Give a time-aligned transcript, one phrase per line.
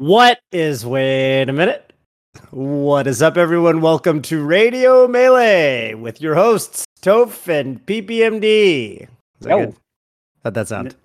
[0.00, 1.92] What is, wait a minute.
[2.52, 3.82] What is up, everyone?
[3.82, 9.02] Welcome to Radio Melee with your hosts, Toph and PPMD.
[9.02, 9.08] Is
[9.40, 9.76] that good?
[10.42, 10.96] How'd that sound?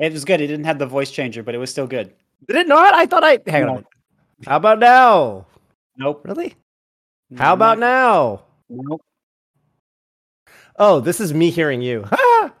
[0.00, 0.40] It was good.
[0.40, 2.12] It didn't have the voice changer, but it was still good.
[2.48, 2.94] Did it not?
[2.94, 3.38] I thought I.
[3.46, 3.84] Hang on.
[4.44, 5.46] How about now?
[5.96, 6.22] Nope.
[6.24, 6.56] Really?
[7.36, 8.42] How about now?
[8.68, 9.02] Nope.
[10.80, 12.04] Oh, this is me hearing you.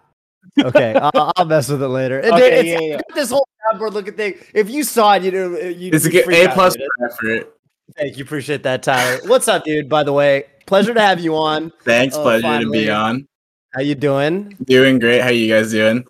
[0.64, 2.20] okay, I'll, I'll mess with it later.
[2.20, 3.00] It- Okay, it's- yeah, yeah.
[3.16, 4.34] This whole soundboard looking thing.
[4.54, 5.90] If you saw it, you know, you.
[5.92, 7.56] It's a good A plus effort.
[7.96, 8.24] Thank you.
[8.24, 9.20] Appreciate that, Tyler.
[9.26, 9.88] What's up, dude?
[9.88, 11.72] By the way, pleasure to have you on.
[11.82, 12.78] Thanks, Oh, pleasure finally.
[12.80, 13.28] to be on.
[13.74, 14.56] How you doing?
[14.64, 15.20] Doing great.
[15.22, 16.04] How you guys doing?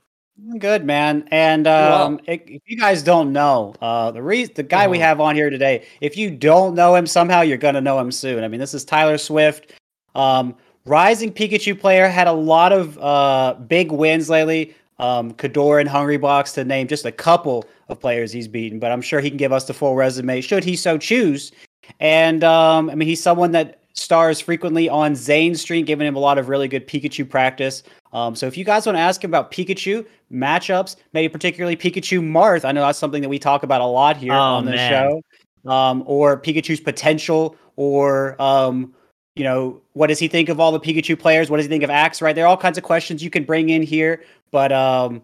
[0.59, 1.27] Good man.
[1.30, 4.98] And Well- um, if if you guys don't know, uh, the reason the guy we
[4.98, 5.06] Uh-huh.
[5.06, 8.42] have on here today, if you don't know him somehow, you're gonna know him soon.
[8.45, 9.73] I mean, this is Tyler Swift,
[10.15, 12.09] um, rising Pikachu player.
[12.09, 14.75] Had a lot of uh, big wins lately.
[15.02, 18.92] Um, Kador and Hungry Box to name just a couple of players he's beaten, but
[18.92, 21.50] I'm sure he can give us the full resume should he so choose.
[21.98, 26.20] And um, I mean, he's someone that stars frequently on Zain Street, giving him a
[26.20, 27.83] lot of really good Pikachu practice.
[28.12, 32.20] Um, so if you guys want to ask him about Pikachu matchups, maybe particularly Pikachu
[32.20, 34.77] Marth, I know that's something that we talk about a lot here Oh, on the
[34.77, 35.22] show,
[35.70, 38.94] um, or Pikachu's potential, or um,
[39.34, 41.50] you know, what does he think of all the Pikachu players?
[41.50, 42.20] What does he think of Axe?
[42.20, 44.22] Right, there are all kinds of questions you can bring in here,
[44.53, 45.22] but um,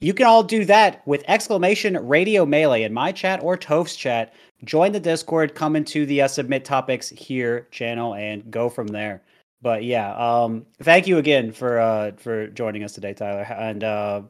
[0.00, 4.34] you can all do that with exclamation Radio Melee in my chat or Toph's chat.
[4.64, 9.22] Join the Discord, come into the uh, submit topics here channel, and go from there.
[9.62, 13.42] But yeah, um, thank you again for uh, for joining us today, Tyler.
[13.42, 14.22] And uh,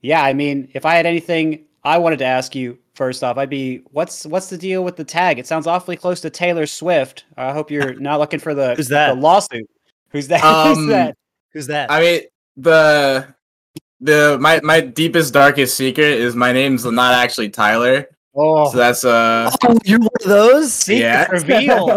[0.00, 3.50] yeah, I mean, if I had anything I wanted to ask you first off, I'd
[3.50, 5.38] be what's what's the deal with the tag?
[5.38, 7.24] It sounds awfully close to Taylor Swift.
[7.36, 9.14] I hope you're not looking for the, Who's that?
[9.14, 9.68] the lawsuit.
[10.10, 10.44] Who's that?
[10.44, 11.16] Um, Who's that?
[11.52, 11.90] Who's that?
[11.90, 12.20] I mean,
[12.56, 13.34] the
[14.04, 18.06] the my my deepest darkest secret is my name's not actually Tyler.
[18.36, 20.72] Oh, So that's uh oh, you're one of those?
[20.72, 21.28] secret yeah.
[21.30, 21.90] revealed.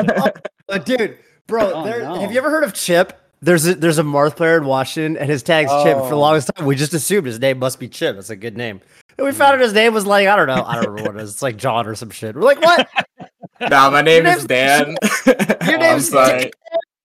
[0.70, 1.18] Uh, dude,
[1.48, 2.20] bro, Oh, there, no.
[2.20, 3.20] have you ever heard of Chip?
[3.42, 5.98] There's a there's a Marth player in Washington, and his tag's Chip.
[5.98, 6.20] For the Oh.
[6.20, 8.16] longest time, we just assumed his name must be Chip.
[8.16, 8.82] That's a good name.
[9.18, 11.20] And we found out his name was like I don't know, I don't remember what
[11.20, 11.32] it is.
[11.34, 12.36] It's like John or some shit.
[12.36, 12.88] We're like, what?
[13.70, 14.96] nah, my name is Dan.
[15.26, 15.36] Your
[15.76, 16.52] I'm name's sorry.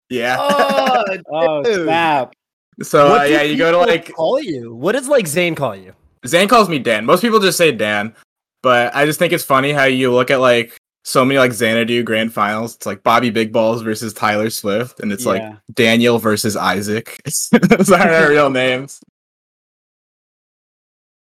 [0.09, 0.37] Yeah.
[0.39, 2.33] Oh, oh snap!
[2.81, 4.73] So uh, yeah, you go to like call you.
[4.73, 5.93] What does like Zain call you?
[6.25, 7.05] Zain calls me Dan.
[7.05, 8.13] Most people just say Dan,
[8.61, 12.03] but I just think it's funny how you look at like so many like Xanadu
[12.03, 12.75] grand finals.
[12.75, 15.41] It's like Bobby Big Balls versus Tyler Swift, and it's like
[15.73, 17.21] Daniel versus Isaac.
[17.51, 19.01] Those aren't our real names.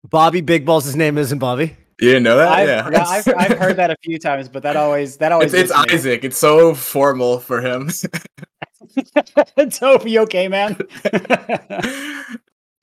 [0.09, 0.85] Bobby Big Balls.
[0.85, 1.75] His name isn't Bobby.
[1.99, 2.49] You didn't know that?
[2.49, 3.05] I've, yeah.
[3.07, 5.93] I've, I've heard that a few times, but that always that always It's, it's.
[5.93, 6.23] Isaac.
[6.23, 7.89] It's so formal for him.
[9.71, 10.77] Toby, okay, man?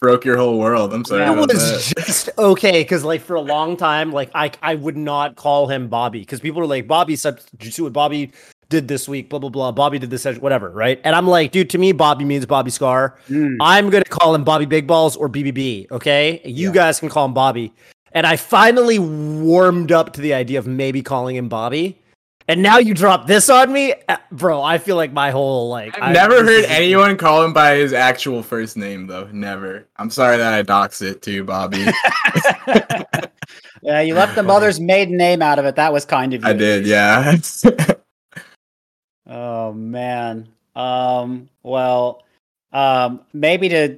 [0.01, 0.93] Broke your whole world.
[0.93, 1.25] I'm sorry.
[1.25, 1.47] It was
[1.95, 2.05] that.
[2.05, 5.87] just okay because like for a long time, like I I would not call him
[5.89, 8.33] Bobby because people are like Bobby substitute what Bobby
[8.69, 9.71] did this week, blah blah blah.
[9.71, 11.01] Bobby did this, whatever, right?
[11.05, 13.17] And I'm like, dude, to me, Bobby means Bobby Scar.
[13.29, 13.59] Mm.
[13.61, 15.89] I'm gonna call him Bobby Big Balls or BBB.
[15.93, 16.75] Okay, you Yeah.
[16.75, 17.73] guys can call him Bobby.
[18.11, 22.02] And I finally warmed up to the idea of maybe calling him Bobby.
[22.53, 24.61] And now you drop this on me, Uh, bro.
[24.61, 27.95] I feel like my whole like I've I- never heard anyone call him by his
[27.95, 29.27] actual first name though.
[29.33, 29.89] Never.
[29.97, 31.79] I'm sorry that I dox it too, Bobby.
[33.83, 35.77] yeah, you left the mother's maiden name out of it.
[35.77, 36.49] That was kind of you.
[36.49, 37.37] I did, yeah.
[39.27, 40.49] Oh man.
[40.77, 41.49] Um.
[41.62, 42.23] Well.
[42.73, 43.21] Um.
[43.33, 43.97] Maybe to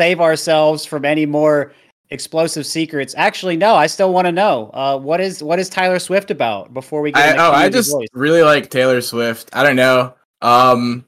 [0.00, 1.72] save ourselves from any more
[2.12, 3.14] explosive secrets.
[3.16, 3.74] Actually, no.
[3.74, 4.70] I still want to know.
[4.72, 4.98] Uh.
[4.98, 7.22] What is what is Tyler Swift about before we get?
[7.22, 8.08] I, into oh, I just voice?
[8.12, 9.50] really like Taylor Swift.
[9.52, 10.14] I don't know.
[10.40, 11.04] Um,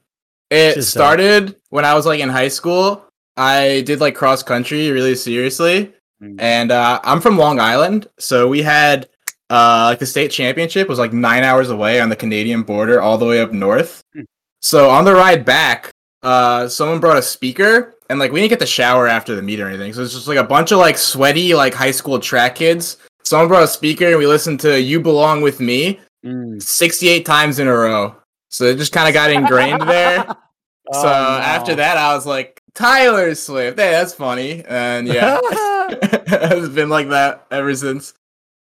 [0.49, 1.01] it She's dope.
[1.01, 3.03] started when I was like in high school.
[3.37, 5.91] I did like cross country really seriously,
[6.23, 6.37] Mm.
[6.39, 9.09] and uh, I'm from Long Island, so we had
[9.49, 13.17] uh like the state championship was like nine hours away on the Canadian border, all
[13.17, 14.01] the way up north.
[14.13, 14.21] Hmm.
[14.61, 15.91] So on the ride back,
[16.25, 19.59] uh, someone brought a speaker, and like we didn't get the shower after the meet
[19.59, 22.55] or anything, so it's just like a bunch of like sweaty like high school track
[22.55, 22.97] kids.
[23.23, 26.59] Someone brought a speaker, and we listened to "You Belong with Me." Mm.
[26.59, 28.15] 68 times in a row.
[28.49, 30.25] So it just kind of got ingrained there.
[30.93, 31.13] Oh, so no.
[31.13, 33.79] after that, I was like, Tyler Swift.
[33.79, 34.63] Hey, that's funny.
[34.67, 38.13] And yeah, it's been like that ever since.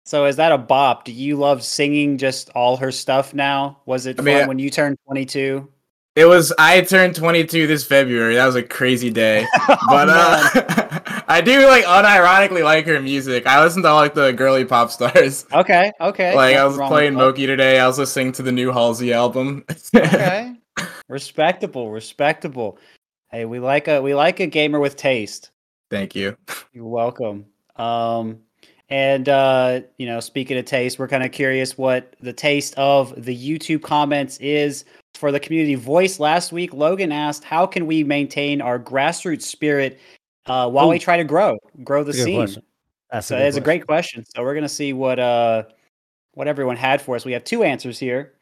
[0.04, 1.04] So is that a bop?
[1.04, 3.78] Do you love singing just all her stuff now?
[3.86, 5.68] Was it I fun when you turned 22?
[6.18, 8.34] It was, I turned 22 this February.
[8.34, 9.46] That was a crazy day.
[9.88, 10.64] But Oh, man.
[10.66, 13.46] uh, I do like unironically like her music.
[13.46, 15.46] I listen to all, like the girly pop stars.
[15.52, 16.34] okay, okay.
[16.34, 17.14] Like I was playing.
[17.14, 17.78] Moky today.
[17.78, 19.64] I was listening to the new Halsey album.
[19.94, 20.56] okay.
[21.08, 22.78] respectable, respectable.
[23.30, 25.52] Hey, we like a we like a gamer with taste.
[25.88, 26.36] Thank you.
[26.72, 27.46] You're welcome.
[27.76, 28.40] Um
[28.90, 33.14] And uh, you know, speaking of taste, we're kind of curious what the taste of
[33.24, 34.84] the YouTube comments is
[35.18, 36.20] for the community voice.
[36.20, 40.00] Last week, Logan asked, "How can we maintain our grassroots spirit
[40.46, 40.90] uh, while Ooh.
[40.90, 42.62] we try to grow, grow the That's a good scene?" question.
[43.10, 44.24] That's So a, it's a great question.
[44.34, 45.64] So we're gonna see what uh
[46.32, 47.24] what everyone had for us.
[47.24, 48.34] We have two answers here,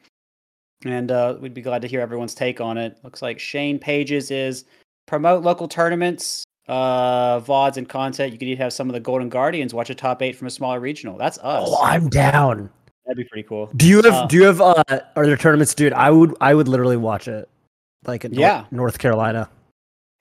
[0.85, 2.99] and uh, we'd be glad to hear everyone's take on it.
[3.03, 4.65] Looks like Shane Pages is
[5.07, 8.33] promote local tournaments, uh, vods and content.
[8.33, 10.51] You could even have some of the Golden Guardians watch a top eight from a
[10.51, 11.17] smaller regional.
[11.17, 11.69] That's us.
[11.71, 12.69] Oh, I'm down.
[13.07, 13.71] That'd be pretty cool.
[13.77, 14.83] Do you have Uh, do you have uh
[15.15, 15.93] are there tournaments, dude?
[15.93, 17.49] I would I would literally watch it.
[18.07, 18.65] Like in Yeah.
[18.71, 19.49] North Carolina.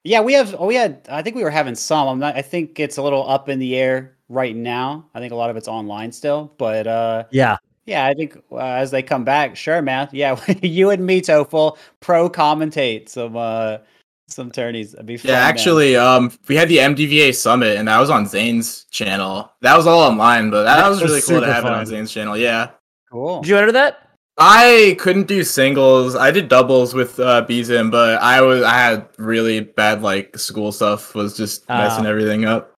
[0.04, 0.56] Yeah, we have.
[0.60, 1.02] Oh, we had.
[1.10, 2.08] I think we were having some.
[2.08, 2.36] I'm not.
[2.36, 5.06] I think it's a little up in the air right now.
[5.16, 7.58] I think a lot of it's online still, but uh, Yeah.
[7.88, 10.10] Yeah, I think uh, as they come back, sure, man.
[10.12, 13.78] Yeah, you and me, Tofel, pro commentate some uh
[14.28, 14.92] some tourneys.
[14.92, 15.30] That'd be fun.
[15.30, 15.50] Yeah, man.
[15.50, 19.52] actually, um, we had the MDVA summit, and that was on Zain's channel.
[19.62, 21.72] That was all online, but that, That was was really cool to super have it
[21.72, 21.86] on.
[21.86, 22.36] Zain's channel.
[22.38, 22.72] Yeah,
[23.12, 23.42] cool.
[23.42, 24.02] Did you enter that?
[24.38, 26.16] I couldn't do singles.
[26.16, 30.72] I did doubles with uh, Bizim, but I was I had really bad like school
[30.74, 32.10] stuff was just messing Ah.
[32.10, 32.74] everything up.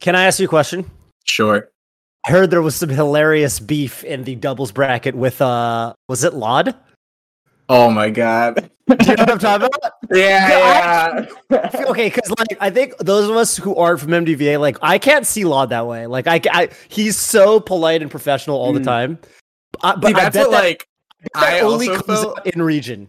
[0.00, 0.90] Can I ask you a question?
[1.24, 1.68] Sure.
[2.26, 6.32] I heard there was some hilarious beef in the doubles bracket with uh was it
[6.32, 6.74] Laud?
[7.68, 8.70] Oh my god.
[8.88, 9.92] Do you know what I'm talking about?
[10.12, 11.70] yeah, yeah.
[11.88, 15.26] okay, because like I think those of us who aren't from MDVA, like I can't
[15.26, 16.06] see Lod that way.
[16.06, 18.84] Like I, I he's so polite and professional all the Mm.
[18.84, 19.18] time.
[19.82, 20.88] Uh, but See, I that's bet what that, like
[21.34, 23.08] I only comes felt- in region.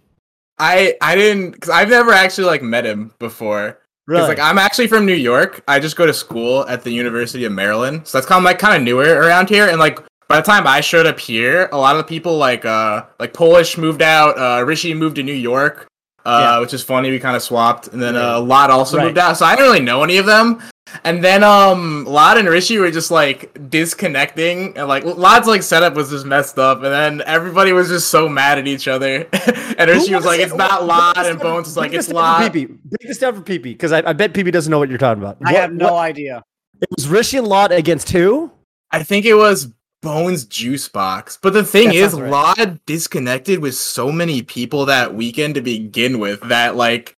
[0.58, 3.80] I I didn't because I've never actually like met him before.
[4.08, 4.28] Really?
[4.28, 5.64] like I'm actually from New York.
[5.68, 8.60] I just go to school at the University of Maryland, so that's kind of like
[8.60, 9.68] kind of newer around here.
[9.68, 12.66] And like by the time I showed up here, a lot of the people like
[12.66, 14.38] uh like Polish moved out.
[14.38, 15.88] Uh, Rishi moved to New York,
[16.26, 16.60] uh, Yeah.
[16.60, 17.12] which is funny.
[17.12, 18.36] We kind of swapped, and then Right.
[18.36, 19.06] uh, Lot also Right.
[19.06, 19.38] moved out.
[19.38, 20.62] So I didn't really know any of them.
[21.04, 25.94] And then um Lot and Rishi were just like disconnecting and like Lot's like setup
[25.96, 29.28] was just messed up and then everybody was just so mad at each other.
[29.78, 30.44] and Rishi was like, it?
[30.44, 32.54] it's not Break Lot and Bones was like it's this down for Lot.
[32.54, 32.68] PP.
[32.68, 35.22] Break this down for PP because I, I bet PP doesn't know what you're talking
[35.22, 35.38] about.
[35.46, 36.44] I What- have no what- idea.
[36.82, 38.52] it was Rishi and Lot against who?
[38.92, 39.68] I think it was
[40.06, 41.38] Bones Juice Box.
[41.42, 42.30] But the thing That is, right.
[42.32, 47.18] Lod disconnected with so many people that weekend to begin with that like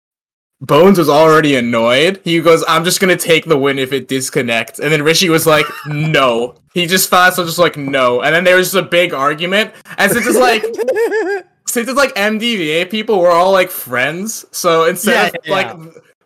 [0.60, 2.20] Bones was already annoyed.
[2.24, 4.78] He goes, I'm just gonna take the win if it disconnects.
[4.80, 6.54] And then Rishi was like, no.
[6.74, 8.22] He just thought so just like no.
[8.22, 9.72] And then there was just a big argument.
[9.98, 10.62] And since it's like
[11.68, 14.46] since it's like MDVA people, we're all like friends.
[14.52, 15.76] So instead Yeah, of like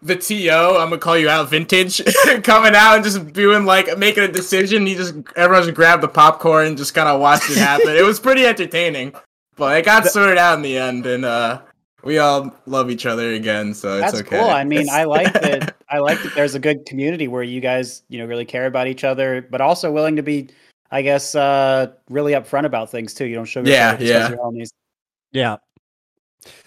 [0.02, 2.00] the TO, I'm gonna call you out, vintage,
[2.42, 4.86] coming out and just doing like making a decision.
[4.86, 7.90] He just everyone just grabbed the popcorn and just kind of watched it happen.
[7.96, 9.12] it was pretty entertaining,
[9.56, 11.60] but it got sorted out in the end, and uh,
[12.02, 13.74] we all love each other again.
[13.74, 14.38] So it's That's okay.
[14.40, 14.48] cool.
[14.50, 15.76] I mean, I like that.
[15.88, 16.34] I like that.
[16.34, 19.60] There's a good community where you guys, you know, really care about each other, but
[19.60, 20.48] also willing to be,
[20.90, 23.26] I guess, uh, really upfront about things too.
[23.26, 24.64] You don't sugarcoat Yeah, it just 'cause yeah.
[25.32, 25.56] Yeah.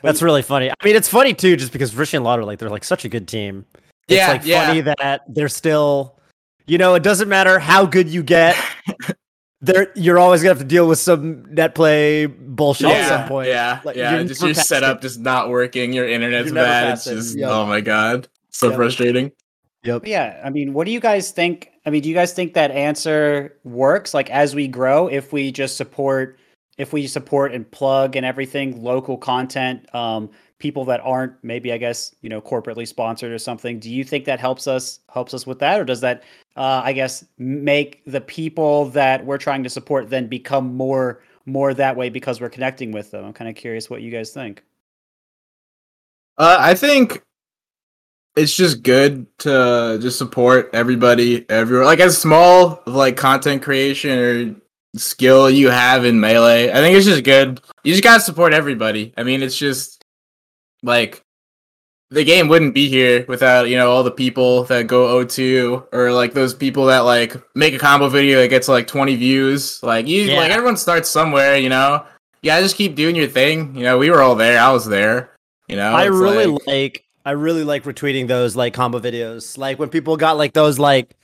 [0.02, 0.70] That's really funny.
[0.70, 3.10] I mean, it's funny too, just because Rishi and Lot like they're like such a
[3.10, 3.66] good team.
[4.08, 4.68] It's Yeah, like yeah.
[4.68, 6.20] funny that they're still,
[6.68, 8.56] you know, it doesn't matter how good you get.
[9.62, 13.28] There, you're always gonna have to deal with some net play bullshit yeah, at some
[13.30, 13.48] point.
[13.48, 14.22] yeah, Like, yeah.
[14.24, 15.02] Just your setup it.
[15.04, 15.94] just not working.
[15.94, 16.96] Your internet's You're bad.
[16.96, 17.50] It's just Yep.
[17.50, 18.76] oh my god, so Yep.
[18.76, 19.32] frustrating.
[19.86, 20.06] Yep.
[20.06, 21.70] Yeah, I mean, what do you guys think?
[21.86, 24.14] I mean, do you guys think that answer works?
[24.14, 26.38] Like as we grow, if we just support,
[26.78, 31.78] if we support and plug and everything, local content, um, people that aren't maybe, I
[31.78, 33.80] guess, you know, corporately sponsored or something.
[33.80, 36.24] Do you think that helps us helps us with that, or does that,
[36.56, 41.74] uh, I guess, make the people that we're trying to support then become more more
[41.74, 43.26] that way because we're connecting with them?
[43.26, 44.64] I'm kind of curious what you guys think.
[46.38, 47.22] Uh, I think
[48.36, 51.86] it's just good to just support everybody everywhere.
[51.86, 54.56] Like as small like content creation or
[54.96, 57.62] skill you have in melee, I think it's just good.
[57.84, 59.14] You just gotta support everybody.
[59.18, 60.04] I mean, it's just
[60.84, 61.22] like
[62.12, 66.12] the game wouldn't be here without you know all the people that go O2 or
[66.12, 69.82] like those people that like make a combo video that gets like 20 views.
[69.82, 70.38] Like you, Yeah.
[70.38, 72.06] like everyone starts somewhere, you know.
[72.44, 73.76] Yeah, just keep doing your thing.
[73.76, 74.60] You know, we were all there.
[74.60, 75.32] I was there.
[75.70, 79.58] You know, I really like- like I really like retweeting those like combo videos.
[79.58, 81.16] Like when people got like those like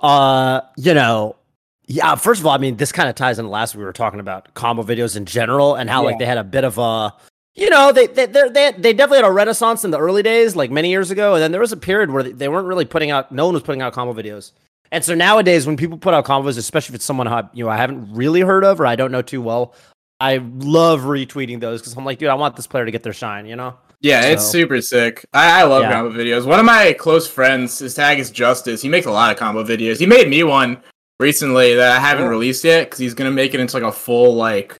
[0.00, 1.36] uh you know
[1.86, 4.20] yeah, first of all, I mean this kind of ties into last we were talking
[4.20, 7.14] about combo videos in general and how like they had a bit of a
[7.54, 10.56] you know, they they they they, they definitely had a renaissance in the early days,
[10.56, 12.84] like many years ago, and then there was a period where they, they weren't really
[12.84, 14.52] putting out no one was putting out combo videos.
[14.90, 17.70] And so nowadays when people put out combos, especially if it's someone I, you know
[17.70, 19.74] I haven't really heard of or I don't know too well,
[20.20, 23.12] I love retweeting those because I'm like, dude, I want this player to get their
[23.12, 23.76] shine, you know?
[24.00, 25.24] Yeah, it's super sick.
[25.32, 25.92] I, I love Yeah.
[25.92, 26.46] combo videos.
[26.46, 28.82] One of my close friends, his tag is Justice.
[28.82, 29.98] He makes a lot of combo videos.
[29.98, 30.82] He made me one
[31.20, 32.30] recently that I haven't Cool.
[32.30, 34.76] released yet because he's gonna make it into like a full like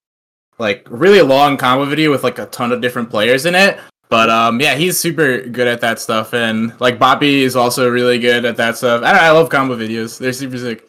[0.58, 3.78] like really long combo video with like a ton of different players in it.
[4.08, 8.18] But um yeah, he's super good at that stuff and like Bobby is also really
[8.18, 9.02] good at that stuff.
[9.02, 10.18] I don't know, I love combo videos.
[10.18, 10.88] They're super sick.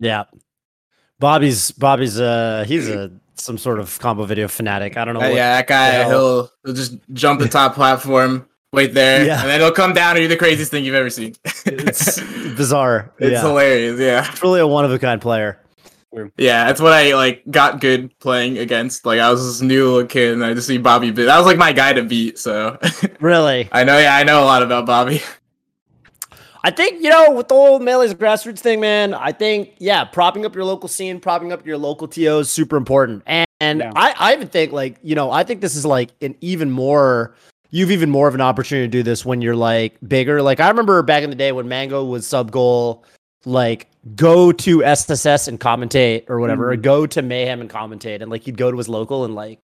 [0.00, 0.24] Yeah.
[1.18, 4.96] Bobby's Bobby's uh he's a some sort of combo video fanatic.
[4.96, 5.20] I don't know.
[5.20, 9.40] Uh, yeah, that guy he'll he'll just jump the top platform, wait there, Yeah.
[9.40, 11.34] and then it'll come down and do the craziest thing you've ever seen.
[11.64, 12.20] It's
[12.56, 13.12] bizarre.
[13.18, 13.40] It's yeah.
[13.42, 14.28] hilarious, yeah.
[14.30, 15.60] It's really a one of a kind player.
[16.38, 19.04] Yeah, that's what I like got good playing against.
[19.04, 21.24] Like I was this new little kid and I just see Bobby beat.
[21.26, 22.78] That was like my guy to beat, so
[23.20, 23.68] Really.
[23.70, 25.20] I know yeah, I know a lot about Bobby.
[26.64, 30.44] I think, you know, with the whole Melee's grassroots thing, man, I think, yeah, propping
[30.44, 33.22] up your local scene, propping up your local TO is super important.
[33.26, 33.92] And, and Yeah.
[33.94, 37.36] I, I even think, like, you know, I think this is like an even more,
[37.70, 40.42] you've even more of an opportunity to do this when you're like bigger.
[40.42, 43.04] Like, I remember back in the day when Mango was sub goal,
[43.44, 48.22] like, go to SSS and commentate or whatever, or go to Mayhem and commentate.
[48.22, 49.58] And like, he'd go to his local and like,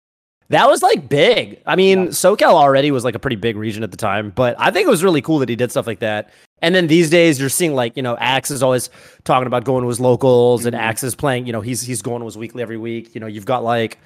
[0.49, 1.61] that was like big.
[1.65, 2.07] I mean, Yeah.
[2.09, 4.89] SoCal already was like a pretty big region at the time, but I think it
[4.89, 6.29] was really cool that he did stuff like that.
[6.61, 8.89] And then these days, you're seeing like you know, Axe is always
[9.23, 10.79] talking about going to his locals, and Mhm.
[10.79, 11.45] Axe is playing.
[11.47, 13.15] You know, he's he's going to his weekly every week.
[13.15, 13.97] You know, you've got like,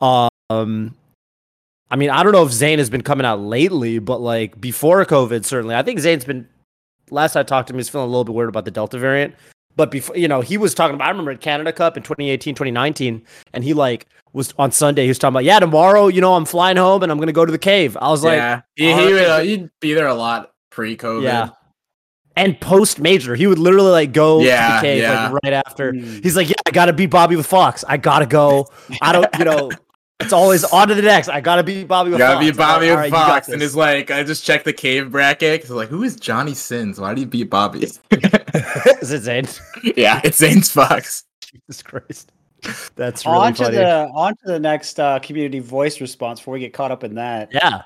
[0.00, 0.94] um,
[1.90, 5.04] I mean, I don't know if Zain has been coming out lately, but like before
[5.04, 6.48] COVID, certainly, I think Zain's been.
[7.10, 9.34] Last I talked to him, he's feeling a little bit weird about the Delta variant.
[9.76, 11.06] But before, you know, he was talking about.
[11.06, 13.22] I remember at Canada Cup in 2018, 2019,
[13.52, 15.02] and he like was on Sunday.
[15.02, 17.44] He was talking about, yeah, tomorrow, you know, I'm flying home and I'm gonna go
[17.44, 17.96] to the cave.
[18.00, 21.22] I was like, yeah, he, he would, uh, he'd be there a lot pre-COVID.
[21.22, 21.50] Yeah.
[22.34, 25.28] And post major, he would literally like go to Yeah, the cave yeah.
[25.28, 25.92] like right after.
[25.92, 26.22] Mm.
[26.24, 27.84] He's like, "Yeah, I gotta beat Bobby with Fox.
[27.86, 28.68] I gotta go.
[29.02, 29.70] I don't, you know,
[30.22, 31.28] it's always on to the next.
[31.28, 32.44] I gotta beat Bobby with Gotta Fox.
[32.44, 34.64] be I'm like, Bobby "All with right, Fox, and this." it's like I just checked
[34.64, 37.00] the cave bracket because like who is Johnny Sins?
[37.00, 37.82] Why did he beat Bobby?
[37.84, 38.00] is
[39.12, 39.46] it Zain?
[39.96, 41.24] yeah, it's Zain's Fox.
[41.40, 42.32] Jesus Christ,
[42.94, 43.76] that's really on to funny.
[43.76, 47.14] the on to the next uh, community voice response before we get caught up in
[47.16, 47.50] that.
[47.52, 47.82] yeah.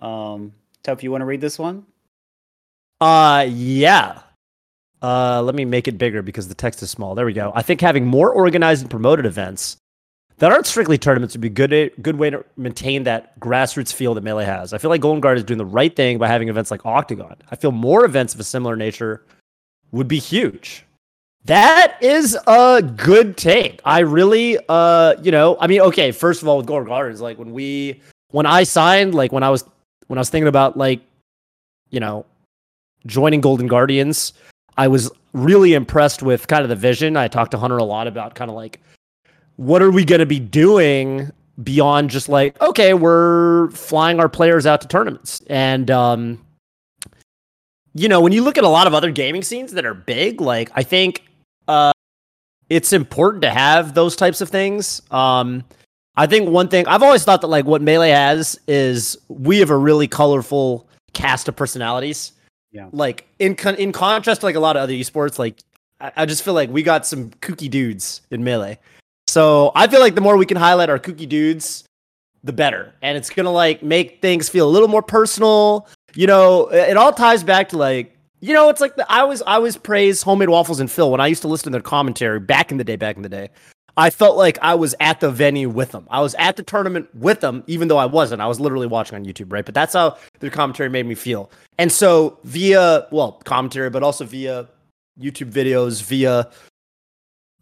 [0.00, 0.52] Um,
[0.82, 1.86] Toph, you want to read this one?
[3.00, 4.20] Uh, yeah.
[5.02, 7.14] Uh, let me make it bigger because the text is small.
[7.14, 7.52] There we go.
[7.54, 9.76] I think having more organized and promoted events
[10.38, 11.92] that aren't strictly tournaments would be good.
[12.02, 14.72] Good way to maintain that grassroots feel that Melee has.
[14.72, 17.36] I feel like Golden Guard is doing the right thing by having events like Octagon.
[17.50, 19.24] I feel more events of a similar nature
[19.92, 20.84] would be huge.
[21.44, 23.80] That is a good take.
[23.84, 26.10] I really, uh, you know, I mean, okay.
[26.10, 28.00] First of all, with Golden Guard is like when we,
[28.30, 29.64] when I signed, like when I was,
[30.08, 31.00] when I was thinking about like,
[31.90, 32.26] you know,
[33.06, 34.32] joining Golden Guardians,
[34.76, 37.16] I was really impressed with kind of the vision.
[37.16, 38.80] I talked to Hunter a lot about kind of like
[39.56, 41.30] what are we going to be doing
[41.62, 45.40] beyond just like okay, we're flying our players out to tournaments.
[45.48, 46.44] And um
[47.96, 50.40] you know, when you look at a lot of other gaming scenes that are big,
[50.40, 51.22] like I think
[51.68, 51.92] uh
[52.68, 55.00] it's important to have those types of things.
[55.10, 55.64] Um
[56.16, 59.70] I think one thing I've always thought that like what Melee has is we have
[59.70, 62.32] a really colorful cast of personalities.
[62.72, 62.88] Yeah.
[62.90, 65.60] Like in con- in contrast to like a lot of other esports, like
[66.00, 68.80] I, I just feel like we got some kooky dudes in Melee.
[69.34, 71.82] So I feel like the more we can highlight our kooky dudes,
[72.44, 72.94] the better.
[73.02, 75.88] And it's gonna like make things feel a little more personal.
[76.14, 79.42] You know, it all ties back to like, you know, it's like the, I always
[79.42, 82.70] I always praise HomeMadeWaffles and Phil when I used to listen to their commentary back
[82.70, 83.50] in the day, back in the day.
[83.96, 86.06] I felt like I was at the venue with them.
[86.12, 88.40] I was at the tournament with them, even though I wasn't.
[88.40, 89.64] I was literally watching on YouTube, right?
[89.64, 91.50] But that's how their commentary made me feel.
[91.78, 94.68] And so via well, commentary, but also via
[95.20, 96.48] YouTube videos, via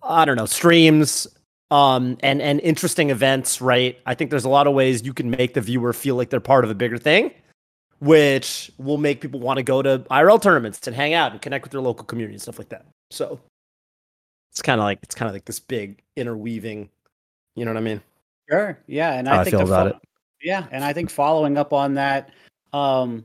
[0.02, 1.26] I don't know, streams,
[1.72, 3.98] um, and and interesting events, right?
[4.04, 6.38] I think there's a lot of ways you can make the viewer feel like they're
[6.38, 7.32] part of a bigger thing,
[7.98, 11.64] which will make people want to go to IRL tournaments and hang out and connect
[11.64, 12.84] with their local community and stuff like that.
[13.10, 13.40] So
[14.50, 16.90] it's kind of like it's kind of like this big interweaving,
[17.56, 18.02] you know what I mean?
[18.50, 18.78] Sure.
[18.86, 20.00] Yeah, and I I think feel about fo-
[20.42, 22.28] Yeah, and I think following up on that,
[22.74, 23.24] um,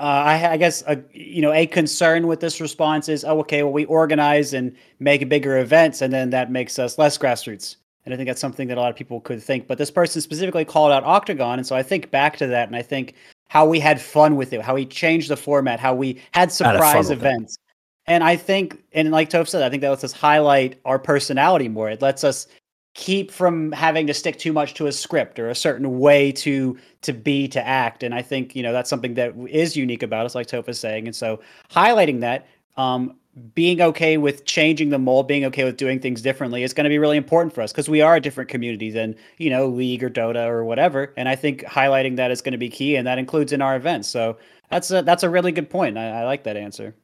[0.00, 3.62] Uh, I, I guess a, you know a concern with this response is, oh, okay,
[3.62, 7.76] well, we organize and make bigger events, and then that makes us less grassroots.
[8.06, 9.66] And I think that's something that a lot of people could think.
[9.66, 12.74] But this person specifically called out Octagon, and so I think back to that, and
[12.74, 13.14] I think
[13.48, 17.10] how we had fun with it, how we changed the format, how we had surprise
[17.10, 17.58] events.
[18.06, 21.68] And I think, and like Toph said, I think that lets us highlight our personality
[21.68, 21.90] more.
[21.90, 22.46] It lets us
[22.94, 26.76] keep from having to stick too much to a script or a certain way to
[27.02, 28.02] to be to act.
[28.02, 30.78] And i think you know that's something that is unique about us like Toph is
[30.80, 31.06] saying.
[31.06, 33.16] And so highlighting that um
[33.54, 36.90] being okay with changing the mold being okay with doing things differently is going to
[36.90, 40.02] be really important for us because we are a different community than you know league
[40.02, 41.12] or dota or whatever.
[41.16, 43.76] And i think highlighting that is going to be key and that includes in our
[43.76, 44.08] events.
[44.08, 44.36] So
[44.68, 45.96] that's a that's a really good point.
[45.96, 46.94] I, I like that answer.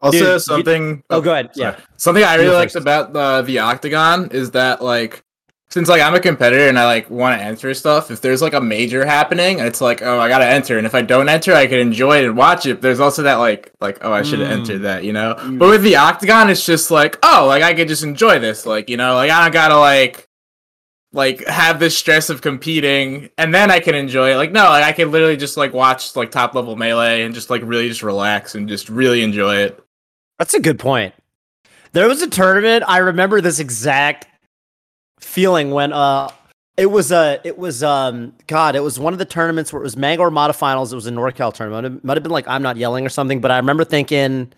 [0.00, 1.02] Also, Dude, you- something.
[1.10, 1.50] Oh, go ahead.
[1.54, 1.78] Yeah.
[1.96, 5.24] Something I really go liked about the the octagon is that like
[5.70, 8.54] since like I'm a competitor and I like want to enter stuff, if there's like
[8.54, 11.66] a major happening, it's like oh I gotta enter, and if I don't enter, I
[11.66, 12.80] can enjoy it and watch it.
[12.80, 14.60] There's also that like like oh I should have Mm.
[14.60, 15.34] entered that, you know.
[15.38, 15.58] Mm.
[15.58, 18.88] But with the octagon, it's just like oh like I could just enjoy this, like
[18.88, 20.26] you know, like I don't gotta like
[21.12, 24.36] like have this stress of competing and then I can enjoy it.
[24.36, 27.50] Like no, like I can literally just like watch like top level melee and just
[27.50, 29.82] like really just relax and just really enjoy it.
[30.38, 31.14] That's a good point.
[31.92, 32.84] There was a tournament.
[32.86, 34.26] I remember this exact
[35.20, 36.28] feeling when uh
[36.76, 39.84] it was uh it was um God, it was one of the tournaments where it
[39.84, 40.92] was Mango Armada finals.
[40.92, 41.86] It was a NorCal tournament.
[41.98, 44.52] It might have been like I'm not yelling or something, but I remember thinking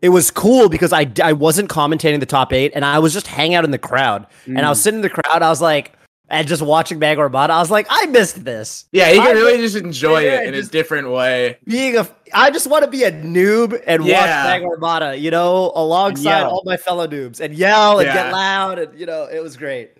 [0.00, 3.26] it was cool because I I wasn't commentating the top eight and I was just
[3.26, 4.26] hanging out in the crowd.
[4.46, 4.82] And I was Mm.
[4.82, 5.92] sitting in the crowd, I was like
[6.32, 8.86] and just watching Armada, I was like, I missed this.
[8.90, 11.58] Yeah, you I can really just enjoy it in just- a different way.
[11.64, 14.54] being a I just want to be a noob and Yeah.
[14.58, 18.14] watch Armada, you know, alongside all my fellow noobs and yell and Yeah.
[18.14, 19.90] get loud and you know, it was great.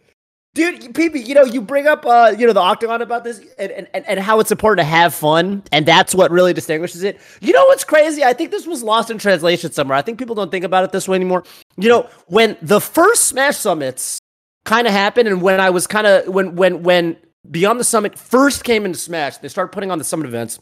[0.54, 3.70] Dude, PP, you know, you bring up uh, you know, the octagon about this and,
[3.72, 7.18] and- and how it's important to have fun, and that's what really distinguishes it.
[7.40, 8.22] You know what's crazy?
[8.24, 9.96] I think this was lost in translation somewhere.
[9.96, 11.44] I think people don't think about it this way anymore.
[11.78, 14.18] You know, when the first Smash Summits
[14.64, 17.16] kind of happened, and when I was kind of when when when
[17.50, 20.58] Beyond the Summit first came into Smash, they started putting on the Summit events.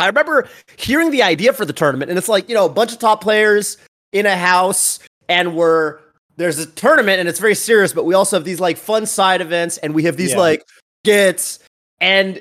[0.00, 2.92] I remember hearing the idea for the tournament, and it's like you know a bunch
[2.92, 3.76] of top players
[4.12, 4.98] in a house,
[5.28, 5.98] and we're
[6.36, 9.40] there's a tournament, and it's very serious, but we also have these like fun side
[9.40, 10.38] events, and we have these Yeah.
[10.38, 10.64] like
[11.04, 11.58] gets,
[12.00, 12.40] and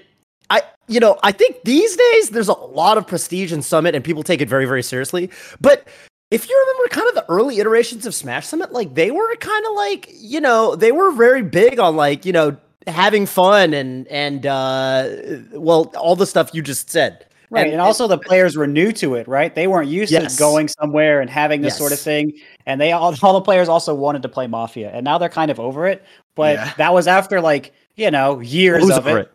[0.50, 4.04] I you know I think these days there's a lot of prestige in Summit, and
[4.04, 5.30] people take it very very seriously,
[5.62, 5.88] but.
[6.34, 9.66] If you remember kind of the early iterations of Smash Summit, like they were kind
[9.68, 14.08] of like, you know, they were very big on like, you know, having fun and
[14.08, 15.08] and uh
[15.54, 17.26] well, all the stuff you just said.
[17.52, 19.54] Right, and, also the players were new to it, right?
[19.54, 20.34] They weren't used Yes.
[20.36, 22.34] to going somewhere and having this sort of thing,
[22.66, 25.52] and they all all the players also wanted to play Mafia, and now they're kind
[25.52, 26.04] of over it.
[26.34, 26.74] But Yeah.
[26.78, 29.22] that was after like you know years Who's of over it.
[29.28, 29.32] it?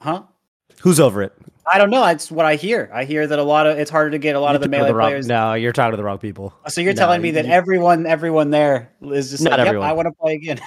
[0.00, 0.22] huh?
[0.80, 1.32] Who's over it?
[1.72, 2.02] I don't know.
[2.02, 2.90] That's what I hear.
[2.92, 4.68] I hear that a lot of it's harder to get a lot You're of the
[4.68, 5.26] melee wrong- players.
[5.26, 6.52] No, you're talking to the wrong people.
[6.68, 9.76] So you're No, telling me that you- everyone, everyone there is just Not like, yep.
[9.82, 10.60] I want to play again.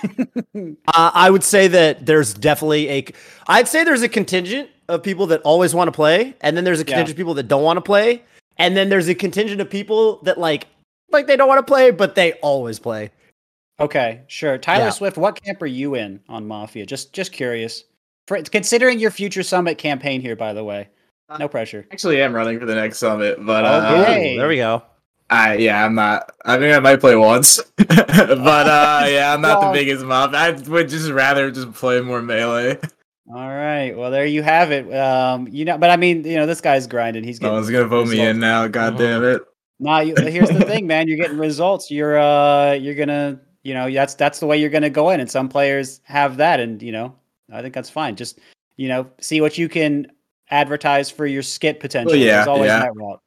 [0.87, 3.05] Uh, I would say that there's definitely a.
[3.47, 6.79] I'd say there's a contingent of people that always want to play, and then there's
[6.79, 6.85] a Yeah.
[6.95, 8.23] contingent of people that don't want to play,
[8.57, 10.65] and then there's a contingent of people that like
[11.11, 13.11] like they don't want to play, but they always play.
[13.79, 14.57] okay, sure.
[14.57, 14.89] Tyler Yeah.
[14.89, 16.85] Swift, what camp are you in on Mafia?
[16.85, 17.83] Just, just curious.
[18.27, 20.89] For considering your future summit campaign here, by the way,
[21.39, 21.87] no pressure.
[21.91, 24.35] Actually, I'm running for the next summit, but uh, Okay.
[24.35, 24.83] Ooh, there we go.
[25.29, 26.31] I yeah, I'm not.
[26.45, 30.33] I think I might play once, but uh, yeah, I'm not Well- the biggest mob.
[30.35, 32.77] I would just rather just play more melee.
[33.29, 33.91] All right.
[33.91, 34.93] Well, there you have it.
[34.93, 37.25] Um, you know, but I mean, you know, this guy's grinding.
[37.25, 37.55] He's No getting.
[37.55, 38.67] one's gonna vote me in now.
[38.67, 39.41] God damn it!
[39.79, 41.09] Nah, you, here's the thing, man.
[41.09, 41.91] You're getting results.
[41.91, 45.19] You're uh, you're gonna, you know, that's that's the way you're gonna go in.
[45.19, 47.15] And some players have that, and you know,
[47.51, 48.15] I think that's fine.
[48.15, 48.39] Just
[48.75, 50.11] you know, see what you can
[50.49, 52.15] advertise for your skit potential.
[52.15, 52.79] yeah, There's always yeah.
[52.79, 53.21] that route.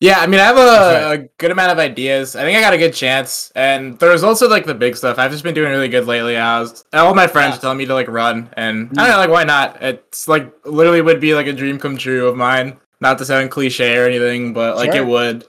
[0.00, 2.34] Yeah, I mean, I have That's a, a good amount of ideas.
[2.36, 5.18] I think I got a good chance, and there's also like the big stuff.
[5.18, 6.36] I've just been doing really good lately.
[6.36, 7.58] I was all my friends Yeah.
[7.58, 9.80] are telling me to like run, and I don't know, like why not?
[9.82, 12.76] It's like literally would be like a dream come true of mine.
[13.00, 15.02] Not to sound cliche or anything, but like Sure.
[15.02, 15.46] it would.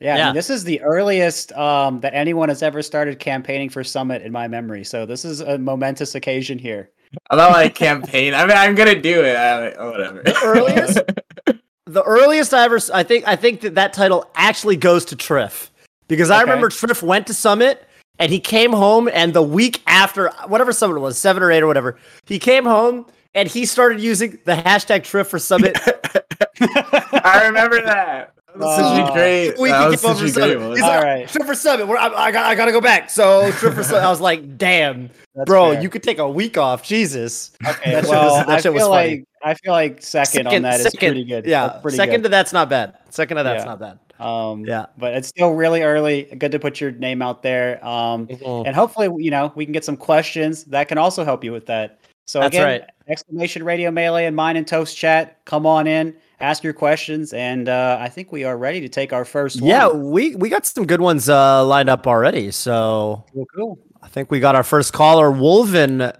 [0.00, 3.82] Yeah, I mean, this is the earliest um, that anyone has ever started campaigning for
[3.82, 4.84] Summit in my memory.
[4.84, 6.90] So this is a momentous occasion here.
[7.32, 8.34] Not like campaign.
[8.34, 9.36] I mean, I'm gonna do it.
[9.36, 10.22] I, oh, whatever.
[10.22, 11.00] The earliest?
[11.88, 15.70] The earliest I ever, I think, I think that that title actually goes to Trif
[16.08, 17.86] because I remember Trif went to Summit
[18.18, 21.68] and he came home, and the week after, whatever Summit was, seven or eight or
[21.68, 25.78] whatever, he came home and he started using the hashtag Trif for Summit.
[26.60, 28.34] I remember that.
[28.58, 29.58] That was such a great.
[29.58, 30.70] we that could was keep over such a great one.
[30.72, 31.26] He's All like, right.
[31.28, 31.88] Trif for Summit.
[31.88, 33.10] We're, I, I, got, I gotta go back.
[33.10, 34.02] So Trif for Summit.
[34.04, 35.82] I was like, damn, That's bro, fair.
[35.82, 36.82] you could take a week off.
[36.82, 37.52] Jesus.
[37.66, 39.08] Okay, That shit well, was- that I shit was feel funny.
[39.10, 41.46] like I feel like second, on that is pretty good.
[41.46, 42.22] Yeah, That's pretty second good.
[42.24, 42.94] to that's not bad.
[43.10, 43.64] Second to that's Yeah.
[43.64, 43.98] not bad.
[44.18, 44.86] Um, Yeah.
[44.98, 46.24] but it's still really early.
[46.38, 47.84] Good to put your name out there.
[47.86, 51.52] Um, and hopefully, you know, we can get some questions that can also help you
[51.52, 52.00] with that.
[52.26, 52.82] So That's again, right.
[53.08, 55.38] exclamation radio melee and mine and toast chat.
[55.44, 59.12] Come on in, ask your questions, and uh, I think we are ready to take
[59.12, 59.68] our first one.
[59.70, 62.50] Yeah, we we got some good ones uh, lined up already.
[62.50, 63.78] So cool, cool.
[64.02, 66.14] I think we got our first caller, Wolven.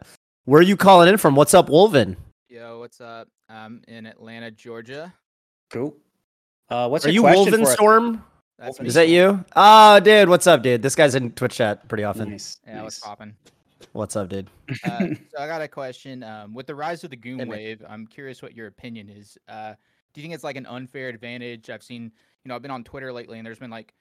[0.44, 1.34] Where are you calling in from?
[1.34, 2.16] What's up, Wolven?
[2.48, 3.28] Yo, what's up?
[3.48, 5.12] I'm in Atlanta, Georgia.
[5.70, 5.96] cool.
[6.68, 7.66] Uh, what's Are your you question Wolven?
[7.66, 8.24] Storm?
[8.58, 9.44] That's Is that you?
[9.54, 10.82] Oh, dude, what's up, dude?
[10.82, 12.30] This guy's in Twitch chat pretty often.
[12.30, 12.58] Nice.
[12.66, 13.08] Yeah, what's nice.
[13.08, 13.36] popping?
[13.92, 14.50] What's up, dude?
[14.84, 14.98] Uh,
[15.30, 16.22] so I got a question.
[16.24, 17.48] Um, with the rise of the Goon Hit.
[17.48, 19.38] Wave, I'm curious what your opinion is.
[19.48, 19.74] Uh,
[20.16, 21.68] do you think it's like an unfair advantage?
[21.68, 23.92] I've seen, you know I've been on Twitter lately, and there's been like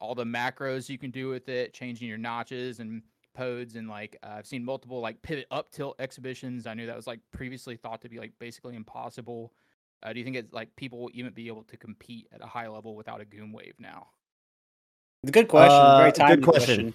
[0.00, 3.02] all the macros you can do with it, changing your notches and
[3.36, 6.66] pods, and like uh, I've seen multiple like pivot up tilt exhibitions.
[6.66, 9.52] I knew that was like previously thought to be like basically impossible.
[10.02, 12.46] Uh, do you think it's like people will even be able to compete at a
[12.46, 14.08] high level without a Goom Wave now?
[15.30, 15.78] Good question.
[15.78, 16.92] Uh, Very good question.
[16.92, 16.94] question.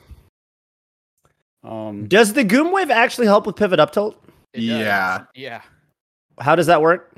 [1.63, 4.21] Um, Does the Goom Wave actually help with pivot up tilt?
[4.53, 5.23] Yeah.
[5.33, 5.61] Yeah.
[6.41, 7.15] How does that work?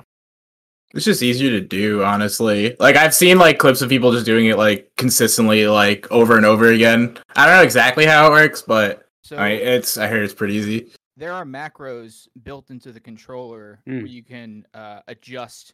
[0.94, 2.76] It's just easier to do, honestly.
[2.80, 6.46] Like I've seen like clips of people just doing it like consistently, like over and
[6.46, 7.18] over again.
[7.36, 10.54] I don't know exactly how it works, but So I it's I heard it's pretty
[10.56, 10.92] easy.
[11.18, 13.98] there are macros built into the controller Mm.
[13.98, 15.74] where you can uh, adjust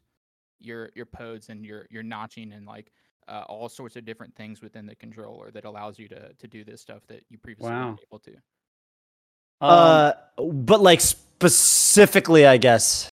[0.59, 2.91] your your pods and your your notching and like
[3.27, 6.63] uh, all sorts of different things within the controller that allows you to to do
[6.63, 7.87] this stuff that you previously Wow.
[7.89, 8.31] weren't able to.
[9.61, 10.11] um, uh,
[10.43, 13.09] but like specifically, I guess.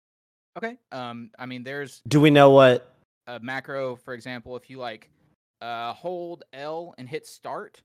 [0.61, 0.77] Okay.
[0.91, 2.93] Um, I mean, there's Do we know what?
[3.27, 5.09] a macro, for example, if you like
[5.61, 7.81] uh, hold L and hit start,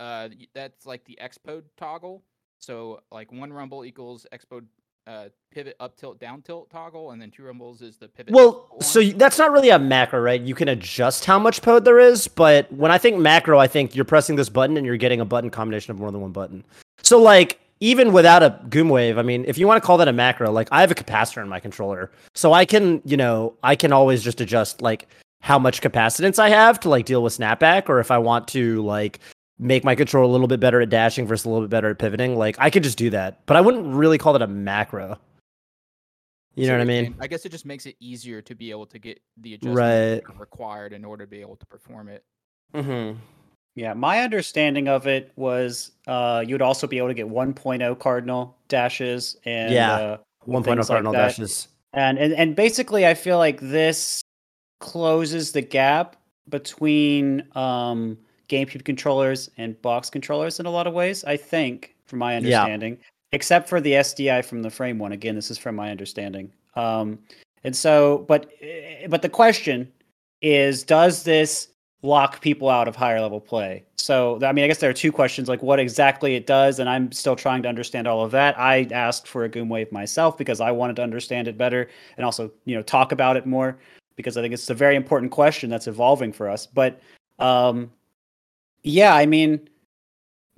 [0.00, 2.22] uh, that's like the Xpode toggle.
[2.58, 4.64] So like one rumble equals Xpode
[5.06, 8.34] uh, pivot up tilt down tilt toggle, and then two rumbles is the pivot.
[8.34, 10.40] Well, so that's not really a macro, right?
[10.40, 13.94] You can adjust how much pod there is, but when I think macro, I think
[13.94, 16.64] you're pressing this button and you're getting a button combination of more than one button.
[17.02, 20.08] So like even without a Goom Wave, I mean, if you want to call that
[20.08, 23.54] a macro, like I have a capacitor in my controller, so I can, you know,
[23.62, 25.08] I can always just adjust like
[25.40, 28.82] how much capacitance I have to like deal with snapback, or if I want to
[28.82, 29.20] like
[29.58, 31.98] make my controller a little bit better at dashing versus a little bit better at
[31.98, 33.44] pivoting, like I could just do that.
[33.46, 35.18] But I wouldn't really call that a macro.
[36.56, 37.14] You See know what I mean?
[37.20, 40.38] I guess it just makes it easier to be able to get the adjustments Right.
[40.38, 42.24] required in order to be able to perform it.
[42.74, 43.18] Mm-hmm.
[43.74, 47.98] Yeah, my understanding of it was uh, you would also be able to get 1.0
[47.98, 51.68] cardinal dashes and Yeah, uh, One things like cardinal dashes.
[51.92, 54.20] and, and and basically I feel like this
[54.80, 56.16] closes the gap
[56.48, 61.22] between um, GameCube controllers and box controllers in a lot of ways.
[61.24, 62.98] I think, from my understanding,
[63.32, 65.12] except for the SDI from the frame one.
[65.12, 66.52] Again, this is from my understanding.
[66.74, 67.18] Um,
[67.62, 69.90] and so, but eh, but the question
[70.42, 71.68] is, does this
[72.02, 73.84] lock people out of higher level play?
[73.96, 76.88] So, I mean, I guess there are two questions, like what exactly it does, and
[76.88, 78.58] I'm still trying to understand all of that.
[78.58, 82.24] I asked for a Goom Wave myself because I wanted to understand it better and
[82.24, 83.78] also, you know, talk about it more
[84.16, 86.66] because I think it's a very important question that's evolving for us.
[86.66, 87.00] But
[87.38, 87.90] um,
[88.82, 89.68] yeah, I mean,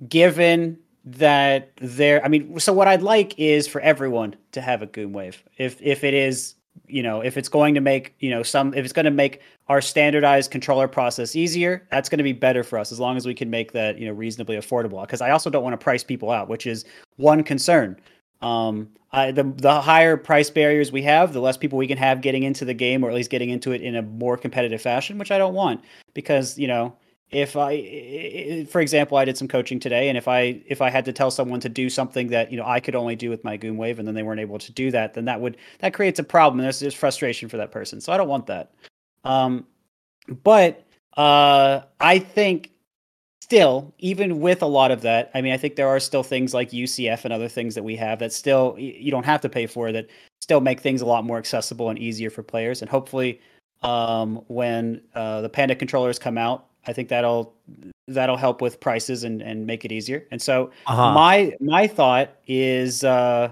[0.07, 4.85] given that there, I mean, so what I'd like is for everyone to have a
[4.85, 5.43] Goom Wave.
[5.57, 6.55] If if it is,
[6.87, 9.41] you know, if it's going to make, you know, some, if it's going to make
[9.67, 13.25] our standardized controller process easier, that's going to be better for us as long as
[13.25, 15.01] we can make that, you know, reasonably affordable.
[15.01, 17.99] Because I also don't want to price people out, which is one concern.
[18.41, 22.21] Um, I, the the higher price barriers we have, the less people we can have
[22.21, 25.17] getting into the game, or at least getting into it in a more competitive fashion,
[25.17, 25.83] which I don't want.
[26.13, 26.95] Because you know,
[27.33, 31.05] if I, for example, I did some coaching today, and if I if I had
[31.05, 33.57] to tell someone to do something that you know I could only do with my
[33.57, 36.19] Goom Wave, and then they weren't able to do that, then that would that creates
[36.19, 37.99] a problem, there's, there's frustration for that person.
[37.99, 38.71] So I don't want that.
[39.23, 39.65] Um,
[40.43, 40.85] but
[41.17, 42.71] uh, I think
[43.41, 46.53] still, even with a lot of that, I mean, I think there are still things
[46.53, 49.65] like UCF and other things that we have that still you don't have to pay
[49.65, 50.07] for that
[50.41, 52.81] still make things a lot more accessible and easier for players.
[52.81, 53.41] And hopefully,
[53.81, 57.53] um, when uh, the Panda controllers come out, I think that'll
[58.07, 60.27] that'll help with prices and and make it easier.
[60.31, 61.13] And so Uh-huh.
[61.13, 63.03] my my thought is.
[63.03, 63.51] Uh,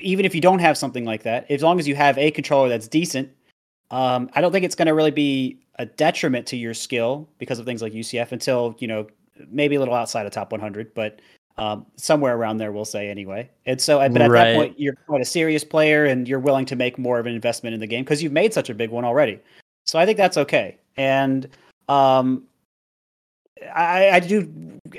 [0.00, 2.68] even if you don't have something like that, as long as you have a controller
[2.68, 3.28] that's decent,
[3.90, 7.58] um, I don't think it's going to really be a detriment to your skill because
[7.58, 9.06] of things like UCF until you know
[9.50, 11.20] maybe a little outside of top 100, but
[11.58, 13.50] um, somewhere around there, we'll say anyway.
[13.66, 14.44] And so, but at Right.
[14.44, 17.34] that point, you're quite a serious player and you're willing to make more of an
[17.34, 19.40] investment in the game because you've made such a big one already.
[19.86, 20.78] So I think that's okay.
[20.98, 21.48] And
[21.88, 22.44] um,
[23.74, 24.52] I, I do,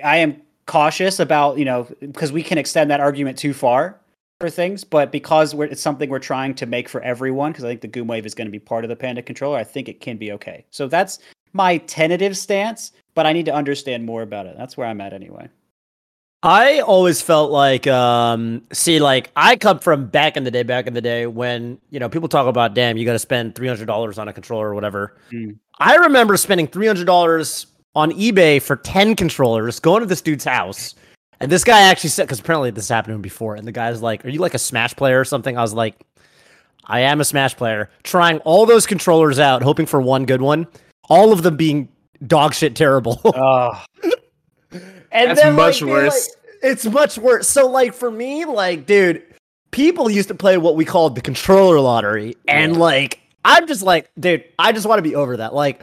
[0.03, 3.99] I am cautious about you know because we can extend that argument too far
[4.39, 7.81] for things, but because it's something we're trying to make for everyone, because I think
[7.81, 9.99] the Goom Wave is going to be part of the Panda controller, I think it
[9.99, 10.63] can be okay.
[10.71, 11.19] So that's
[11.51, 14.55] my tentative stance, but I need to understand more about it.
[14.57, 15.49] That's where I'm at anyway.
[16.41, 20.87] I always felt like, um, see, like I come from back in the day, back
[20.87, 23.67] in the day when you know people talk about, damn, you got to spend three
[23.67, 25.17] hundred dollars on a controller or whatever.
[25.31, 25.57] Mm.
[25.79, 30.45] I remember spending three hundred dollars on eBay for ten controllers, going to this dude's
[30.45, 30.95] house,
[31.41, 34.01] and this guy actually said, because apparently this happened to him before, and the guy's
[34.01, 36.01] like, "Are you like a Smash player or something?" I was like,
[36.85, 40.67] "I am a Smash player." Trying all those controllers out, hoping for one good one,
[41.09, 41.89] all of them being
[42.25, 43.19] dog shit terrible.
[43.35, 43.83] Oh,
[45.11, 46.27] And That's then, much like, worse.
[46.29, 47.47] like- it's much worse.
[47.47, 49.23] So, like for me, like, dude,
[49.71, 54.11] people used to play what we called the controller lottery, and like I'm just like,
[54.19, 55.53] dude, I just want to be over that.
[55.53, 55.81] Like,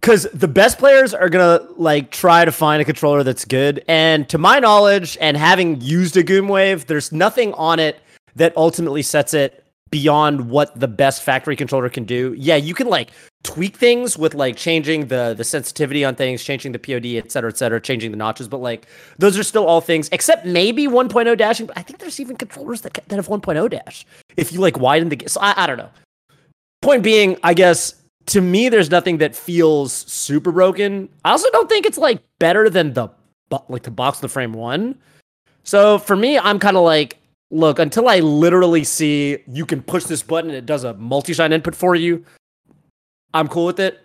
[0.00, 3.84] because the best players are gonna like try to find a controller that's good.
[3.88, 7.98] And to my knowledge, and having used a Goom Wave, there's nothing on it
[8.36, 9.61] that ultimately sets it
[9.92, 12.34] beyond what the best factory controller can do.
[12.36, 13.10] Yeah, you can like
[13.44, 17.50] tweak things with like changing the the sensitivity on things, changing the POD, et cetera,
[17.50, 18.48] et cetera, changing the notches.
[18.48, 18.86] But like
[19.18, 21.66] those are still all things, except maybe 1.0 dashing.
[21.66, 24.04] But I think there's even controllers that, that have 1.0 dash
[24.36, 25.22] if you like widen the.
[25.28, 25.90] So I, I don't know.
[26.80, 27.94] Point being, I guess
[28.26, 31.10] to me, there's nothing that feels super broken.
[31.24, 33.08] I also don't think it's like better than the
[33.68, 34.98] like the box of the frame one.
[35.64, 37.18] So for me, I'm kind of like,
[37.52, 41.52] look, until I literally see you can push this button and it does a multi-shine
[41.52, 42.24] input for you,
[43.32, 44.00] I'm cool with it.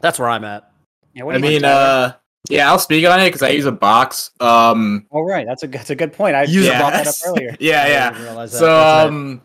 [0.00, 0.70] That's where I'm at.
[1.14, 2.12] Yeah, what I do you think, mean, uh,
[2.48, 4.30] yeah, I'll speak on it because I use a box.
[4.40, 6.36] Um, oh right, that's a that's a good point.
[6.36, 7.56] I Use just a brought that up earlier.
[7.60, 8.10] yeah, I yeah.
[8.34, 8.50] that.
[8.50, 9.42] So um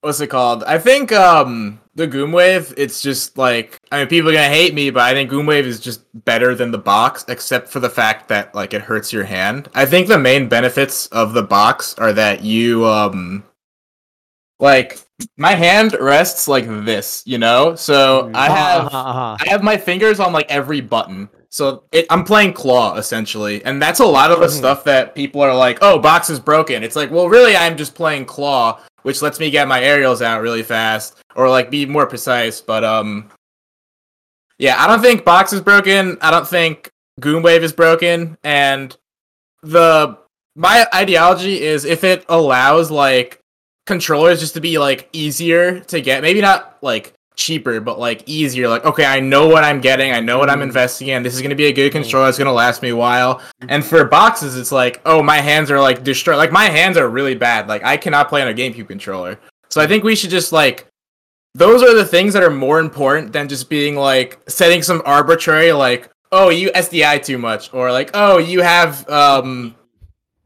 [0.00, 0.64] what's it called?
[0.64, 4.74] I think um the Goom Wave, it's just like I mean people are gonna hate
[4.74, 7.90] me, but I think Goom Wave is just better than the box, except for the
[7.90, 9.68] fact that like it hurts your hand.
[9.74, 13.44] I think the main benefits of the box are that you um
[14.60, 14.98] like
[15.36, 17.74] my hand rests like this, you know?
[17.74, 18.30] So.
[18.34, 19.36] I have Uh-huh, uh-huh.
[19.40, 21.28] I have my fingers on like every button.
[21.50, 24.58] So it, I'm playing claw essentially, and that's a lot of the Mhm.
[24.58, 27.94] stuff that people are like, "Oh, box is broken." It's like, well, really, I'm just
[27.94, 32.06] playing claw, which lets me get my aerials out really fast or like be more
[32.06, 32.60] precise.
[32.60, 33.30] But um,
[34.58, 36.18] yeah, I don't think box is broken.
[36.20, 38.94] I don't think Goom Wave is broken, and
[39.62, 40.18] the
[40.56, 43.40] my ideology is if it allows like
[43.86, 48.68] controllers just to be like easier to get, maybe not like cheaper, but like easier.
[48.68, 50.64] Like, okay, I know what I'm getting, I know what I'm Mhm.
[50.64, 51.22] investing in.
[51.22, 52.28] This is gonna be a good controller.
[52.28, 53.40] It's gonna last me a while.
[53.68, 56.36] And for boxes, it's like, oh, my hands are like destroyed.
[56.36, 57.68] Like my hands are really bad.
[57.68, 59.38] Like I cannot play on a GameCube controller.
[59.70, 60.86] So I think we should just like.
[61.54, 65.72] Those are the things that are more important than just being like setting some arbitrary
[65.72, 69.74] like, oh, you SDI too much, or like, oh, you have um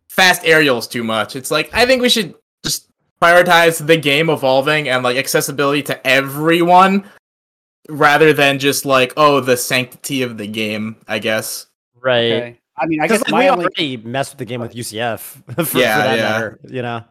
[0.08, 1.36] fast aerials too much.
[1.36, 2.88] It's like I think we should just
[3.22, 7.04] prioritize the game evolving and like accessibility to everyone
[7.88, 11.66] rather than just like oh the sanctity of the game i guess
[12.02, 12.32] right.
[12.32, 12.58] Okay.
[12.76, 15.18] I mean, I guess like, we my only already messed with the game with UCF
[15.54, 16.22] for, for Yeah, that yeah.
[16.22, 17.04] matter, you know.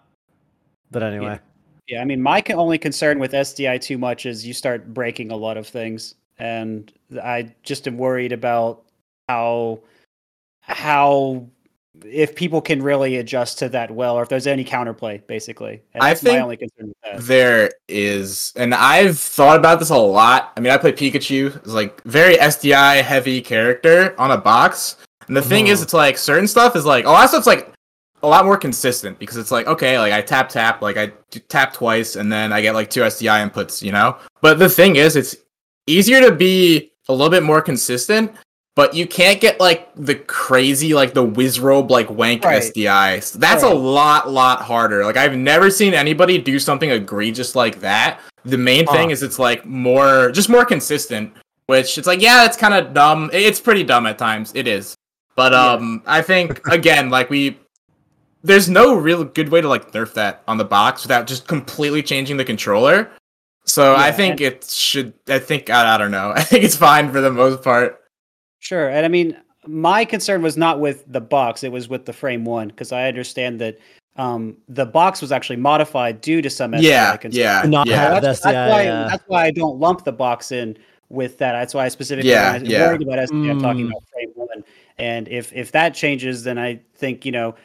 [0.89, 1.39] But anyway,
[1.88, 5.36] Yeah, I mean, my only concern with SDI too much is you start breaking a
[5.36, 6.91] lot of things, and
[7.24, 8.84] I just am worried about
[9.30, 9.80] how
[10.62, 11.47] how
[12.06, 15.82] if people can really adjust to that well, or if there's any counterplay, basically.
[15.94, 17.22] And I that's my think only concern with that.
[17.22, 21.68] there is and i've thought about this a lot i mean i play pikachu it's
[21.68, 25.84] like very sdi heavy character on a box and the thing is Mhm.
[25.84, 27.74] it's like certain stuff is like a lot of stuff's like
[28.24, 31.08] a lot more consistent because it's like okay like i tap tap like i
[31.50, 34.96] tap twice and then i get like two sdi inputs you know but the thing
[34.96, 35.36] is it's
[35.88, 38.32] easier to be a little bit more consistent
[38.76, 42.62] but you can't get like the crazy like the Wizzrobe like wank Right.
[42.64, 45.04] sdi that's a lot lot harder.
[45.06, 48.20] Like i've never seen anybody do something egregious like that.
[48.44, 49.14] The main thing Huh.
[49.14, 51.34] is it's like more just more consistent
[51.68, 54.52] which it's like yeah it's kind of dumb it's pretty dumb at times.
[54.56, 54.96] It is.
[55.36, 55.72] But Yeah.
[55.74, 57.58] um i think again like we
[58.44, 62.02] there's no real good way to like nerf that on the box without just completely
[62.02, 63.12] changing the controller.
[63.66, 66.32] So i think and- it should i think I, I don't know.
[66.36, 68.01] I think it's fine for the most part
[68.62, 69.36] Sure, and I mean,
[69.67, 73.08] my concern was not with the box; it was with the frame one, because I
[73.08, 73.78] understand that
[74.17, 78.21] um, the box was actually modified due to some SDI yeah yeah Not yeah have
[78.21, 79.08] that's, SDI, that's why yeah.
[79.10, 80.78] that's why I don't lump the box in
[81.10, 81.54] with that.
[81.54, 82.88] That's why I specifically Yeah, when I yeah.
[82.88, 83.50] worried about SDI.
[83.52, 83.89] I'm talking Mm.
[83.89, 84.63] about frame one.
[84.97, 87.56] And if if that changes, then I think you know.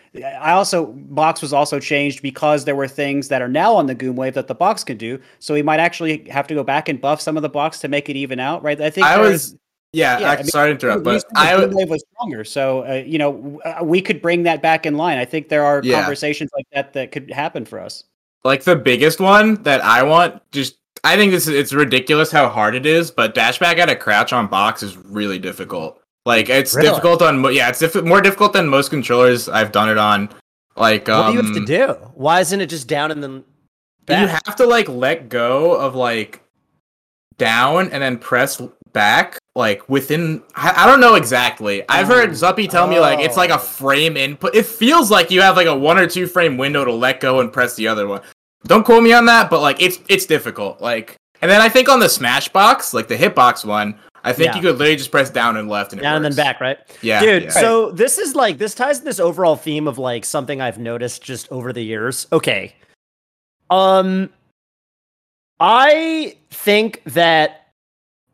[0.41, 3.95] I also box was also changed because there were things that are now on the
[3.95, 5.21] Goom Wave that the box can do.
[5.41, 7.89] So we might actually have to go back and buff some of the box to
[7.89, 8.81] make it even out, right?
[8.81, 9.57] I think I there's- was
[9.93, 12.85] yeah, Yeah, I, I mean, sorry to interrupt but i Goom Wave was stronger, so
[12.87, 15.19] uh, you know w- uh, we could bring that back in line.
[15.19, 16.01] I think there are Yeah.
[16.01, 18.05] conversations like that that could happen for us.
[18.45, 20.41] like the biggest one that I want.
[20.53, 23.97] Just I think this is it's ridiculous how hard it is, but dashback at a
[23.97, 26.01] crouch on box is really difficult.
[26.25, 26.89] Like it's Really?
[26.89, 30.29] difficult on yeah, it's diff- more difficult than most controllers I've done it on.
[30.77, 31.93] Like um, what do you have to do?
[32.15, 33.45] Why isn't it just down and then
[34.09, 36.43] you have to like let go of like
[37.39, 38.61] down and then press
[38.97, 41.83] back like within I, I don't know exactly.
[41.89, 42.33] I've heard Oh.
[42.33, 43.55] Zuppy tell me like it's like Oh.
[43.55, 44.55] a frame input.
[44.55, 47.41] It feels like you have like a one or two frame window to let go
[47.41, 48.23] and press the other one.
[48.65, 50.81] Don't quote me on that, but like it's it's difficult.
[50.81, 54.47] Like and then I think on the Smash box, like the hitbox one, I think
[54.49, 54.57] Yeah.
[54.57, 56.79] you could literally just press down and left and it down and then back, right?
[57.03, 57.51] Yeah, Dude, yeah.
[57.51, 61.23] so this is like this ties to this overall theme of like something I've noticed
[61.23, 62.27] just over the years.
[62.33, 62.75] Okay.
[63.71, 64.31] Um
[65.61, 67.66] I think that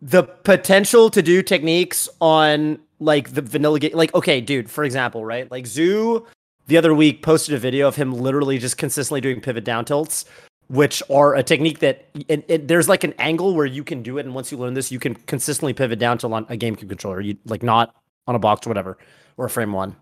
[0.02, 5.24] the potential to do techniques on like the vanilla game, like okay, dude, for example,
[5.24, 5.50] right?
[5.50, 6.26] Like Zoo
[6.66, 10.24] the other week posted a video of him literally just consistently doing pivot down tilts,
[10.68, 14.18] which are a technique that it, it, there's like an angle where you can do
[14.18, 17.20] it, and once you learn this, you can consistently pivot down on a GameCube controller,
[17.20, 17.94] you like not
[18.26, 18.98] on a box or whatever
[19.36, 19.94] or a frame one,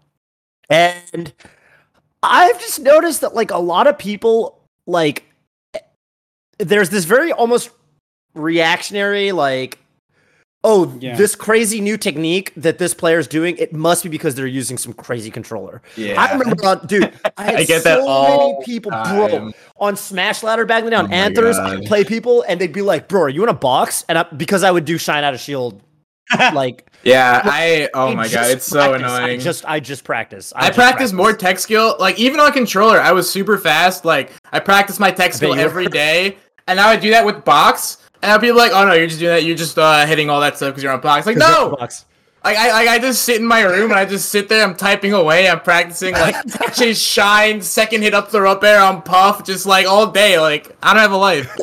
[0.71, 1.33] and
[2.23, 5.25] I've just noticed that like a lot of people like
[6.59, 7.71] there's this very almost
[8.35, 9.80] reactionary like
[10.63, 11.17] oh Yeah.
[11.17, 14.93] this crazy new technique that this player's doing it must be because they're using some
[14.93, 16.21] crazy controller Yeah.
[16.21, 19.29] i remember uh, dude i, had I get that all many people time.
[19.31, 22.73] bro on smash ladder back then on Oh my anthers i'd play people and they'd
[22.73, 25.25] be like bro are you in a box and I, because i would do shine
[25.25, 25.83] out of shield
[26.53, 29.03] like Yeah, I oh I my god, it's so practice.
[29.11, 29.41] annoying.
[29.41, 31.97] i just i just practice I just practice more tech skill.
[31.99, 34.05] Like even on controller, I was super fast.
[34.05, 36.37] Like I practice my tech skill every day,
[36.69, 37.99] and now I do that with box.
[38.23, 39.45] And I'll be like, "Oh no, you're just doing that.
[39.45, 42.05] You're just uh, hitting all that stuff because you're on box." Like no, box.
[42.45, 44.63] like I, like I just sit in my room and I just sit there.
[44.63, 45.49] I'm typing away.
[45.49, 46.35] I'm practicing like
[46.75, 50.39] chase shine, second hit up the up air on puff, just like all day.
[50.39, 51.57] Like I don't have a life.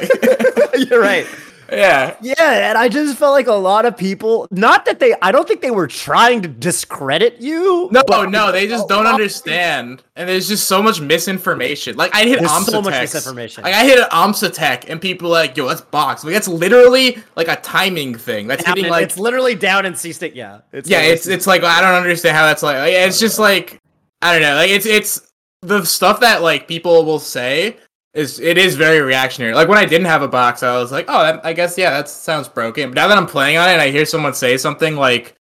[0.89, 1.27] you're right
[1.71, 5.31] yeah, Yeah, and I just felt like a lot of people, not that they, I
[5.31, 7.89] don't think they were trying to discredit you.
[7.91, 11.95] no, but no, they just don't understand, and there's just so much misinformation.
[11.95, 13.63] Like I hit There's so much misinformation.
[13.63, 17.17] Like I hit an tech, and people are like, "Yo, that's box." Like that's literally
[17.35, 18.47] like a timing thing.
[18.47, 20.33] That's hitting like it's literally down in C stick.
[20.35, 22.77] Yeah, it's yeah, it's it's like I don't understand how that's like.
[22.77, 23.79] like, It's just like
[24.21, 24.55] I don't know.
[24.55, 27.77] Like it's it's the stuff that like people will say
[28.17, 29.53] is it is very reactionary.
[29.53, 31.91] Like when I didn't have a box, I was like, oh, that, I guess yeah,
[31.91, 32.89] that sounds broken.
[32.89, 35.35] But now that I'm playing on it, and I hear someone say something like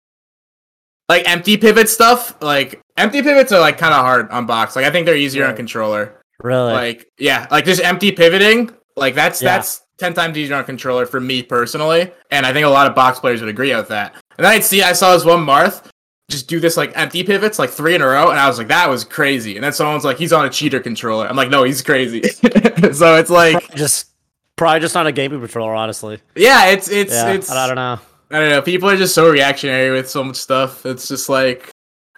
[1.08, 2.36] like empty pivot stuff.
[2.42, 4.76] Like empty pivots are like kind of hard on box.
[4.76, 6.20] Like I think they're easier on controller.
[6.42, 6.72] really.
[6.72, 8.70] Like yeah, like just empty pivoting.
[8.96, 9.56] Like that's Yeah.
[9.56, 12.94] that's ten times easier on controller for me personally, and I think a lot of
[12.94, 14.14] box players would agree with that.
[14.36, 15.88] And then I'd see I saw this one Marth
[16.28, 18.68] just do this like empty pivots like three in a row, and I was like,
[18.68, 19.54] that was crazy.
[19.56, 21.26] And then someone's like, he's on a cheater controller.
[21.26, 22.22] I'm like, no, he's crazy.
[22.92, 24.10] so it's like, just
[24.56, 26.18] probably just not a gaming controller, honestly.
[26.34, 27.98] yeah, it's it's yeah, it's I, I don't know.
[28.32, 28.60] I don't know.
[28.62, 30.84] People are just so reactionary with so much stuff.
[30.86, 31.70] It's just like.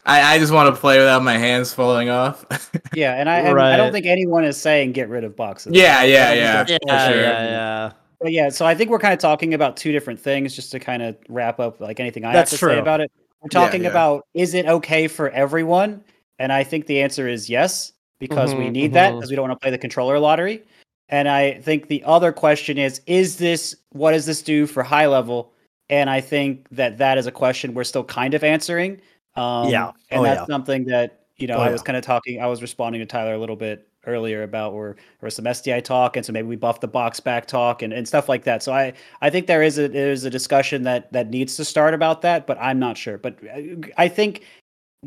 [0.07, 2.47] I, I just want to play without my hands falling off.
[2.95, 3.77] Yeah, and I, and I Right.
[3.77, 5.75] don't think anyone is saying get rid of boxes.
[5.75, 6.79] yeah, yeah, I don't yeah.
[6.87, 7.21] Yeah, sure.
[7.21, 7.93] yeah, yeah.
[8.19, 10.79] But yeah, so I think we're kind of talking about two different things just to
[10.81, 12.73] kind of wrap up like anything I That's have to true.
[12.75, 13.13] say about it.
[13.41, 13.91] We're talking yeah.
[13.91, 16.03] about is it okay for everyone?
[16.39, 19.17] And I think the answer is yes, because we Mhm, need that mhm.
[19.17, 20.63] because we don't want to play the controller lottery.
[21.09, 25.07] And I think the other question is is this what does this do for high
[25.07, 25.53] level?
[25.89, 29.01] And I think that that is a question we're still kind of answering.
[29.37, 29.93] Um, Yeah.
[30.11, 30.47] and Oh, that's yeah.
[30.47, 31.73] something that you know Oh, I yeah.
[31.73, 32.43] was kind of talking.
[32.43, 35.85] I was responding to Tyler a little bit earlier about where there was some SDI
[35.85, 38.63] talk, and so maybe we buff the box back talk and, and stuff like that.
[38.63, 41.65] So I I think there is a there is a discussion that that needs to
[41.65, 43.19] start about that, but I'm not sure.
[43.19, 44.45] But uh, I think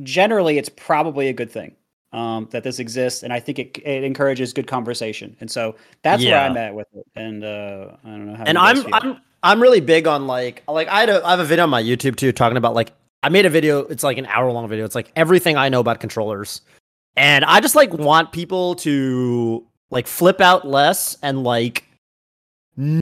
[0.03, 1.75] generally it's probably a good thing
[2.13, 5.35] um, that this exists, and I think it it encourages good conversation.
[5.39, 7.05] And so that's where I'm at with it.
[7.15, 8.43] And uh, I don't know how.
[8.43, 8.89] And I'm feel.
[8.93, 11.69] I'm I'm really big on like like I had a, I have a video on
[11.69, 12.91] my YouTube too talking about like
[13.23, 13.79] I made a video.
[13.79, 14.85] It's like an hour long video.
[14.85, 16.61] It's like everything I know about controllers,
[17.15, 21.85] and I just like want people to like flip out less and like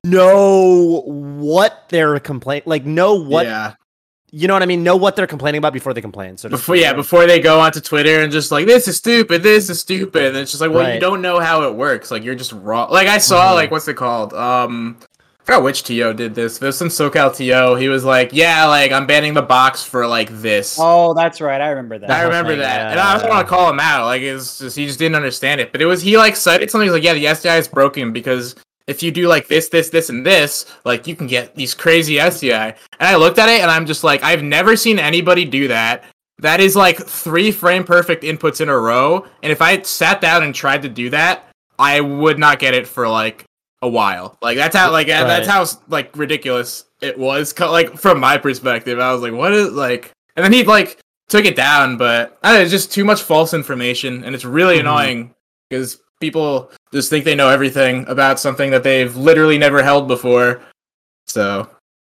[0.04, 3.74] know what they're complain like know what yeah.
[4.32, 6.38] you know what I mean know what they're complaining about before they complain.
[6.38, 9.70] So before yeah before they go onto twitter and just like this is stupid this
[9.70, 12.36] is stupid and it's just like well you don't know how it works like you're
[12.36, 13.56] just wrong like i saw Mhm.
[13.56, 14.98] like what's it called um
[15.50, 16.60] forgot which TO did this.
[16.60, 17.76] There's some SoCal TO.
[17.76, 21.60] He was like, "Yeah, like I'm banning the box for like this." Oh, that's right.
[21.60, 22.12] I remember that.
[22.12, 24.06] I remember thing, that, yeah, and I just want to call him out.
[24.06, 25.72] Like, it's just he just didn't understand it.
[25.72, 26.86] But it was he like cited something.
[26.86, 30.10] He's like, "Yeah, the SDI is broken because if you do like this, this, this,
[30.10, 33.72] and this, like you can get these crazy SDI." And I looked at it, and
[33.72, 36.04] I'm just like, I've never seen anybody do that.
[36.38, 40.44] That is like three frame perfect inputs in a row, and if I sat down
[40.44, 41.50] and tried to do that,
[41.80, 43.46] I would not get it for like
[43.82, 44.38] a while.
[44.42, 47.58] Like that's how like that's how like ridiculous it was.
[47.60, 51.46] Like from my perspective, I was like, "What is like?" And then he like took
[51.46, 54.82] it down, but I know, it's just too much false information, and it's really Mhm.
[54.82, 55.36] annoying
[55.70, 60.62] because people just think they know everything about something that they've literally never held before.
[61.28, 61.70] So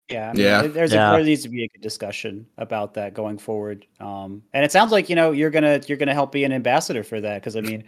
[0.09, 0.61] Yeah, I mean, Yeah.
[0.63, 1.11] There's Yeah.
[1.11, 3.85] A, there needs to be a good discussion about that going forward.
[3.99, 7.03] Um, and it sounds like you know you're gonna you're gonna help be an ambassador
[7.03, 7.83] for that because I mean,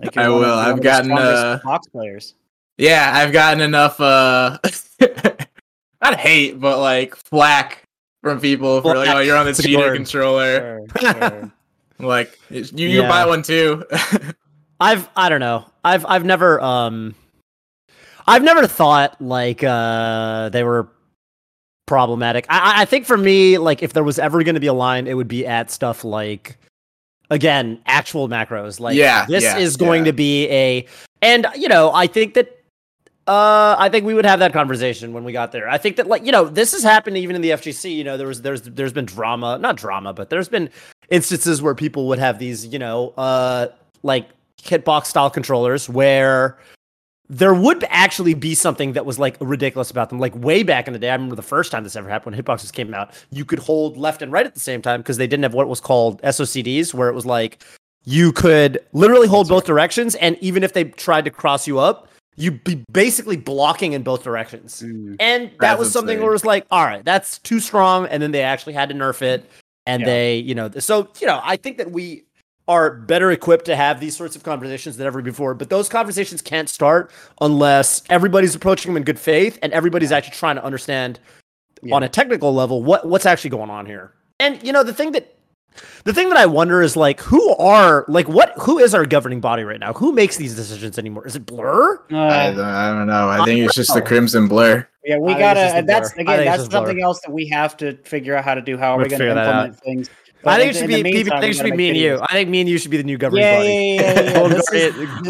[0.00, 0.44] like I will.
[0.44, 2.34] I've one of the gotten, uh, box players.
[2.78, 4.58] Yeah, I've gotten enough uh
[6.02, 7.82] not hate, but like flack
[8.22, 11.52] from people for like, "Oh, you're on the cheater controller." Sure, sure.
[12.00, 13.08] Like you, you Yeah.
[13.08, 13.84] buy one too.
[14.80, 15.64] I've I don't know.
[15.84, 17.14] I've I've never um
[18.26, 20.88] I've never thought like uh they were
[21.86, 22.46] problematic.
[22.48, 25.06] I, I- think for me, like if there was ever going to be a line,
[25.06, 26.58] it would be at stuff like
[27.30, 28.80] again actual macros.
[28.80, 30.10] Like Yeah, this yeah, is going yeah.
[30.10, 30.86] to be a,
[31.22, 32.63] and you know I think that.
[33.26, 35.66] Uh, I think we would have that conversation when we got there.
[35.68, 37.94] I think that, like, you know, this has happened even in the FGC.
[37.94, 40.68] You know, there was, there's, there's been drama, not drama, but there's been
[41.08, 43.68] instances where people would have these, you know, uh,
[44.02, 46.58] like hitbox style controllers where
[47.30, 50.18] there would actually be something that was like ridiculous about them.
[50.18, 52.44] Like way back in the day, I remember the first time this ever happened when
[52.44, 55.26] hitboxes came out, you could hold left and right at the same time because they
[55.26, 57.64] didn't have what was called SOCDs, where it was like
[58.04, 62.08] you could literally hold both directions, and even if they tried to cross you up,
[62.36, 64.82] you'd be basically blocking in both directions.
[64.82, 65.16] Mm.
[65.20, 66.22] And that was something insane.
[66.22, 68.06] where it was like, all right, that's too strong.
[68.06, 69.48] And then they actually had to nerf it.
[69.86, 70.06] And Yeah.
[70.06, 72.24] they, you know, so, you know, I think that we
[72.66, 75.54] are better equipped to have these sorts of conversations than ever before.
[75.54, 77.10] But those conversations can't start
[77.40, 81.20] unless everybody's approaching them in good faith and everybody's actually trying to understand
[81.82, 81.94] Yeah.
[81.94, 84.12] on a technical level what what's actually going on here.
[84.40, 85.33] And you know, the thing that
[86.04, 89.40] the thing that I wonder is like who are like what who is our governing
[89.40, 89.92] body right now?
[89.94, 91.26] Who makes these decisions anymore?
[91.26, 92.00] Is it Blur?
[92.10, 93.28] I, Uh, don't, I don't know.
[93.28, 94.02] I think it's just the.
[94.02, 94.86] Crimson Blur.
[95.04, 95.76] yeah, we I think it's gotta.
[95.78, 96.22] and that's blur.
[96.22, 96.78] Again, that's just blur.
[96.78, 98.76] something else that we have to figure out how to do.
[98.76, 100.10] How are We'll we going to implement things?
[100.46, 101.96] I think in- it should be the people, I think it should be me and
[101.98, 102.18] you.
[102.22, 103.68] I think me and you should be the new governing Yeah, body.
[103.68, 104.40] yeah, yeah, yeah, yeah.
[104.40, 104.76] We'll This go-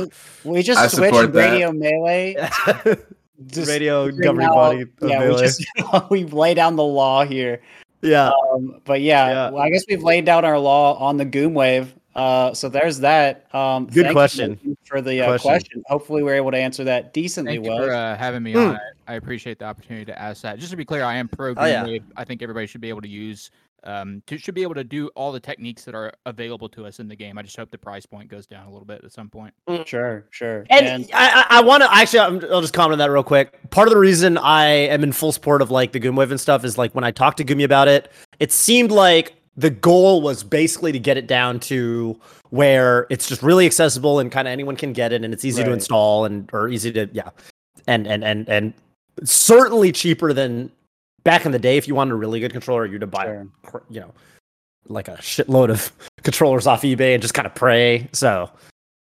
[0.03, 0.09] is-
[0.45, 1.51] we just I switched support that.
[1.53, 2.35] radio melee.
[3.47, 4.85] just Radio governing out- body.
[5.03, 5.65] Yeah, we just
[6.11, 7.63] we lay down the law here.
[8.05, 8.31] Yeah.
[8.53, 9.51] Um, but yeah, Yeah.
[9.51, 11.95] well, I guess we've laid down our law on the Goom Wave.
[12.15, 13.53] Uh, so there's that.
[13.53, 14.77] Um, Good question.
[14.85, 15.49] for the uh, Question.
[15.51, 15.83] question.
[15.87, 17.83] Hopefully, we're able to answer that decently Thank you well.
[17.83, 18.59] for uh, having me Hmm.
[18.59, 18.77] on.
[19.09, 20.61] I, I appreciate the opportunity to ask that.
[20.61, 21.81] Just to be clear, I am pro Oh, yeah.
[21.83, 22.05] Goom Wave.
[22.17, 23.51] I think everybody should be able to use,
[23.85, 27.01] um, to, should be able to do all the techniques that are available to us
[27.01, 27.39] in the game.
[27.39, 29.55] I just hope the price point goes down a little bit at some point.
[29.87, 30.67] Sure, sure.
[30.71, 33.71] And, I, I, I want to actually, I'm, I'll just comment on that real quick.
[33.71, 36.41] Part of the reason I am in full support of like the Goom Wave and
[36.41, 38.11] stuff is like when I talked to Goomy about it,
[38.41, 42.19] it seemed like the goal was basically to get it down to
[42.51, 45.63] where it's just really accessible and kind of anyone can get it and it's easy
[45.63, 47.31] to install and or easy to yeah,
[47.87, 48.75] and and and and
[49.23, 50.71] certainly cheaper than
[51.25, 53.83] back in the day if you wanted a really good controller you'd buy Sure.
[53.91, 54.13] you know
[54.87, 55.91] like a shitload of
[56.23, 58.07] controllers off eBay and just kind of pray.
[58.13, 58.51] So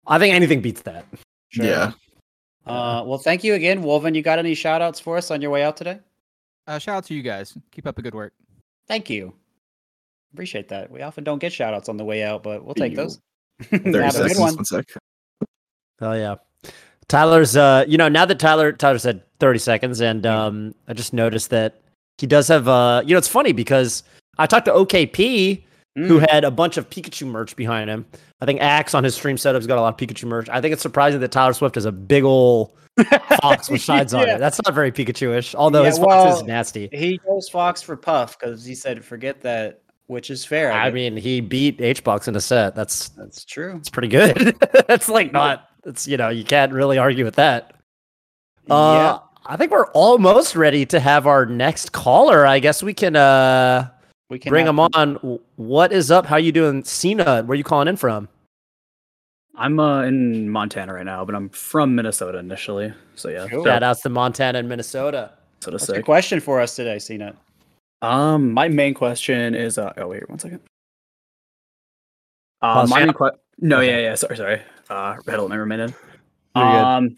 [0.07, 1.05] I think anything beats that.
[1.49, 1.65] Sure.
[1.65, 1.93] Yeah.
[2.65, 4.15] Uh, well, thank you again, Wolven.
[4.15, 5.99] You got any shout outs for us on your way out today?
[6.69, 7.57] Uh, shout out to you guys.
[7.73, 8.33] Keep up the good work.
[8.87, 9.35] Thank you.
[10.33, 10.89] Appreciate that.
[10.91, 13.21] We often don't get shout outs on the way out, but we'll take You- those.
[13.63, 14.33] 30 Have a seconds.
[14.35, 14.55] good one.
[14.57, 14.85] One sec.
[16.01, 16.37] Oh yeah.
[17.09, 21.13] Tyler's uh you know, now that Tyler Tyler said 30 seconds and um I just
[21.13, 21.81] noticed that
[22.19, 24.03] he does have uh you know it's funny because
[24.39, 25.63] I talked to OKP
[25.97, 26.31] who Mm.
[26.31, 28.05] had a bunch of Pikachu merch behind him.
[28.43, 30.47] I think Axe on his stream setup's got a lot of Pikachu merch.
[30.51, 32.77] I think it's surprising that Tyler Swift has a big ol'
[33.41, 34.39] fox with shines on it.
[34.39, 36.91] That's not very Pikachu-ish, although Yeah, his fox is nasty.
[36.93, 40.71] He chose Fox for Puff because he said, "Forget that," which is fair.
[40.71, 40.95] I guess.
[40.95, 42.75] mean, he beat H-Box in a set.
[42.75, 43.77] That's that's true.
[43.77, 44.55] It's pretty good.
[44.89, 45.67] That's like not.
[45.87, 47.73] It's you know you can't really argue with that.
[48.69, 52.47] Uh, I think we're almost ready to have our next caller.
[52.47, 53.89] I guess we can uh
[54.29, 55.39] we can bring have- him on.
[55.57, 56.27] What is up?
[56.27, 57.43] How you doing, Cena?
[57.45, 58.29] Where you calling in from?
[59.59, 62.93] I'm uh, in Montana right now, but I'm from Minnesota initially.
[63.15, 63.65] So yeah, Cool.
[63.65, 65.33] Shout outs to Montana and Minnesota.
[65.61, 66.05] So What's your sick.
[66.05, 67.35] question for us today, Cena?
[68.03, 70.61] Um, my main question is uh oh wait one second.
[72.63, 73.91] Uh, my main que- no Okay.
[73.91, 75.91] yeah yeah sorry sorry uh had to let my roommate in.
[76.55, 76.61] Good.
[76.63, 77.17] Um,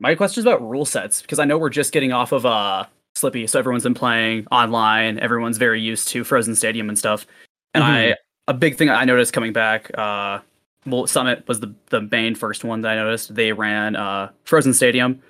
[0.00, 2.86] my question is about rule sets because I know we're just getting off of uh
[3.16, 5.18] Slippi, so everyone's been playing online.
[5.18, 7.26] Everyone's very used to Frozen Stadium and stuff.
[7.74, 8.12] And Mm-hmm.
[8.12, 8.16] I
[8.48, 9.96] a big thing I noticed coming back.
[9.96, 10.40] Uh,
[10.86, 13.34] well, Summit was the the main first one that I noticed.
[13.34, 15.20] They ran uh Frozen Stadium,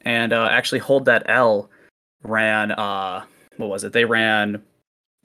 [0.00, 1.70] and uh, actually Hold That L
[2.22, 3.24] ran uh
[3.58, 3.92] what was it?
[3.92, 4.62] They ran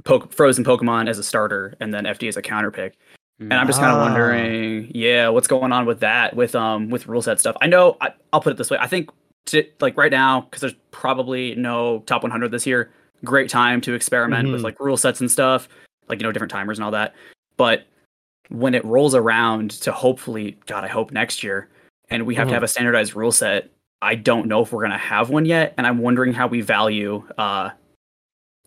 [0.03, 2.97] Poke- Frozen Pokemon as a starter, and then FD as a counter pick.
[3.39, 4.03] And I'm just kind of Ah.
[4.05, 7.55] wondering, yeah, what's going on with that, with um, with rule set stuff.
[7.61, 8.77] I know, I, I'll put it this way.
[8.79, 9.09] I think,
[9.47, 12.91] to, like right now, because there's probably no top 100 this year.
[13.23, 14.63] Great time to experiment with Mhm.
[14.65, 15.69] like rule sets and stuff,
[16.09, 17.15] like you know different timers and all that.
[17.57, 17.85] But
[18.49, 21.69] when it rolls around to hopefully, God, I hope next year,
[22.09, 22.51] and we have Mhm.
[22.51, 23.69] to have a standardized rule set.
[24.01, 27.23] I don't know if we're gonna have one yet, and I'm wondering how we value
[27.37, 27.69] uh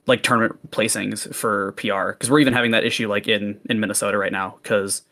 [0.06, 4.18] like tournament placings for PR because we're even having that issue like in in Minnesota
[4.18, 5.02] right now because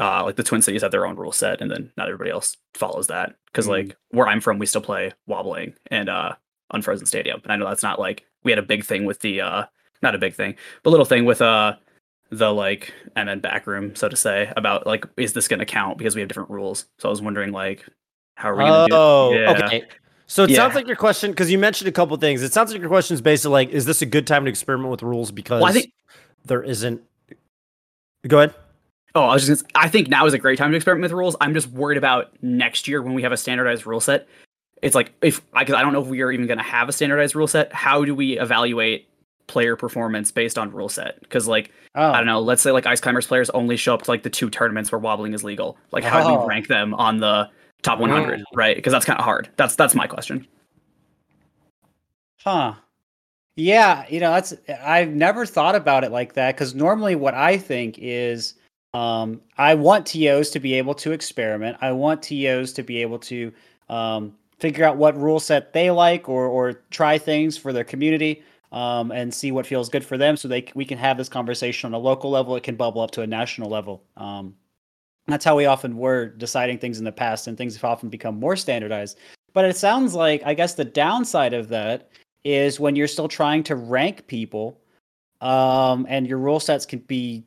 [0.00, 2.56] uh like the Twin Cities have their own rule set and then not everybody else
[2.74, 3.70] follows that because Mm.
[3.70, 6.34] like where I'm from we still play wobbling and uh
[6.72, 9.40] unfrozen stadium and I know that's not like we had a big thing with the
[9.40, 9.64] uh
[10.02, 11.76] not a big thing but little thing with uh
[12.30, 16.14] the like MN backroom so to say about like is this going to count because
[16.16, 17.86] we have different rules so I was wondering like
[18.34, 19.38] How are we gonna Oh, do?
[19.38, 19.50] Yeah.
[19.66, 19.84] okay.
[20.26, 20.56] So it Yeah.
[20.56, 22.42] sounds like your question because you mentioned a couple things.
[22.42, 24.90] It sounds like your question is basically like, is this a good time to experiment
[24.90, 25.92] with rules because Well, I think
[26.44, 27.00] there isn't.
[28.26, 28.54] Go ahead.
[29.14, 31.12] Oh, I was just gonna, I think now is a great time to experiment with
[31.12, 31.36] rules.
[31.40, 34.26] I'm just worried about next year when we have a standardized rule set.
[34.82, 36.88] It's like if I cuz I don't know if we are even going to have
[36.88, 37.72] a standardized rule set.
[37.72, 39.08] How do we evaluate
[39.46, 41.26] player performance based on rule set?
[41.30, 44.02] Cuz like Oh, I don't know, let's say like Ice Climbers players only show up
[44.02, 45.78] to like the two tournaments where wobbling is legal.
[45.92, 46.42] Like how do Oh.
[46.42, 47.48] we rank them on the
[47.86, 48.44] top 100, Mm.
[48.54, 48.76] right?
[48.76, 49.48] Because that's kind of hard.
[49.56, 50.46] That's that's my question.
[52.44, 52.74] Huh.
[53.56, 57.56] Yeah, you know, that's I've never thought about it like that because normally what I
[57.56, 58.54] think is
[58.92, 61.78] um, I want TOs to be able to experiment.
[61.80, 63.52] I want TOs to be able to
[63.88, 68.42] um, figure out what rule set they like or or try things for their community
[68.72, 71.86] um, and see what feels good for them so they we can have this conversation
[71.88, 72.56] on a local level.
[72.56, 74.02] It can bubble up to a national level.
[74.18, 74.54] Um,
[75.26, 78.38] that's how we often were deciding things in the past and things have often become
[78.38, 79.18] more standardized.
[79.52, 82.10] But it sounds like I guess the downside of that
[82.44, 84.80] is when you're still trying to rank people
[85.40, 87.44] um, and your rule sets can be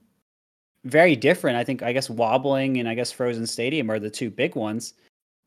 [0.86, 1.58] very different.
[1.58, 4.94] I think I guess wobbling and I guess Frozen Stadium are the two big ones.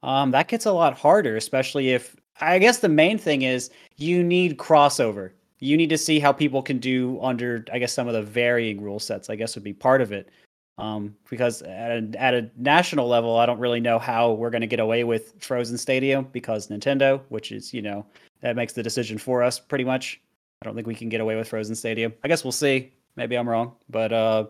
[0.02, 4.24] Um, that gets a lot harder, especially if I guess the main thing is you
[4.24, 5.32] need crossover.
[5.58, 8.80] You need to see how people can do under I guess some of the varying
[8.80, 9.30] rule sets.
[9.30, 10.30] I guess would be part of it.
[10.78, 14.62] Um, because at a, at a national level, I don't really know how we're going
[14.62, 18.06] to get away with Frozen Stadium because Nintendo, which is you know
[18.40, 20.20] that makes the decision for us pretty much.
[20.60, 22.12] I don't think we can get away with Frozen Stadium.
[22.24, 22.92] I guess we'll see.
[23.16, 24.46] Maybe I'm wrong, but uh,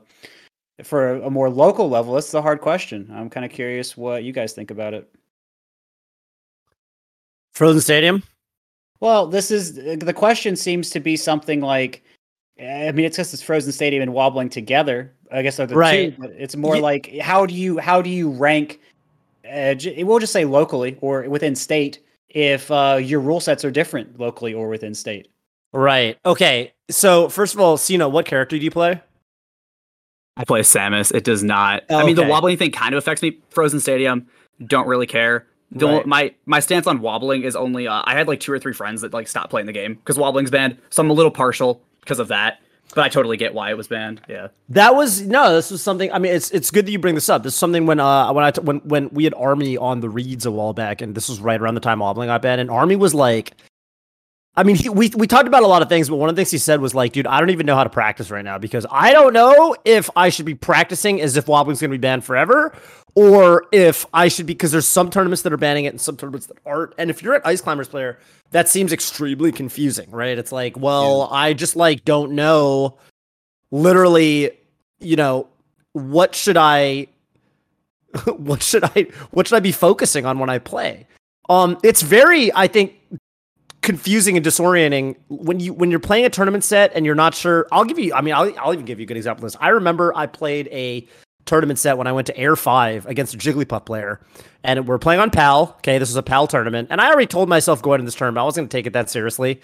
[0.83, 3.11] for a, more local level, it's a hard question.
[3.13, 5.13] I'm kind of curious what you guys think about it.
[7.55, 8.23] Frozen Stadium.
[9.01, 12.05] Well, this is the question seems to be something like,
[12.61, 15.13] I mean, it's just it's Frozen Stadium and wobbling together.
[15.33, 16.15] I guess are the Right.
[16.15, 18.81] two, but it's more Ye- like how do you how do you rank?
[19.51, 23.71] Uh, j- we'll just say locally or within state if uh, your rule sets are
[23.71, 25.29] different locally or within state.
[25.73, 26.19] Right.
[26.25, 26.73] Okay.
[26.91, 29.01] So first of all, Cena, what character do you play?
[30.37, 31.15] I play Samus.
[31.15, 31.83] It does not.
[31.91, 33.39] I mean, the wobbling thing kind of affects me.
[33.51, 34.27] Frozen Stadium,
[34.65, 35.47] don't really care.
[35.71, 36.07] The Right.
[36.07, 39.01] my my stance on wobbling is only uh, I had like two or three friends
[39.03, 42.19] that like stopped playing the game because wobbling's banned, so I'm a little partial because
[42.19, 42.61] of that.
[42.95, 44.21] But I totally get why it was banned.
[44.29, 44.49] Yeah.
[44.69, 45.55] That was no.
[45.55, 46.13] This was something.
[46.13, 47.43] I mean, it's it's good that you bring this up.
[47.43, 50.11] This is something when uh when I t- when when we had Army on the
[50.11, 52.71] reads a while back, and this was right around the time Wobbling got banned, and
[52.71, 53.55] Army was like,
[54.55, 56.41] I mean, he, we we talked about a lot of things, but one of the
[56.41, 58.59] things he said was like, dude, I don't even know how to practice right now
[58.59, 62.01] because I don't know if I should be practicing as if Wobbling's going to be
[62.01, 62.77] banned forever,
[63.15, 66.19] or if I should be because there's some tournaments that are banning it and some
[66.19, 66.93] tournaments that aren't.
[66.99, 68.19] And if you're an Ice Climbers player,
[68.51, 70.37] that seems extremely confusing, right?
[70.37, 72.99] It's like, well, I just like don't know
[73.71, 74.51] literally,
[75.01, 75.49] you know,
[75.93, 77.09] what should I
[78.37, 81.07] what should I what should I be focusing on when I play?
[81.49, 82.95] Um it's very I think
[83.83, 87.67] confusing and disorienting when you when you're playing a tournament set and you're not sure.
[87.73, 89.61] I'll give you I mean I'll I'll even give you a good example of this.
[89.61, 91.07] I remember I played a
[91.45, 94.21] tournament set when I went to Heir 5 against a Jigglypuff player
[94.63, 95.75] and we're playing on PAL.
[95.79, 98.43] Okay, this was a PAL tournament and I already told myself going into this tournament
[98.43, 99.61] I wasn't going to take it that seriously.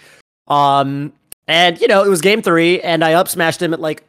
[0.48, 1.12] Um
[1.46, 4.04] and you know, it was game 3 and I up smashed him at like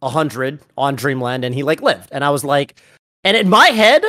[0.00, 2.08] 100 on Dreamland and he like lived.
[2.12, 2.80] And I was like,
[3.22, 4.04] and in my head,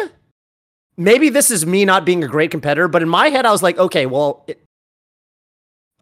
[0.98, 3.64] maybe this is me not being a great competitor, but in my head, I was
[3.64, 4.62] like, okay, well, it,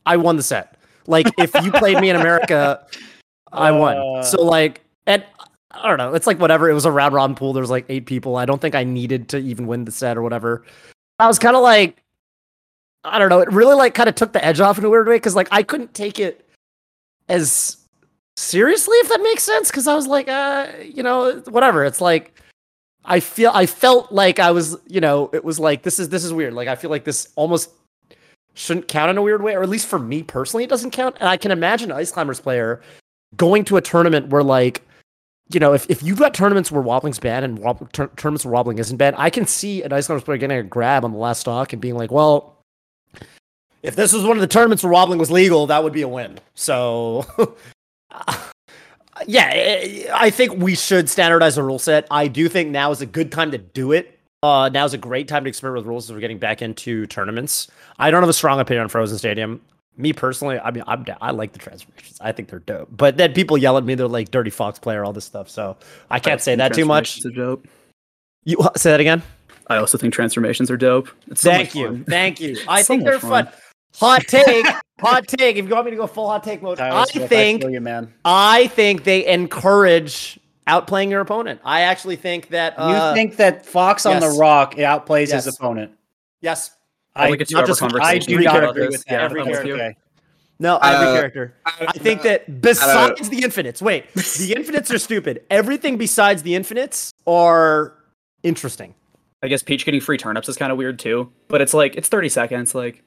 [0.08, 0.78] I won the set.
[1.06, 2.86] Like, if you played me in America,
[3.52, 3.98] I won.
[3.98, 4.24] Uh.
[4.24, 5.24] So, like, and
[5.72, 6.14] I don't know.
[6.14, 6.70] It's like whatever.
[6.70, 7.54] It was a round robin pool.
[7.54, 8.36] There was like eight people.
[8.36, 10.66] I don't think I needed to even win the set or whatever.
[11.20, 12.02] I was kind of like,
[13.04, 13.40] I don't know.
[13.40, 15.48] It really like kind of took the edge off in a weird way because like
[15.52, 16.48] I couldn't take it
[17.30, 17.78] as
[18.38, 22.40] seriously if that makes sense because i was like uh you know whatever it's like
[23.04, 26.24] i feel i felt like i was you know it was like this is this
[26.24, 27.72] is weird like i feel like this almost
[28.58, 31.16] shouldn't count in a weird way or at least for me personally it doesn't count
[31.20, 32.82] and i can imagine an ice climbers player
[33.36, 34.82] going to a tournament where like
[35.50, 37.62] you know if, if you've got tournaments where wobbling's bad and
[38.16, 41.06] tournaments where wobbling isn't bad i can see an ice climbers player getting a grab
[41.06, 42.56] on the last stock and being like well
[43.84, 46.08] if this was one of the tournaments where wobbling was legal that would be a
[46.08, 47.26] win so
[49.26, 52.08] yeah, I think we should standardize a rule set.
[52.12, 54.17] I do think now is a good time to do it.
[54.44, 57.08] Uh, now is a great time to experiment with rules as we're getting back into
[57.08, 57.68] tournaments.
[57.98, 59.62] I don't have a strong opinion on Frozen Stadium.
[59.98, 62.20] Me personally, I mean, I'm da- I like the transformations.
[62.22, 62.88] I think they're dope.
[62.92, 65.50] But then people yell at me, they're like "dirty fox player," all this stuff.
[65.50, 65.76] So
[66.12, 67.14] I can't say that too much.
[67.20, 67.68] Transformations are dope.
[68.46, 69.24] You say that again?
[69.70, 71.10] I also think transformations are dope.
[71.30, 72.04] It's so Thank much you, fun.
[72.06, 72.58] thank you.
[72.68, 73.46] I So think they're fun.
[73.46, 73.54] fun.
[73.96, 74.66] Hot take,
[75.00, 75.56] hot take.
[75.58, 77.72] If you want me to go full hot take mode, Tyler I Swift, think feel
[77.72, 78.14] you, man.
[78.24, 81.62] I think they encourage outplaying your opponent.
[81.64, 84.34] I actually think that uh, you think that Fox on yes.
[84.34, 85.92] the Rock outplays his opponent?
[86.42, 86.72] Yes.
[87.16, 89.12] I I, think not not just- just I do Every not agree with that.
[89.14, 89.76] Yeah, Every I'm with you.
[89.76, 90.02] character.
[90.60, 91.56] No, every Uh, character.
[91.66, 95.44] I think that besides the infinites, wait, the infinites are stupid.
[95.52, 97.94] Everything besides the infinites are
[98.44, 98.96] interesting.
[99.44, 102.08] I guess Peach getting free turnips is kind of weird too, but it's like it's
[102.10, 102.74] 30 seconds.
[102.74, 103.04] Like,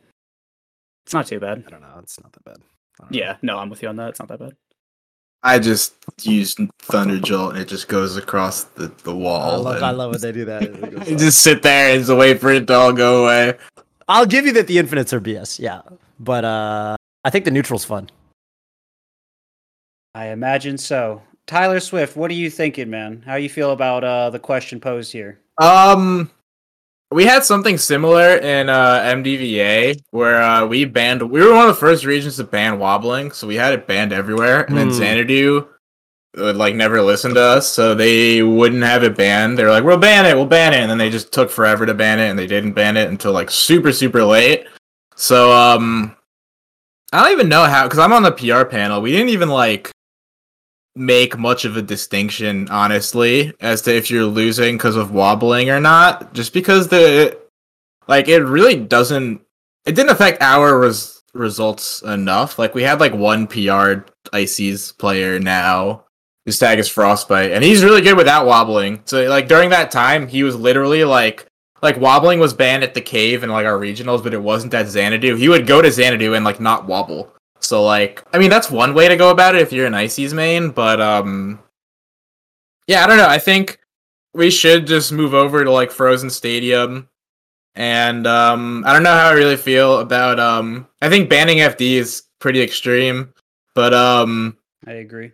[1.04, 1.64] it's not too bad.
[1.66, 1.98] I don't know.
[2.00, 2.56] It's not that bad.
[3.00, 3.18] I don't know.
[3.18, 4.11] Yeah, no, I'm with you on that.
[4.11, 4.52] It's not that bad.
[5.43, 9.62] I just use Thunder Jolt and it just goes across the, the I wall.
[9.62, 11.09] love, and I love when they do that.
[11.09, 13.57] you just sit there and just wait for it to all go away.
[14.09, 15.59] I'll give you that the infinites are BS.
[15.59, 15.82] Yeah,
[16.18, 18.11] but uh, I think the neutral's fun.
[20.14, 21.22] I imagine so.
[21.47, 23.22] Tyler Swift, what are you thinking, man?
[23.24, 25.41] How you feel about uh, the question posed here?
[25.59, 26.30] Um,
[27.12, 31.22] we had something similar in uh, MDVA where uh, we banned.
[31.22, 34.12] We were one of the first regions to ban wobbling, so we had it banned
[34.12, 34.62] everywhere.
[34.62, 34.94] And then Hmm.
[34.94, 35.66] Xanadu
[36.36, 39.58] would like never listen to us, so they wouldn't have it banned.
[39.58, 41.84] They were like, "We'll ban it, we'll ban it," and then they just took forever
[41.86, 44.66] to ban it, and they didn't ban it until like super super late.
[45.16, 46.14] So um,
[47.12, 49.02] I don't even know how because I'm on the PR panel.
[49.02, 49.90] We didn't even like
[50.97, 55.80] make much of a distinction, honestly, as to if you're losing because of wobbling or
[55.80, 56.32] not.
[56.34, 57.38] Just because the
[58.09, 59.41] like it really doesn't.
[59.86, 62.59] It didn't affect our res- results enough.
[62.59, 66.05] Like we had like one PR ICs player now.
[66.45, 69.03] His tag is Frostbite, and he's really good without wobbling.
[69.05, 71.47] So like during that time, he was literally like
[71.82, 74.88] like wobbling was banned at the cave and like our regionals, but it wasn't at
[74.88, 75.36] Xanadu.
[75.36, 77.32] He would go to Xanadu and like not wobble.
[77.70, 80.34] So like, I mean, that's one way to go about it if you're an Ices
[80.34, 81.60] main, but um,
[82.88, 83.28] yeah, I don't know.
[83.28, 83.78] I think
[84.34, 87.08] we should just move over to like Frozen Stadium,
[87.76, 90.88] and um, I don't know how I really feel about um.
[91.00, 93.34] I think banning FD is pretty extreme,
[93.76, 95.30] but um, I agree.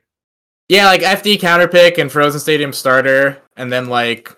[0.69, 4.37] yeah, like FD counterpick and Frozen Stadium starter, and then like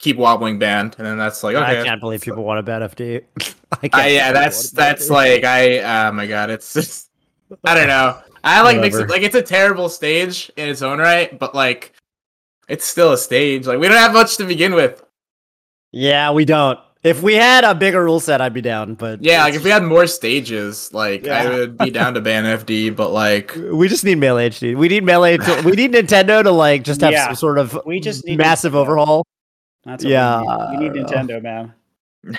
[0.00, 1.80] keep wobbling banned, and then that's like okay.
[1.80, 3.22] I can't believe people want to ban FD.
[3.72, 5.10] I can't Uh, yeah, that's people wanna ban that's FD.
[5.10, 7.10] like I oh my god, it's just
[7.64, 8.18] I don't know.
[8.42, 11.92] I like mix it like it's a terrible stage in its own right, but like
[12.68, 13.66] it's still a stage.
[13.66, 15.02] Like we don't have much to begin with.
[15.92, 16.78] Yeah, we don't.
[17.02, 18.94] If we had a bigger rule set, I'd be down.
[18.94, 22.44] But Yeah, like if we had more stages, like I would be down to ban
[22.44, 24.76] FD, but like we just need melee HD.
[24.76, 25.38] We need melee.
[25.38, 27.26] To, we need Nintendo to like just have Yeah.
[27.26, 28.76] some sort of We just need massive Nintendo.
[28.76, 29.26] overhaul.
[29.84, 30.92] That's Yeah, we need.
[30.92, 31.74] We need I don't Nintendo, man.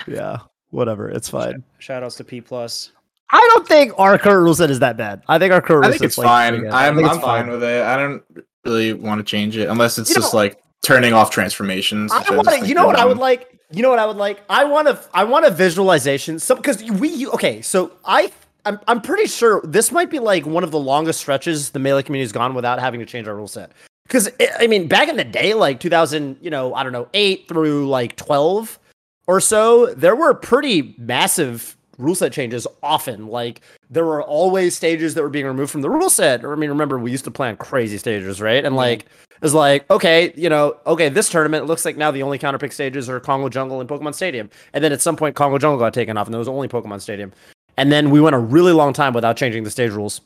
[0.06, 0.38] Yeah,
[0.70, 1.08] whatever.
[1.08, 1.62] It's fine.
[1.78, 2.92] Shout outs to P plus.
[3.30, 5.22] I don't think our current rule set is that bad.
[5.26, 6.52] I think our current I rule think set's it's like, fine.
[6.58, 6.68] pretty.
[6.68, 7.82] I I'm I'm it's fine with it.
[7.82, 8.22] I don't
[8.64, 12.12] really want to change it unless it's You just know- like turning off transformations.
[12.12, 12.66] I I want just to.
[12.68, 13.58] You know what I would like.
[13.70, 14.42] You know what I would like.
[14.50, 15.00] I want to.
[15.14, 16.38] I want a visualization.
[16.38, 17.62] So because we you- okay.
[17.62, 18.30] So I.
[18.64, 22.04] I'm, I'm pretty sure this might be like one of the longest stretches the melee
[22.04, 23.72] community has gone without having to change our rule set.
[24.12, 27.08] Because eh, I mean, back in the day, like 2000, you know, I don't know,
[27.14, 28.78] eight through like 12
[29.26, 33.28] or so, there were pretty massive rule set changes often.
[33.28, 36.44] Like there were always stages that were being removed from the rule set.
[36.44, 38.62] Or I mean, remember we used to plan crazy stages, right?
[38.62, 39.06] And like
[39.40, 43.08] it's like, okay, you know, okay, this tournament looks like now the only counterpick stages
[43.08, 44.50] are Congo Jungle and Pokemon Stadium.
[44.74, 47.00] And then at some point Congo Jungle got taken off and there was only Pokemon
[47.00, 47.32] Stadium.
[47.78, 50.20] And then we went a really long time without changing the stage rules.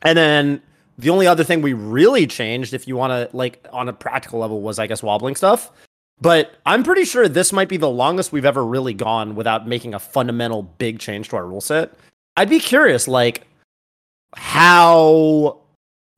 [0.00, 0.62] And then
[0.98, 4.38] the only other thing we really changed, if you want to like on a practical
[4.40, 5.70] level, was I guess wobbling stuff.
[6.20, 9.94] But I'm pretty sure this might be the longest we've ever really gone without making
[9.94, 11.92] a fundamental big change to our rule set.
[12.36, 13.46] I'd be curious, like
[14.36, 15.58] how,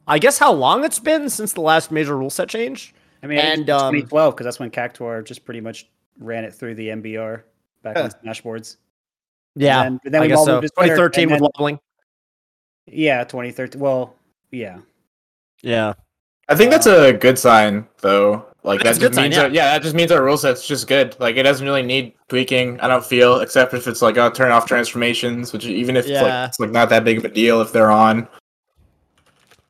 [0.06, 2.94] I guess how long it's been since the last major rule set change.
[3.22, 6.54] I mean, And, and um, 2012 because that's when Cactuar just pretty much ran it
[6.54, 7.42] through the MBR
[7.82, 8.02] back Yeah.
[8.04, 8.76] on Smashboards.
[9.54, 10.60] Yeah, And then, and then I we all so.
[10.60, 11.78] moved 2013 and with wobbling.
[12.86, 13.80] yeah, 2013.
[13.80, 14.14] Well,
[14.57, 14.78] yeah.
[15.62, 15.94] Yeah,
[16.48, 18.44] I think that's a good sign, though.
[18.62, 19.42] Like That's that a good just sign, means yeah.
[19.42, 21.16] our, yeah, that just means our rule set's just good.
[21.20, 22.80] Like it doesn't really need tweaking.
[22.80, 26.12] I don't feel, except if it's like oh, turn off transformations, which even if it's
[26.12, 26.22] Yeah.
[26.22, 28.26] like it's like not that big of a deal if they're on.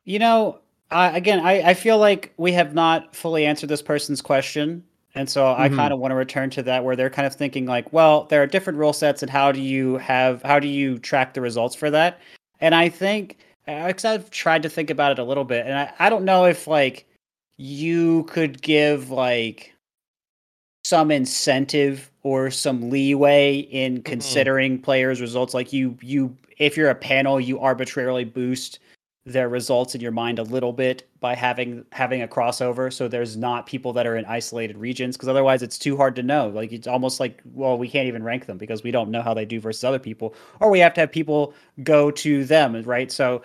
[0.05, 0.59] You know,
[0.91, 4.83] I again, I, I feel like we have not fully answered this person's question.
[5.15, 5.75] And so I Mhm.
[5.75, 8.41] kind of want to return to that where they're kind of thinking like, well, there
[8.43, 11.75] are different rule sets and how do you have how do you track the results
[11.75, 12.19] for that?
[12.61, 13.37] And I think
[13.67, 16.45] because I've tried to think about it a little bit, and I, I don't know
[16.45, 17.05] if like
[17.57, 19.73] you could give like
[20.83, 24.03] some incentive or some leeway in mm-hmm.
[24.03, 25.53] considering players' results.
[25.53, 28.79] Like you you if you're a panel, you arbitrarily boost
[29.27, 33.35] their results in your mind a little bit by having having a crossover so there's
[33.35, 36.71] not people that are in isolated regions because otherwise it's too hard to know like
[36.71, 39.43] it's almost like well we can't even rank them because we don't know how they
[39.43, 41.53] do versus other people or we have to have people
[41.83, 43.41] go to them right so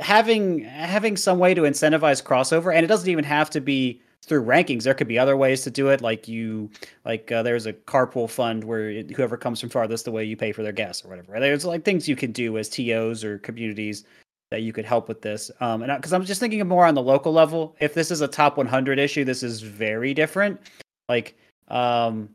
[0.00, 4.44] having having some way to incentivize crossover and it doesn't even have to be through
[4.44, 4.82] rankings.
[4.82, 6.70] There could be other ways to do it, like you,
[7.06, 10.36] like uh, there's a carpool fund where it, whoever comes from farthest the way you
[10.36, 11.40] pay for their gas or whatever.
[11.40, 14.04] There's like things you can do as TOs or communities
[14.50, 15.50] that you could help with this.
[15.60, 18.28] Um, and because I'm just thinking more on the local level, if this is a
[18.28, 20.60] top 100 issue, this is very different.
[21.08, 21.36] Like,
[21.68, 22.28] um,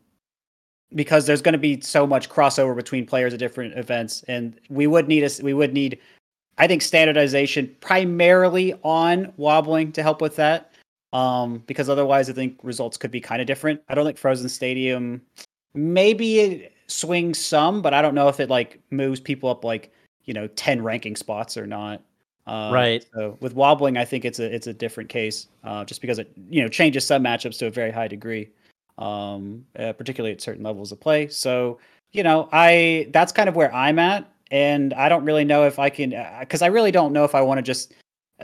[0.94, 4.86] because there's going to be so much crossover between players at different events, and we
[4.86, 5.42] would need us.
[5.42, 5.98] We would need,
[6.58, 10.72] I think, standardization primarily on wobbling to help with that.
[11.12, 13.80] Um, because otherwise, I think results could be kind of different.
[13.88, 15.22] I don't think Frozen Stadium,
[15.74, 19.92] maybe it swings some, but I don't know if it like moves people up like
[20.26, 22.02] you know 10 ranking spots or not.
[22.46, 23.04] Uh, Right.
[23.14, 26.30] So with wobbling, I think it's a it's a different case, uh, just because it
[26.48, 28.50] you know changes some matchups to a very high degree,
[28.98, 31.28] um, uh, particularly at certain levels of play.
[31.28, 31.78] So
[32.12, 35.78] you know, I that's kind of where I'm at, and I don't really know if
[35.78, 36.10] I can
[36.40, 37.94] because I really don't know if I want to just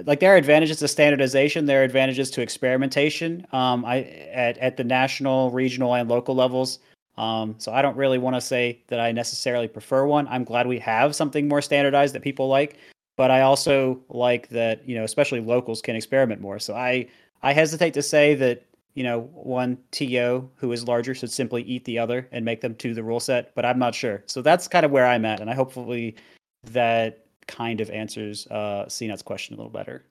[0.07, 3.47] like there are advantages to standardization, there are advantages to experimentation.
[3.53, 4.03] Um, I
[4.33, 6.79] at at the national, regional, and local levels.
[7.19, 10.27] Um, so I don't really want to say that I necessarily prefer one.
[10.29, 12.79] I'm glad we have something more standardized that people like,
[13.17, 16.59] but I also like that you know, especially locals can experiment more.
[16.59, 17.09] So I
[17.43, 21.85] I hesitate to say that you know one TO who is larger should simply eat
[21.85, 24.23] the other and make them to the rule set, but I'm not sure.
[24.27, 26.17] So that's kind of where I'm at, and I hopefully
[26.65, 30.05] that kind of answers uh CNET's question a little better.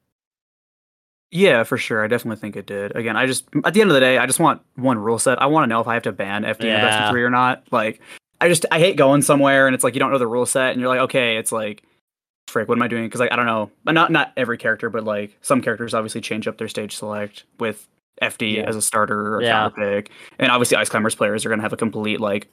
[1.31, 2.03] Yeah, for sure.
[2.03, 2.95] I definitely think it did.
[2.95, 5.41] Again, I just at the end of the day, I just want one rule set.
[5.41, 7.05] I want to know if I have to ban FD in the best Yeah.
[7.07, 7.63] of three or not.
[7.71, 8.01] Like,
[8.41, 10.71] I just I hate going somewhere and it's like you don't know the rule set
[10.71, 11.83] and you're like, okay, it's like,
[12.49, 13.05] frick, what am I doing?
[13.05, 16.19] Because like I don't know, but not not every character, but like some characters obviously
[16.21, 17.87] change up their stage select with
[18.21, 18.63] FD Yeah.
[18.63, 19.51] as a starter or Yeah.
[19.69, 22.47] counter pick, and obviously Ice Climbers players are gonna have a complete like,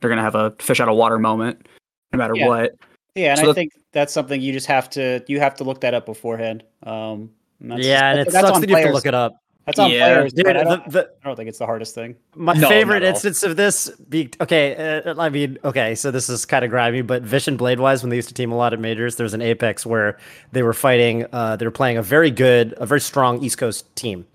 [0.00, 1.66] they're gonna have a fish out of water moment,
[2.12, 2.46] no matter Yeah.
[2.46, 2.74] what.
[3.16, 5.80] Yeah, and So I think that's something you just have to you have to look
[5.80, 6.62] that up beforehand.
[6.84, 7.30] Um,
[7.62, 9.32] and that's yeah, and it that's sucks that you have to look it up.
[9.64, 10.14] That's on Yeah.
[10.16, 12.16] players, Dude, I don't, the, I don't think it's the hardest thing.
[12.34, 13.14] My No, favorite not at all.
[13.14, 15.02] instance of this, be okay.
[15.06, 18.10] Uh, I mean, okay, so this is kind of grimy, but Vish and Bladewise, when
[18.10, 20.18] they used to team a lot of majors, there was an Apex where
[20.50, 21.26] they were fighting.
[21.32, 24.26] Uh, they were playing a very good, a very strong East Coast team,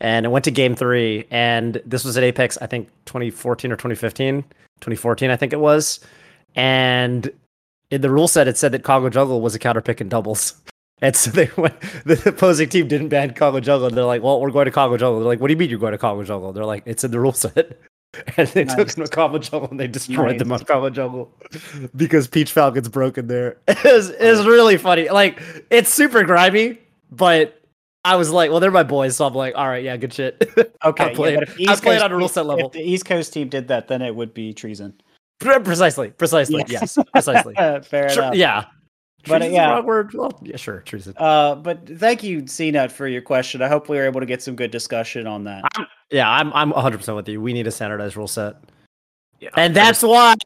[0.00, 1.26] and it went to game three.
[1.30, 4.42] And this was at Apex, I think 2014 or 2015,
[4.80, 6.00] 2014, I think it was.
[6.56, 7.30] And
[7.90, 10.54] in the rule set, it said that Congo Jungle was a counter pick in doubles.
[11.02, 13.88] And so they went, the opposing team didn't ban Congo Jungle.
[13.88, 15.20] And they're like, well, we're going to Congo Jungle.
[15.20, 16.52] They're like, what do you mean you're going to Congo Jungle?
[16.52, 17.78] They're like, it's in the rule set.
[18.36, 18.94] And they took Nice.
[18.96, 20.66] them to Congo Jungle and they destroyed them on Nice.
[20.66, 21.32] Congo Jungle
[21.96, 23.58] because Peach Falcon's broken there.
[23.68, 25.08] It's it's really funny.
[25.08, 25.40] Like,
[25.70, 26.80] it's super grimy,
[27.12, 27.62] but
[28.04, 29.14] I was like, well, they're my boys.
[29.14, 30.42] So I'm like, all right, yeah, good shit.
[30.84, 32.66] Okay, I'm playing, yeah, but if I'm East playing Coast on a rule set level.
[32.66, 35.00] If the East Coast team did that, then it would be treason.
[35.38, 36.64] precisely, precisely.
[36.66, 36.78] Yeah.
[36.80, 37.54] Yes, precisely.
[37.54, 38.34] Fair Sure, enough.
[38.34, 38.64] yeah.
[39.26, 39.70] But, uh, Treason's the yeah.
[39.70, 40.12] wrong word.
[40.14, 41.14] Well, yeah, sure, treason.
[41.16, 43.60] Uh, but thank you, CNET, for your question.
[43.62, 45.64] I hope we were able to get some good discussion on that.
[45.76, 47.40] I'm, yeah, I'm I'm 100 percent with you.
[47.40, 48.56] We need a standardized rule set,
[49.38, 50.36] Yeah, and that's why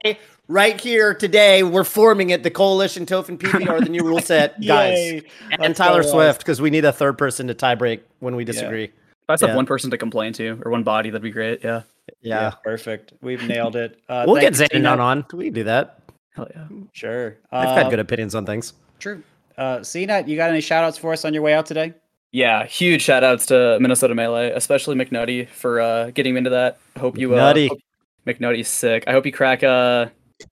[0.48, 2.42] right here today we're forming it.
[2.42, 5.22] The coalition Toph and PP are the new rule set guys, Yay.
[5.52, 8.34] and Let's Tyler go, Swift because we need a third person to tie break when
[8.36, 8.84] we disagree.
[8.84, 8.92] If
[9.30, 11.62] I just have one person to complain to or one body, that'd be great.
[11.64, 11.82] Yeah.
[12.20, 13.14] Yeah, perfect.
[13.22, 13.98] We've nailed it.
[14.08, 15.00] Uh, we'll get thank you, Xanon CNET.
[15.00, 15.24] on.
[15.32, 16.00] We can do that.
[16.35, 16.66] Hell yeah.
[16.93, 17.37] Sure.
[17.53, 18.72] I've Uh, got good opinions on things.
[18.99, 19.22] True.
[19.57, 21.95] Uh, CNET, you got any shout outs for us on your way out today?
[22.32, 26.78] Yeah, huge shout outs to Minnesota Melee, especially McNutty for uh, getting me into that.
[26.99, 27.68] Hope you uh, Nutty.
[27.68, 27.78] hope-
[28.26, 29.05] McNutty's sick.
[29.07, 30.07] I hope you crack uh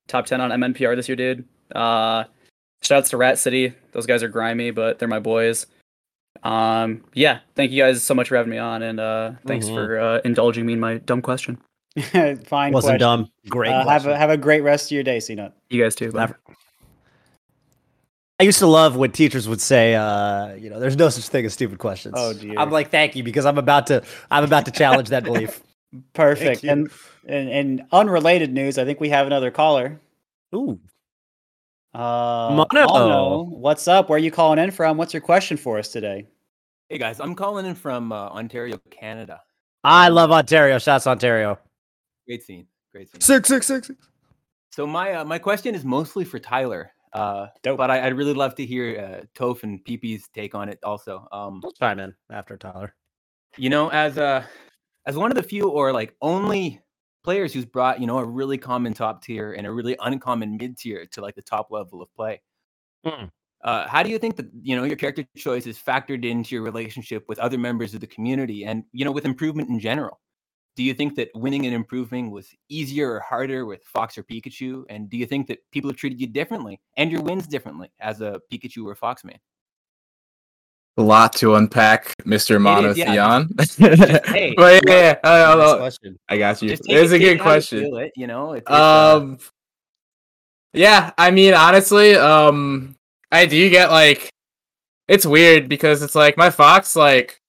[0.07, 1.45] top ten on MNPR this year, dude.
[1.75, 2.25] Uh
[2.83, 3.73] shout outs to Rat City.
[3.93, 5.67] Those guys are grimy, but they're my boys.
[6.43, 9.75] Um yeah, thank you guys so much for having me on and uh thanks Mhm.
[9.75, 11.59] for uh, indulging me in my dumb question.
[12.47, 12.73] Fine.
[12.73, 12.99] Wasn't question.
[12.99, 13.31] dumb.
[13.49, 13.71] Great.
[13.71, 15.53] Uh, have a have a great rest of your day, CNET.
[15.69, 16.11] You guys too.
[16.11, 16.33] bye.
[18.41, 21.45] I used to love when teachers would say, uh, you know, there's no such thing
[21.45, 22.15] as stupid questions.
[22.17, 22.59] Oh, dear.
[22.59, 25.63] I'm like, thank you, because I'm about to I'm about to challenge that belief.
[26.15, 26.65] Perfect.
[26.65, 26.91] And,
[27.27, 30.01] and and unrelated news, I think we have another caller.
[30.55, 30.81] Ooh.
[31.95, 32.87] Uh, Mono.
[32.87, 34.09] Mono, what's up?
[34.09, 34.97] Where are you calling in from?
[34.97, 36.27] What's your question for us today?
[36.89, 39.43] Hey guys, I'm calling in from uh, Ontario, Canada.
[39.85, 40.79] I love Ontario.
[40.79, 41.59] Shouts Ontario.
[42.27, 43.21] Great scene, great scene.
[43.21, 43.87] Six six six.
[43.89, 44.09] six.
[44.71, 47.77] So my uh, my question is mostly for Tyler, uh, Dope.
[47.79, 51.29] but I, I'd really love to hear uh, Toph and PP's take on it also.
[51.33, 52.95] Um, We'll chime in after Tyler.
[53.59, 54.45] you know, as uh,
[55.07, 56.81] as one of the few or like only
[57.25, 60.79] players who's brought you know a really common top tier and a really uncommon mid
[60.79, 62.41] tier to like the top level of play.
[63.05, 63.27] Hmm.
[63.65, 66.65] Uh, how do you think that you know your character choice is factored into your
[66.65, 70.19] relationship with other members of the community and you know with improvement in general?
[70.75, 74.85] Do you think that winning and improving was easier or harder with Fox or Pikachu?
[74.89, 78.21] And do you think that people have treated you differently and your wins differently as
[78.23, 79.39] a Pikachu or Fox man?
[80.99, 82.91] A lot to unpack, Mr.
[82.91, 83.45] Is, yeah,
[84.27, 86.19] hey, but yeah, yeah, I, I- question.
[86.29, 86.71] I got you.
[86.71, 87.97] It's it- a good it you question.
[87.97, 89.39] it, you know, it's, it's, uh, Um,
[90.75, 92.97] yeah, I mean, honestly, um,
[93.31, 94.31] I do get like,
[95.09, 97.41] it's weird because it's like my Fox, like,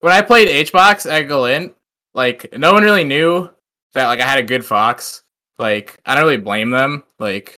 [0.00, 1.74] when I played HBox at Galint,
[2.14, 3.48] like, no one really knew
[3.94, 5.22] that like I had a good Fox.
[5.58, 7.04] Like, I don't really blame them.
[7.18, 7.54] Like,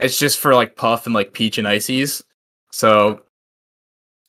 [0.00, 2.22] it's just for like Puff and like Peach and Ices.
[2.70, 3.22] So,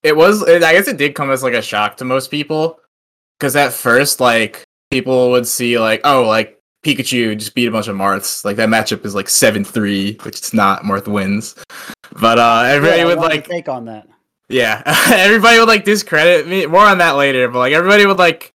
[0.04, 0.42] it was.
[0.48, 2.80] It, I guess it did come as like a shock to most people
[3.40, 7.88] because at first, like, people would see like, oh, like Pikachu just beat a bunch
[7.88, 8.44] of Marths.
[8.46, 10.84] Like that matchup is like seven three, which it's not.
[10.84, 11.56] Marth wins,
[12.22, 14.08] but uh, everybody Yeah, would like, take on that.
[14.50, 14.82] yeah,
[15.12, 16.66] everybody would like discredit me.
[16.66, 18.52] More on that later, but like everybody would like,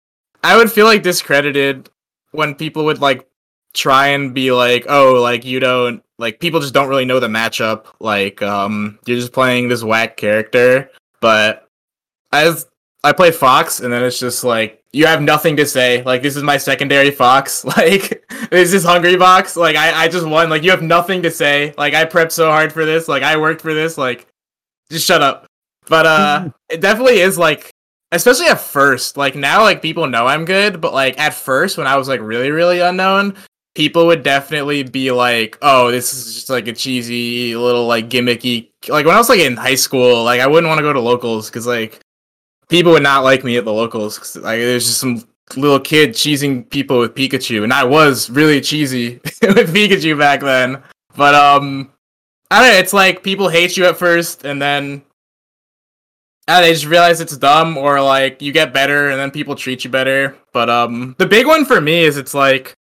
[0.45, 1.89] I would feel like discredited
[2.31, 3.27] when people would like
[3.73, 7.27] try and be like, oh, like you don't like people just don't really know the
[7.27, 7.85] matchup.
[7.99, 11.67] Like, um, you're just playing this whack character, but
[12.31, 12.67] as
[13.03, 16.03] I play Fox, and then it's just like you have nothing to say.
[16.03, 17.65] Like this is my secondary Fox.
[17.75, 19.55] Like this is Hungrybox.
[19.55, 20.51] Like I, I just won.
[20.51, 21.73] Like you have nothing to say.
[21.75, 23.07] Like I prepped so hard for this.
[23.07, 23.97] Like I worked for this.
[23.97, 24.27] Like
[24.91, 25.47] just shut up.
[25.87, 27.71] But uh, it definitely is like,
[28.11, 29.17] especially at first.
[29.17, 30.81] Like now, like people know I'm good.
[30.81, 33.35] But like at first, when I was like really, really unknown,
[33.75, 38.69] people would definitely be like, "Oh, this is just like a cheesy little like gimmicky."
[38.89, 40.99] Like when I was like in high school, like I wouldn't want to go to
[40.99, 41.99] locals because like
[42.69, 44.17] people would not like me at the locals.
[44.17, 45.23] 'cause, like there's just some
[45.55, 50.81] little kid cheesing people with Pikachu, and I was really cheesy with Pikachu back then.
[51.15, 51.91] But um,
[52.51, 52.77] I don't know.
[52.79, 55.03] It's like people hate you at first, and then.
[56.47, 59.83] I they just realize it's dumb, or like you get better, and then people treat
[59.83, 60.35] you better.
[60.53, 62.75] But um, the big one for me is it's like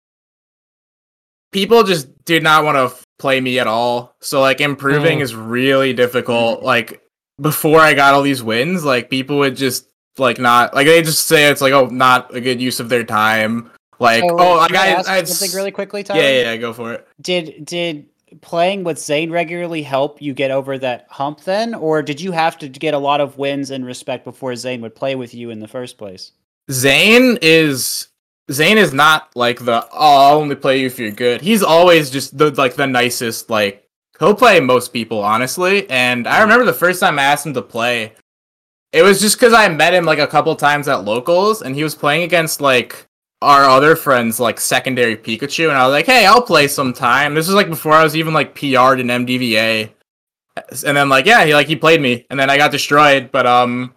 [1.52, 4.14] people just did not want to play me at all.
[4.20, 5.22] So like improving Mm.
[5.22, 6.62] is really difficult.
[6.62, 7.02] Like
[7.40, 9.88] before I got all these wins, like people would just
[10.18, 13.04] like not like they just say it's like oh not a good use of their
[13.04, 13.70] time.
[13.98, 16.20] Like So, oh like I I, I something really quickly, Tyler.
[16.20, 17.08] yeah, yeah yeah go for it.
[17.20, 18.06] Did did
[18.41, 22.59] playing with Zain regularly help you get over that hump then, or did you have
[22.59, 25.61] to get a lot of wins and respect before Zain would play with you in
[25.61, 26.32] the first place?
[26.70, 28.09] Zain is
[28.51, 31.41] Zain is not like the oh I'll only play you if you're good.
[31.41, 35.89] He's always just the like the nicest like he'll play most people honestly.
[35.91, 36.43] And I mm.
[36.43, 38.12] remember the first time I asked him to play,
[38.93, 41.82] it was just because I met him like a couple times at locals, and he
[41.82, 43.07] was playing against like
[43.45, 47.34] our other friends like secondary Pikachu, and I was like, hey, I'll play sometime.
[47.34, 49.90] This was like before I was even like PR'd in MDVA.
[50.86, 53.30] And then like yeah, he like he played me, and then I got destroyed.
[53.30, 53.95] But um,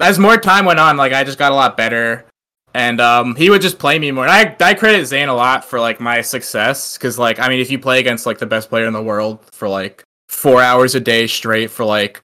[0.00, 2.26] as more time went on, like I just got a lot better,
[2.74, 4.26] and um, he would just play me more.
[4.26, 7.60] And I I credit Zain a lot for like my success because like I mean,
[7.60, 10.94] if you play against like the best player in the world for like four hours
[10.94, 12.22] a day straight for like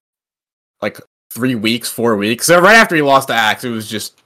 [0.83, 0.99] like
[1.31, 4.26] three weeks, four weeks, so right after he lost to Axe, it was just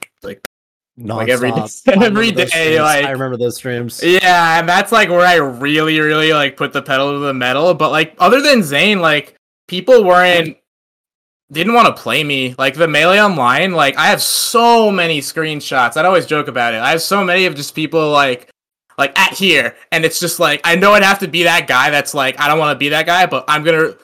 [0.97, 1.89] like Like, every Nonstop.
[1.89, 4.01] I remember those day, like- I remember those streams.
[4.03, 7.73] Yeah, and that's like where I really, really like put the pedal to the metal.
[7.73, 9.35] But like other than Zain, like
[9.67, 10.57] people weren't
[11.51, 12.55] didn't want to play me.
[12.57, 15.97] Like the melee online, like I have so many screenshots.
[15.97, 16.81] I'd always joke about it.
[16.81, 18.49] I have so many of just people like
[18.97, 21.89] like at here, and it's just like I know I'd have to be that guy
[21.89, 23.95] that's like I don't want to be that guy, but I'm gonna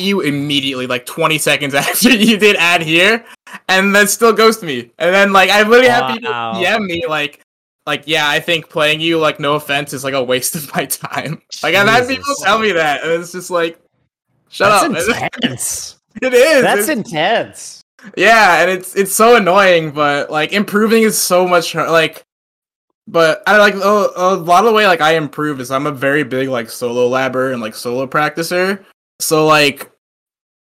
[0.00, 3.24] at you immediately, like 20 seconds after you did add here,
[3.68, 4.90] and then still ghost me.
[4.98, 6.54] And then like I literally have people Wow.
[6.54, 7.42] DM me like
[7.86, 10.86] like yeah, I think playing you like no offense is like a waste of my
[10.86, 11.42] time.
[11.62, 13.78] Like I've had people tell me that, and it's just like
[14.48, 15.30] shut That's up.
[15.42, 15.98] intense.
[16.22, 16.62] it is.
[16.62, 17.82] That's It's- intense.
[18.16, 22.22] yeah, and it's it's so annoying, but like improving is so much like.
[23.08, 25.90] But I like a, a lot of the way like I improve is I'm a
[25.90, 28.84] very big like solo labber and like solo practicer.
[29.20, 29.90] So like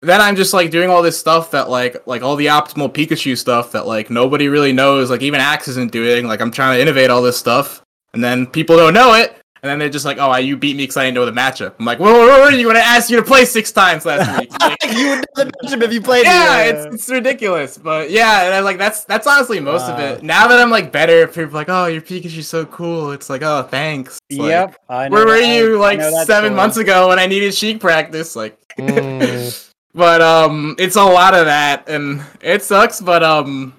[0.01, 3.37] then I'm just like doing all this stuff that like like all the optimal Pikachu
[3.37, 5.11] stuff that like nobody really knows.
[5.11, 6.27] Like even Axe isn't doing.
[6.27, 7.83] Like I'm trying to innovate all this stuff,
[8.13, 9.38] and then people don't know it.
[9.63, 11.75] And then they're just like, "Oh, you beat me because I didn't know the matchup."
[11.79, 12.67] I'm like, "Whoa, whoa, whoa, you?
[12.69, 15.51] When I asked you to play six times last week, Like, you would know the
[15.69, 16.25] matchup if you played.
[16.25, 16.75] yeah, it.
[16.77, 20.23] it's it's ridiculous, but yeah, and I'm like that's that's honestly most of it.
[20.23, 23.11] Now that I'm like better, people are like, oh, your Pikachu's so cool.
[23.13, 24.19] It's like, oh, thanks.
[24.31, 24.77] Like, yep.
[24.89, 26.51] I know where were that- you like seven story.
[26.51, 28.37] months ago when I needed Sheik practice?
[28.37, 29.73] Like, Mm.
[29.95, 33.01] but um, it's a lot of that, and it sucks.
[33.01, 33.75] But um,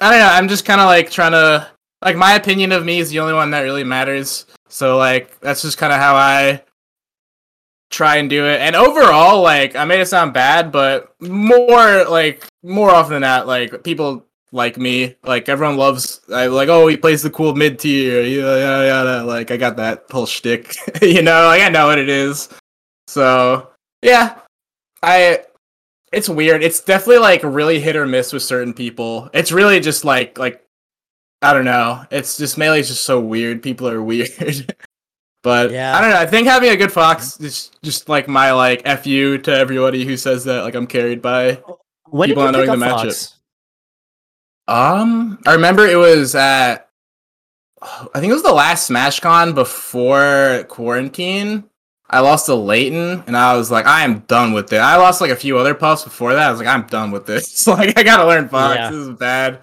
[0.00, 0.26] I don't know.
[0.26, 1.66] I'm just kind of like trying to
[2.04, 4.46] like my opinion of me is the only one that really matters.
[4.68, 6.62] So like that's just kind of how I
[7.90, 8.60] try and do it.
[8.60, 13.46] And overall, like I made it sound bad, but more like more often than not,
[13.46, 15.16] like people like me.
[15.24, 16.20] Like everyone loves.
[16.32, 16.68] I like.
[16.68, 18.22] Oh, he plays the cool mid tier.
[18.22, 19.22] Yeah, yeah.
[19.22, 20.74] Like I got that whole shtick.
[21.02, 22.48] you know, like I know what it is.
[23.06, 23.70] So
[24.02, 24.38] yeah,
[25.02, 25.40] I.
[26.12, 26.62] it's weird.
[26.62, 29.30] It's definitely like really hit or miss with certain people.
[29.34, 30.63] It's really just like like
[31.44, 32.04] I don't know.
[32.10, 33.62] It's just melee is just so weird.
[33.62, 34.74] People are weird.
[35.42, 35.96] but Yeah.
[35.96, 36.16] I don't know.
[36.16, 40.16] I think having a good fox is just like my like fu to everybody who
[40.16, 41.62] says that like I'm carried by.
[42.08, 43.04] When People not knowing the matchup.
[43.04, 43.38] Fox?
[44.66, 46.88] Um, I remember it was at
[47.82, 51.64] I think it was the last SmashCon before quarantine.
[52.08, 54.78] I lost to Leighton, and I was like, I am done with it.
[54.78, 56.48] I lost like a few other puffs before that.
[56.48, 57.66] I was like, I'm done with this.
[57.66, 58.76] like, I gotta learn Fox.
[58.76, 58.90] Yeah.
[58.90, 59.60] This is bad.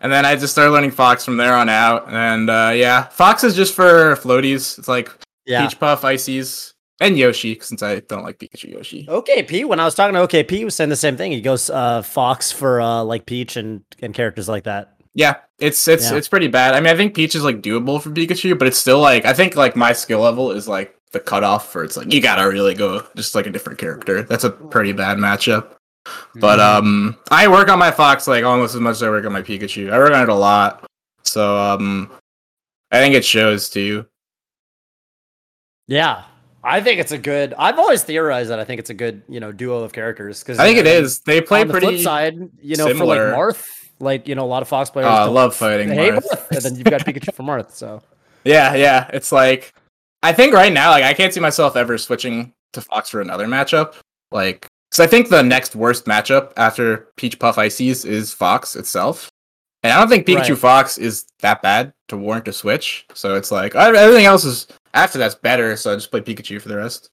[0.00, 2.06] And then I just started learning Fox from there on out.
[2.08, 4.78] And uh, yeah, Fox is just for floaties.
[4.78, 5.10] It's like
[5.46, 5.66] Yeah.
[5.66, 9.06] Peach Puff, Ices, and Yoshi, since I don't like Pikachu Yoshi.
[9.06, 9.64] OKP.
[9.66, 11.32] When I was talking to OKP, he was saying the same thing.
[11.32, 14.92] He goes uh, Fox for uh, like Peach and and characters like that.
[15.14, 16.18] Yeah, it's it's Yeah.
[16.18, 16.74] it's pretty bad.
[16.74, 19.32] I mean, I think Peach is like doable for Pikachu, but it's still like I
[19.32, 22.74] think like my skill level is like the cutoff for it's like you gotta really
[22.74, 24.22] go just like a different character.
[24.22, 25.75] That's a pretty bad matchup.
[26.34, 29.32] But um, I work on my Fox like almost as much as I work on
[29.32, 29.92] my Pikachu.
[29.92, 30.86] I work on it a lot,
[31.22, 32.10] so um,
[32.90, 34.06] I think it shows too.
[35.86, 36.24] Yeah.
[36.62, 37.54] I think it's a good.
[37.56, 40.40] I've always theorized that I think it's a good, you know, duo of characters.
[40.40, 41.20] Because I think it is.
[41.20, 41.86] They play on the pretty.
[41.86, 43.30] flip side, you know, similar.
[43.30, 43.68] for like Marth,
[44.00, 45.06] like you know, a lot of Fox players.
[45.06, 46.24] Oh, I love fighting Marth.
[46.24, 47.70] Marth, and then you've got Pikachu for Marth.
[47.70, 48.02] So
[48.42, 49.08] Yeah, yeah.
[49.12, 49.74] It's like
[50.24, 53.46] I think right now, like I can't see myself ever switching to Fox for another
[53.46, 53.94] matchup.
[54.32, 59.30] Like, because I think the next worst matchup after Peach Puff Ices is Fox itself,
[59.82, 60.58] and I don't think Pikachu Right.
[60.58, 63.06] Fox is that bad to warrant a switch.
[63.14, 65.76] So it's like everything else is after that's better.
[65.76, 67.10] So I just play Pikachu for the rest.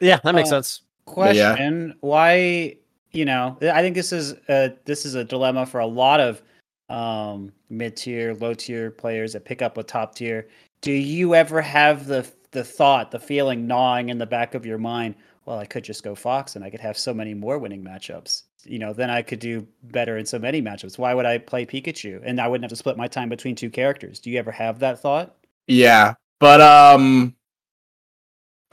[0.00, 0.82] yeah, that makes Uh, sense.
[1.06, 1.50] But yeah.
[1.54, 2.76] question why
[3.12, 6.42] you know i think this is a this is a dilemma for a lot of
[6.88, 10.48] um mid tier low tier players that pick up a top tier
[10.80, 14.78] do you ever have the the thought the feeling gnawing in the back of your
[14.78, 15.14] mind
[15.44, 18.44] well i could just go fox and i could have so many more winning matchups.
[18.64, 20.98] You know then i could do better in so many matchups.
[20.98, 22.20] Why would i play pikachu?
[22.24, 24.20] And i wouldn't have to split my time between two characters.
[24.20, 25.36] Do you ever have that thought?
[25.66, 27.34] Yeah, but um,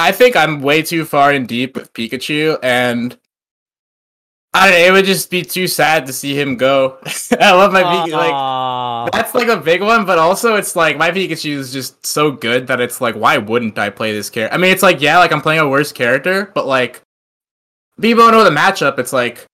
[0.02, 3.18] I think I'm way too far in deep with Pikachu, and
[4.54, 6.98] I don't know, it would just be too sad to see him go.
[7.40, 8.12] I love my Pikachu.
[8.12, 12.32] Like that's like a big one, but also it's like my Pikachu is just so
[12.32, 14.54] good that it's like, why wouldn't I play this character?
[14.54, 17.02] I mean, it's like, yeah, like I'm playing a worse character, but like
[18.02, 19.00] people don't know the matchup.
[19.00, 19.46] It's like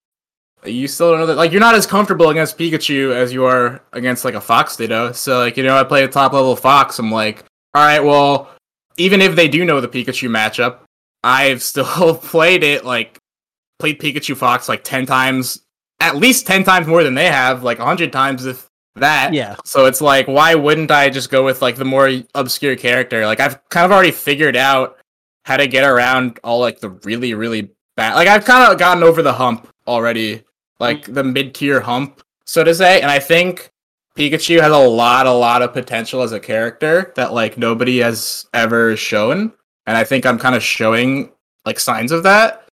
[0.66, 3.82] you still don't know that like you're not as comfortable against Pikachu as you are
[3.94, 5.12] against like a Fox Ditto.
[5.12, 7.44] So like, you know, I play a top level Fox, I'm like,
[7.76, 8.50] all right, well,
[8.98, 10.80] even if they do know the Pikachu matchup,
[11.24, 13.20] I've still played it like
[13.80, 15.62] played Pikachu Fox like ten times,
[16.00, 19.34] at least ten times more than they have, like hundred times if that.
[19.34, 23.26] yeah, So it's like, why wouldn't I just go with like the more obscure character?
[23.26, 24.98] Like I've kind of already figured out
[25.46, 28.16] how to get around all like the really, really bad.
[28.16, 30.44] Like I've kind of gotten over the hump already,
[30.80, 33.02] like the mid tier hump, so to say.
[33.02, 33.72] And I think
[34.18, 38.46] Pikachu has a lot, a lot of potential as a character that like nobody has
[38.54, 39.54] ever shown.
[39.86, 41.32] And I think I'm kind of showing
[41.66, 42.67] like signs of that.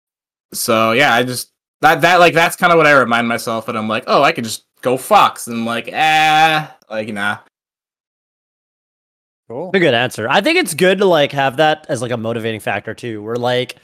[0.52, 1.50] So yeah, I just
[1.80, 4.32] that that like that's kind of what I remind myself, and I'm like, oh, I
[4.32, 7.38] could just go Fox, and I'm like, ah, like nah.
[9.48, 10.28] cool a good answer.
[10.28, 13.22] I think it's good to like have that as like a motivating factor too.
[13.22, 13.76] Where like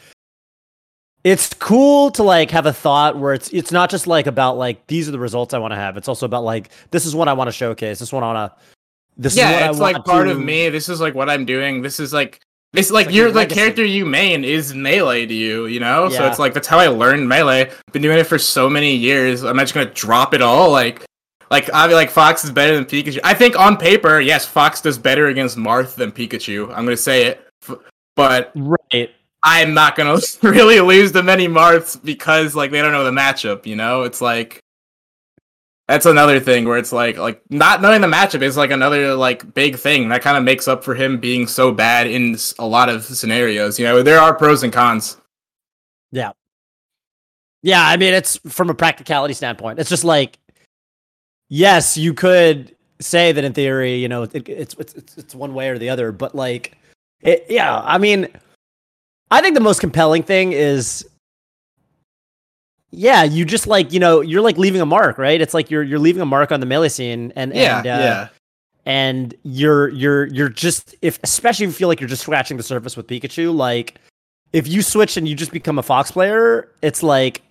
[1.25, 4.87] it's cool to like have a thought where it's it's not just like about like
[4.87, 5.97] these are the results I want to have.
[5.97, 7.99] It's also about like this is what I want to showcase.
[7.99, 8.64] This one what I want to.
[9.16, 10.69] This is what yeah, I it's like want part to- of me.
[10.69, 11.83] This is like what I'm doing.
[11.83, 12.41] This is like
[12.73, 13.61] this like like you're your the legacy.
[13.61, 16.09] character you main is melee to you, you know.
[16.11, 17.71] So it's like that's how I learned melee.
[17.93, 19.43] Been doing it for so many years.
[19.43, 20.71] I'm not just gonna drop it all.
[20.71, 21.05] Like,
[21.51, 23.21] like I like Fox is better than Pikachu.
[23.25, 26.69] I think on paper, yes, Fox does better against Marth than Pikachu.
[26.71, 27.47] I'm gonna say it,
[28.16, 29.11] but Right.
[29.43, 33.64] I'm not gonna really lose to many Marths because like they don't know the matchup.
[33.64, 34.61] You know, it's like
[35.89, 39.55] that's another thing where it's like like not knowing the matchup is like another like
[39.55, 42.91] big thing that kind of makes up for him being so bad in a lot
[42.91, 43.78] of scenarios.
[43.78, 45.16] You know, there are pros and cons.
[46.12, 46.32] Yeah,
[47.62, 49.78] Yeah, I mean, it's from a practicality standpoint.
[49.78, 50.39] It's just like,
[51.49, 55.68] yes, you could say that in theory, you know, it, it's, it's it's one way
[55.70, 56.76] or the other, but like,
[57.20, 58.28] it, yeah, I mean,
[59.30, 61.09] I think the most compelling thing is,
[62.91, 65.41] yeah, you just like you know, you're like leaving a mark, right?
[65.41, 67.91] It's like you're you're leaving a mark on the melee scene, and Yeah, and, uh,
[67.91, 68.28] yeah,
[68.86, 72.62] and you're you're you're just if especially if you feel like you're just scratching the
[72.62, 73.97] surface with Pikachu, like
[74.53, 77.43] if you switch and you just become a Fox player, it's like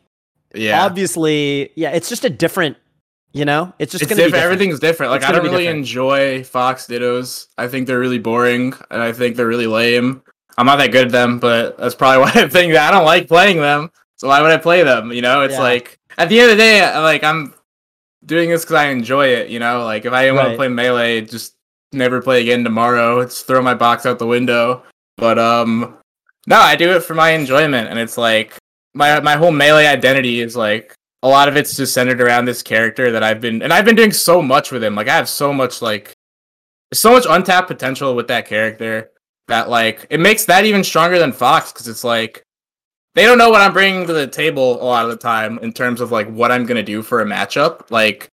[0.55, 0.83] yeah.
[0.83, 2.77] obviously, yeah, it's just a different,
[3.33, 4.33] you know, it's just it's gonna be different.
[4.33, 4.53] different.
[4.53, 5.11] Everything's different.
[5.11, 5.79] Like I don't really different.
[5.79, 7.47] enjoy Fox Dittos.
[7.57, 10.23] I think they're really boring, and I think they're really lame.
[10.57, 13.05] I'm not that good at them, but that's probably why I think that I don't
[13.05, 13.91] like playing them.
[14.18, 15.11] So why would I play them?
[15.11, 15.61] You know, it's Yeah.
[15.61, 17.53] like at the end of the day, like I'm
[18.26, 19.49] doing this because I enjoy it.
[19.49, 21.55] You know, like if I want to play melee, just
[21.93, 23.20] never play again tomorrow.
[23.20, 24.84] It's throw my box out the window.
[25.18, 25.97] But um,
[26.47, 28.57] no, I do it for my enjoyment, and it's like
[28.93, 30.93] my my whole melee identity is like
[31.24, 33.95] a lot of it's just centered around this character that I've been and I've been
[33.95, 34.95] doing so much with him.
[34.95, 36.13] Like I have so much like
[36.93, 39.11] so much untapped potential with that character
[39.47, 42.43] that like it makes that even stronger than Fox because it's like
[43.18, 45.74] they don't know what I'm bringing to the table a lot of the time in
[45.74, 47.89] terms of like what I'm gonna do for a matchup.
[47.89, 48.30] Like,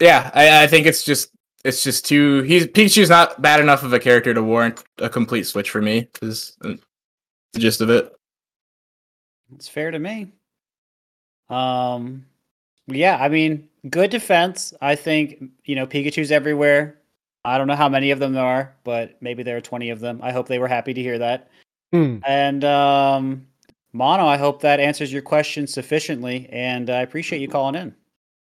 [0.00, 1.28] yeah, I, I think it's just
[1.62, 5.44] it's just too he's Pikachu's not bad enough of a character to warrant a complete
[5.44, 6.08] switch for me.
[6.22, 6.78] Is the
[7.58, 8.10] gist of it.
[9.54, 10.32] It's fair to me.
[11.50, 12.24] Um,
[12.86, 14.72] yeah, I mean, good defense.
[14.80, 16.98] I think you know Pikachu's everywhere.
[17.44, 20.00] I don't know how many of them there are, but maybe there are twenty of
[20.00, 20.20] them.
[20.22, 21.50] I hope they were happy to hear that.
[21.94, 22.16] Hmm.
[22.26, 23.46] And um,
[23.92, 27.94] Mono, I hope that answers your question sufficiently, and I appreciate you calling in.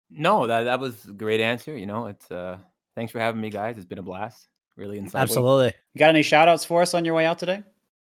[0.10, 1.78] No, that that was a great answer.
[1.78, 2.58] You know, it's uh,
[2.96, 3.78] thanks for having me, guys.
[3.78, 4.48] It's been a blast.
[4.76, 5.20] Really insightful.
[5.20, 5.74] Absolutely.
[5.94, 7.62] You got any shout outs for us on your way out today?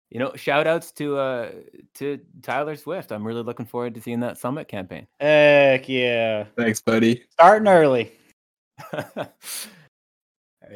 [0.08, 1.50] You know, shout outs to uh
[1.96, 3.12] to Tyler Swift.
[3.12, 5.06] I'm really looking forward to seeing that summit campaign.
[5.20, 6.44] Heck yeah.
[6.56, 7.22] Thanks, buddy.
[7.32, 8.12] Starting early.
[8.94, 9.28] All right,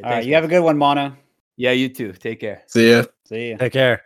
[0.04, 1.16] All right, you have a good one, Mono.
[1.56, 2.12] Yeah, you too.
[2.12, 2.64] Take care.
[2.66, 3.04] See ya.
[3.24, 3.56] See ya.
[3.56, 4.02] Take care.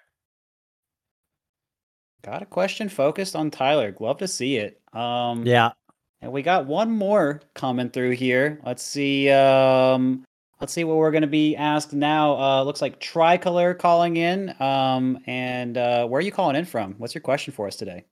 [2.23, 3.95] Got a question focused on Tyler.
[3.99, 4.81] Love to see it.
[4.93, 5.73] Um, Yeah.
[6.21, 8.61] And we got one more coming through here.
[8.65, 9.29] Let's see.
[9.29, 10.25] Um,
[10.61, 12.39] let's see what we're going to be asked now.
[12.39, 14.55] Uh, looks like Tricolor calling in.
[14.63, 16.95] Um, and uh, where are you calling in from?
[16.99, 18.05] What's your question for us today?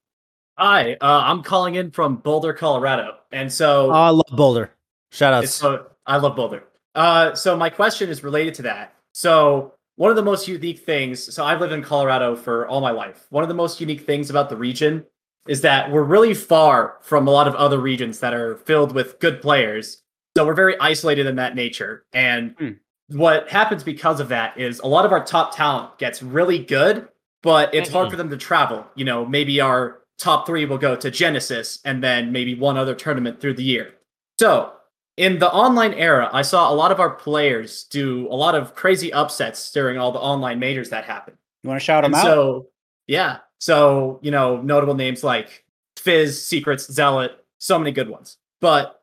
[0.58, 4.72] Hi, uh, I'm calling in from Boulder, Colorado, and so Oh, I love Boulder.
[5.12, 5.54] Shout it's outs.
[5.54, 6.64] so I love Boulder.
[6.96, 8.92] Uh, so my question is related to that.
[9.14, 11.34] So one of the most unique things.
[11.34, 13.26] So I've lived in Colorado for all my life.
[13.28, 15.04] One of the most unique things about the region
[15.46, 19.20] is that we're really far from a lot of other regions that are filled with
[19.20, 20.02] good players.
[20.34, 22.06] So we're very isolated in that nature.
[22.14, 22.70] And Hmm.
[23.08, 27.06] what happens because of that is a lot of our top talent gets really good,
[27.42, 28.86] but it's hard for them to travel.
[28.94, 32.94] You know, maybe our top three will go to Genesis and then maybe one other
[32.94, 33.92] tournament through the year.
[34.38, 34.72] So
[35.20, 38.74] in the online era, I saw a lot of our players do a lot of
[38.74, 41.36] crazy upsets during all the online majors that happened.
[41.62, 42.24] You want to shout And them out?
[42.24, 42.68] so,
[43.06, 43.36] yeah.
[43.58, 45.66] So, you know, notable names like
[45.98, 48.38] Fizz, Secrets, Zealot, so many good ones.
[48.62, 49.02] But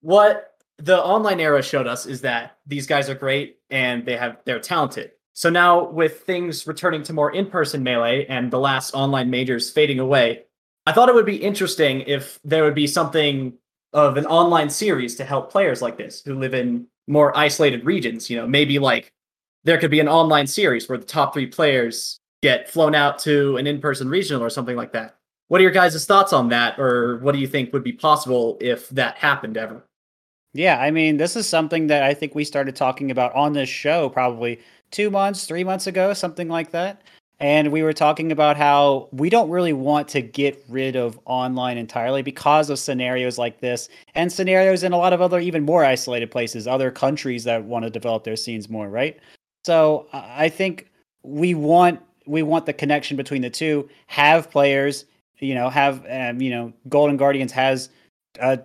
[0.00, 4.38] what the online era showed us is that these guys are great and they have
[4.44, 5.12] they're talented.
[5.34, 10.00] So now with things returning to more in-person melee and the last online majors fading
[10.00, 10.46] away,
[10.84, 13.52] I thought it would be interesting if there would be something
[13.98, 18.28] of an online series to help players like this who live in more isolated regions,
[18.30, 19.12] you know, maybe like
[19.64, 23.56] there could be an online series where the top 3 players get flown out to
[23.56, 25.16] an in-person regional or something like that.
[25.48, 28.58] What are your guys' thoughts on that or what do you think would be possible
[28.60, 29.84] if that happened ever?
[30.54, 33.68] Yeah, I mean, this is something that I think we started talking about on this
[33.68, 37.02] show probably two months, three months ago, something like that.
[37.40, 41.78] And we were talking about how we don't really want to get rid of online
[41.78, 45.84] entirely because of scenarios like this and scenarios in a lot of other, even more
[45.84, 49.18] isolated places, other countries that want to develop their scenes more, right?
[49.64, 50.90] So I think
[51.22, 53.88] we want we want the connection between the two.
[54.08, 55.04] Have players,
[55.38, 57.88] you know, have um, you know, Golden Guardians has
[58.40, 58.58] a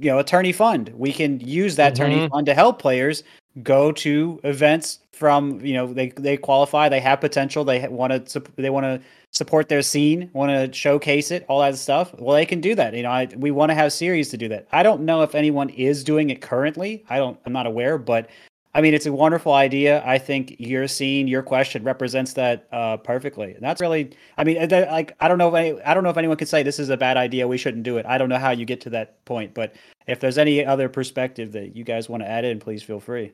[0.00, 0.90] you know attorney fund.
[0.94, 2.30] We can use that attorney Mhm.
[2.30, 3.24] fund to help players
[3.62, 8.42] go to events from you know they they qualify, they have potential, they want to
[8.56, 9.00] they want to
[9.32, 12.14] support their scene, want to showcase it, all that stuff.
[12.18, 12.94] Well, they can do that.
[12.94, 14.68] You know, I, we want to have series to do that.
[14.72, 17.04] I don't know if anyone is doing it currently.
[17.08, 17.38] I don't.
[17.44, 18.30] I'm not aware, but
[18.74, 20.04] I mean, it's a wonderful idea.
[20.06, 23.54] I think your scene, your question represents that uh, perfectly.
[23.54, 26.16] And that's really, I mean, like, I don't know if any, I don't know if
[26.16, 27.48] anyone can say this is a bad idea.
[27.48, 28.06] We shouldn't do it.
[28.06, 29.74] I don't know how you get to that point, but
[30.06, 33.32] if there's any other perspective that you guys want to add in, please feel free.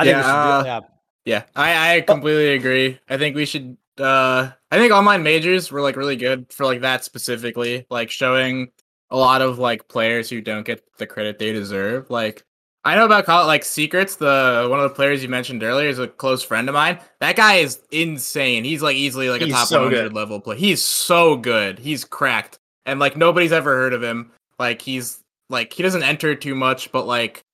[0.00, 0.80] I think Yeah, we should uh, yeah.
[1.26, 2.98] Yeah, I, I completely agree.
[3.08, 6.80] I think we should uh I think online majors were like really good for like
[6.80, 8.70] that specifically, like showing
[9.10, 12.08] a lot of like players who don't get the credit they deserve.
[12.08, 12.44] Like
[12.84, 15.98] I know about call like secrets, the one of the players you mentioned earlier is
[15.98, 16.98] a close friend of mine.
[17.20, 18.64] That guy is insane.
[18.64, 20.12] He's like easily like a top so 100 good.
[20.14, 20.58] level player.
[20.58, 21.78] He's so good.
[21.78, 22.58] He's cracked.
[22.86, 24.32] And like nobody's ever heard of him.
[24.58, 27.44] Like he's like he doesn't enter too much, but like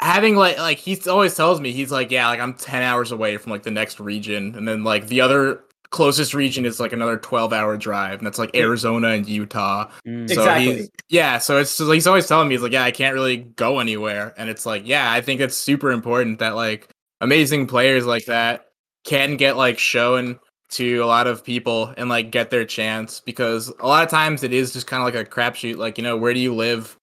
[0.00, 3.36] having like like he always tells me he's like yeah like i'm 10 hours away
[3.38, 7.16] from like the next region and then like the other closest region is like another
[7.16, 10.28] 12 hour drive and that's like arizona and utah Mm.
[10.28, 10.74] so Exactly.
[10.76, 13.38] he's yeah so it's just, he's always telling me he's like yeah i can't really
[13.38, 16.88] go anywhere and it's like yeah i think it's super important that like
[17.22, 18.66] amazing players like that
[19.04, 23.72] can get like shown to a lot of people and like get their chance because
[23.78, 25.76] a lot of times it is just kind of like a crapshoot.
[25.76, 26.98] Like, you know, where do you live?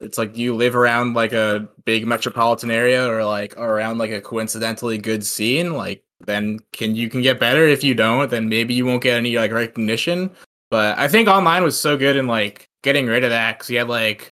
[0.00, 4.20] It's like you live around like a big metropolitan area or like around like a
[4.20, 5.74] coincidentally good scene?
[5.74, 7.66] Like then can you can get better.
[7.66, 10.30] If you don't, then maybe you won't get any like recognition.
[10.70, 13.78] But I think online was so good in like getting rid of that because you
[13.78, 14.30] had like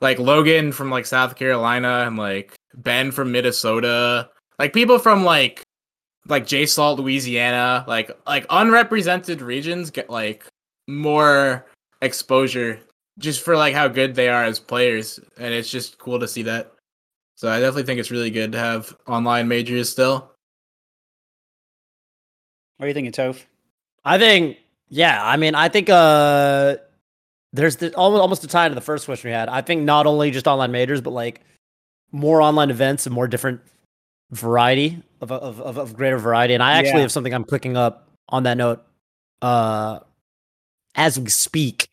[0.00, 5.64] like Logan from like South Carolina and like Ben from Minnesota, like people from like
[6.28, 10.46] like J Salt, Louisiana, like like unrepresented regions get like
[10.86, 11.66] more
[12.02, 12.80] exposure
[13.18, 16.42] just for like how good they are as players, and it's just cool to see
[16.44, 16.72] that.
[17.36, 20.32] So I definitely think it's really good to have online majors still.
[22.76, 23.44] What are you thinking, Toph?
[24.04, 24.58] I think,
[24.88, 25.20] yeah.
[25.24, 26.76] I mean, I think uh,
[27.52, 29.48] there's the, almost almost a tie to the first question we had.
[29.48, 31.40] I think not only just online majors, but like
[32.12, 33.60] more online events and more different
[34.30, 36.54] variety of of of, of greater variety.
[36.54, 37.00] And I actually Yeah.
[37.02, 38.84] have something I'm clicking up on that note
[39.42, 40.00] uh,
[40.94, 41.87] as we speak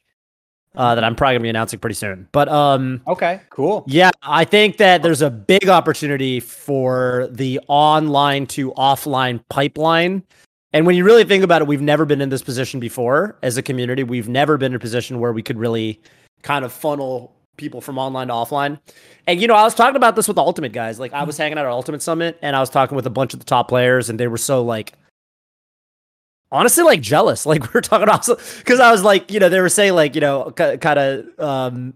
[0.77, 2.27] uh, that I'm probably gonna be announcing pretty soon.
[2.31, 3.83] But um, Okay, cool.
[3.87, 10.23] yeah, I think that there's a big opportunity for the online to offline pipeline.
[10.73, 13.55] And when you really think about it, we've never been in this position before as
[13.57, 14.03] a community.
[14.03, 16.01] We've never been in a position where we could really
[16.41, 18.77] kind of funnel people from online to offline.
[19.27, 20.99] And you know, I was talking about this with the Ultimate guys.
[20.99, 23.09] Like I was hanging out at our Ultimate Summit and I was talking with a
[23.09, 24.91] bunch of the top players and they were so like
[26.51, 27.45] honestly like jealous.
[27.55, 30.15] Like we were talking also because I was like, you know, they were saying like,
[30.15, 31.93] you know, kind of um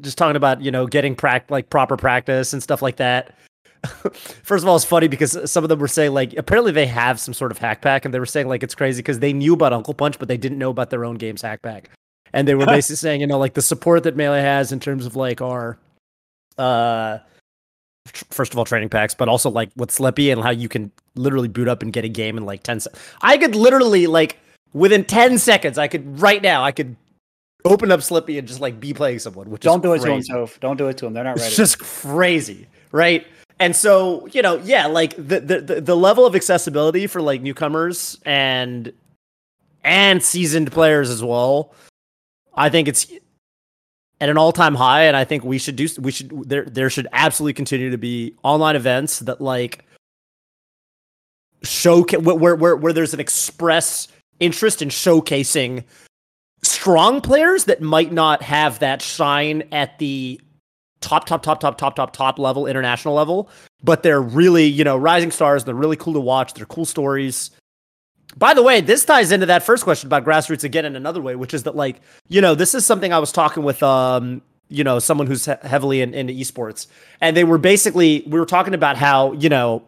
[0.00, 3.34] just talking about you know getting prac like proper practice and stuff like that.
[4.42, 7.18] First of all, it's funny because some of them were saying like apparently they have
[7.18, 9.54] some sort of hack pack, and they were saying like it's crazy because they knew
[9.54, 11.90] about Uncle Punch, but they didn't know about their own game's hack pack,
[12.32, 15.06] and they were basically saying you know like the support that melee has in terms
[15.06, 15.78] of like our
[16.58, 17.18] uh
[18.30, 21.48] first of all training packs but also like with Slippi and how you can literally
[21.48, 24.38] boot up and get a game in like 10 seconds i could literally like
[24.72, 26.96] within 10 seconds i could right now i could
[27.64, 30.06] open up Slippi and just like be playing someone which Don't is do it to
[30.06, 30.32] him, crazy.
[30.32, 30.60] Toph.
[30.60, 31.12] Don't do it to him.
[31.12, 31.46] They're not ready.
[31.46, 33.26] It's just crazy, right?
[33.58, 38.18] And so, you know, yeah, like the the the level of accessibility for like newcomers
[38.24, 38.92] and
[39.84, 41.74] and seasoned players as well.
[42.54, 43.06] I think it's
[44.20, 47.08] at an all-time high and I think we should do we should there there should
[47.12, 49.84] absolutely continue to be online events that like
[51.62, 54.08] show where where where there's an express
[54.40, 55.84] interest in showcasing
[56.62, 60.40] strong players that might not have that shine at the
[61.00, 63.48] top, top, top, top, top, top, top level, international level,
[63.82, 65.64] but they're really, you know, rising stars.
[65.64, 66.54] They're really cool to watch.
[66.54, 67.50] They're cool stories.
[68.36, 71.34] By the way, this ties into that first question about grassroots again in another way,
[71.34, 74.84] which is that, like, you know, this is something I was talking with, um, you
[74.84, 76.86] know, someone who's he- heavily in, into esports,
[77.20, 79.82] and they were basically we were talking about how you know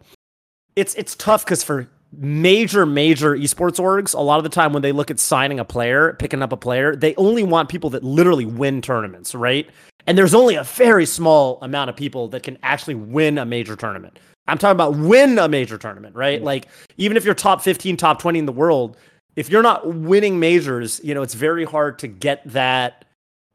[0.75, 4.83] it's it's tough because for major major esports orgs a lot of the time when
[4.83, 8.03] they look at signing a player picking up a player they only want people that
[8.03, 9.67] literally win tournaments right?
[10.05, 13.75] And there's only a very small amount of people that can actually win a major
[13.75, 16.41] tournament i'm talking about win a major tournament right?
[16.41, 16.67] Like
[16.97, 18.97] even if you're top 15 top 20 in the world
[19.35, 23.05] if you're not winning majors you know it's very hard to get that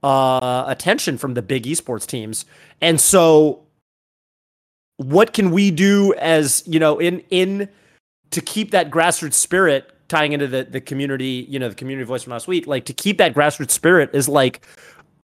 [0.02, 2.44] uh attention from the big esports teams.
[2.80, 3.64] And so
[4.98, 7.68] what can we do as you know in in
[8.30, 12.24] to keep that grassroots spirit tying into the the community you know the community voice
[12.24, 14.66] from last week like to keep that grassroots spirit is like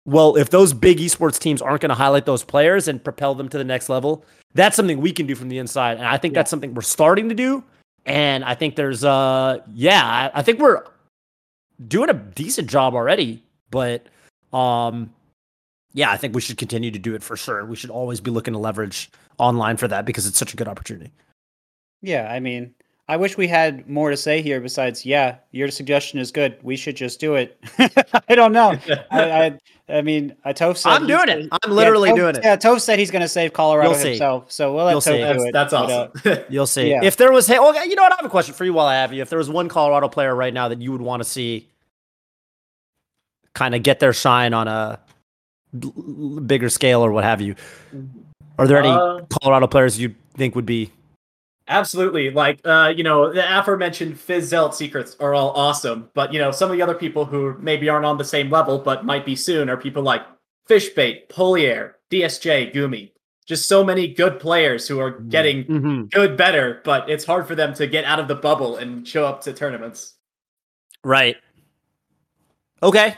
[0.06, 3.48] well if those big esports teams aren't going to highlight those players and propel them
[3.48, 6.34] to the next level that's something we can do from the inside and i think
[6.34, 7.64] that's something we're starting to do
[8.06, 10.04] and i think there's uh yeah
[10.34, 10.84] I, I think we're
[11.88, 14.08] doing a decent job already but
[14.54, 15.14] um
[15.94, 17.66] yeah i think we should continue to do it for sure.
[17.66, 19.10] We should always be looking to leverage
[19.40, 21.12] online for that because it's such a good opportunity.
[22.02, 22.76] Yeah, I mean,
[23.10, 26.60] I wish we had more to say here besides, yeah, your suggestion is good.
[26.62, 27.60] We should just do it.
[28.30, 28.78] I don't know.
[29.12, 29.60] I, I,
[29.98, 31.50] I mean, uh, Toph said I'm doing it.
[31.64, 32.44] I'm literally Toph- doing it.
[32.44, 34.10] Yeah, Toph said he's going to save Colorado You'll see.
[34.10, 34.52] himself.
[34.52, 35.18] So we'll let You'll Toph see.
[35.18, 35.54] do That's, it.
[35.54, 36.44] that's but, uh, awesome.
[36.50, 36.90] You'll see.
[36.92, 37.04] Yeah.
[37.04, 38.14] If there was, hey, okay, you know what?
[38.14, 39.24] I have a question for you while I have you.
[39.24, 41.68] If there was one Colorado player right now that you would want to see
[43.56, 45.00] kind of get their shine on a
[46.46, 47.56] bigger scale or what have you,
[48.60, 50.92] are there any Uh, Colorado players you think would be?
[51.70, 52.32] Absolutely.
[52.32, 56.10] Like, uh, you know, the aforementioned Fizz Zealot secrets are all awesome.
[56.16, 58.80] But, you know, some of the other people who maybe aren't on the same level,
[58.80, 60.24] but might be soon, are people like
[60.68, 63.12] Fishbait, Polier, DSJ, Gumi.
[63.46, 66.04] Just so many good players who are getting Mm-hmm.
[66.06, 69.26] good better, but it's hard for them to get out of the bubble and show
[69.26, 70.16] up to tournaments.
[71.04, 71.38] Right.
[72.82, 73.16] Okay.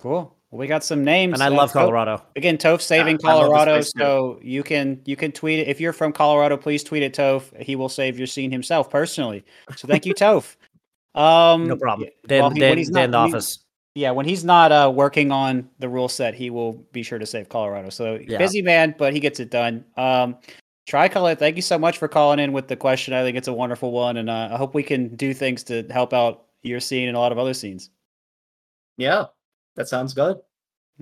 [0.00, 0.36] Cool.
[0.50, 1.34] Well, we got some names.
[1.34, 2.22] And I Uh, love Toph- Colorado.
[2.34, 5.68] Again, Toph saving I love this Colorado, so you can you can tweet it.
[5.68, 7.56] If you're from Colorado, please tweet at Toph.
[7.62, 9.44] He will save your scene himself personally.
[9.76, 10.56] So thank you, Toph.
[11.16, 12.08] Um, No problem.
[12.08, 13.64] yeah, Dan, well, he- Dan, when he's Dan in the not- he- office.
[13.96, 17.26] Yeah, when he's not uh, working on the rule set, he will be sure to
[17.26, 17.90] save Colorado.
[17.90, 18.38] So Yeah.
[18.38, 19.84] busy man, but he gets it done.
[19.96, 20.36] Um,
[20.86, 23.12] Tricolor, thank you so much for calling in with the question.
[23.12, 25.82] I think it's a wonderful one, and uh, I hope we can do things to
[25.90, 27.90] help out your scene and a lot of other scenes.
[28.96, 29.24] Yeah,
[29.80, 30.38] that sounds good.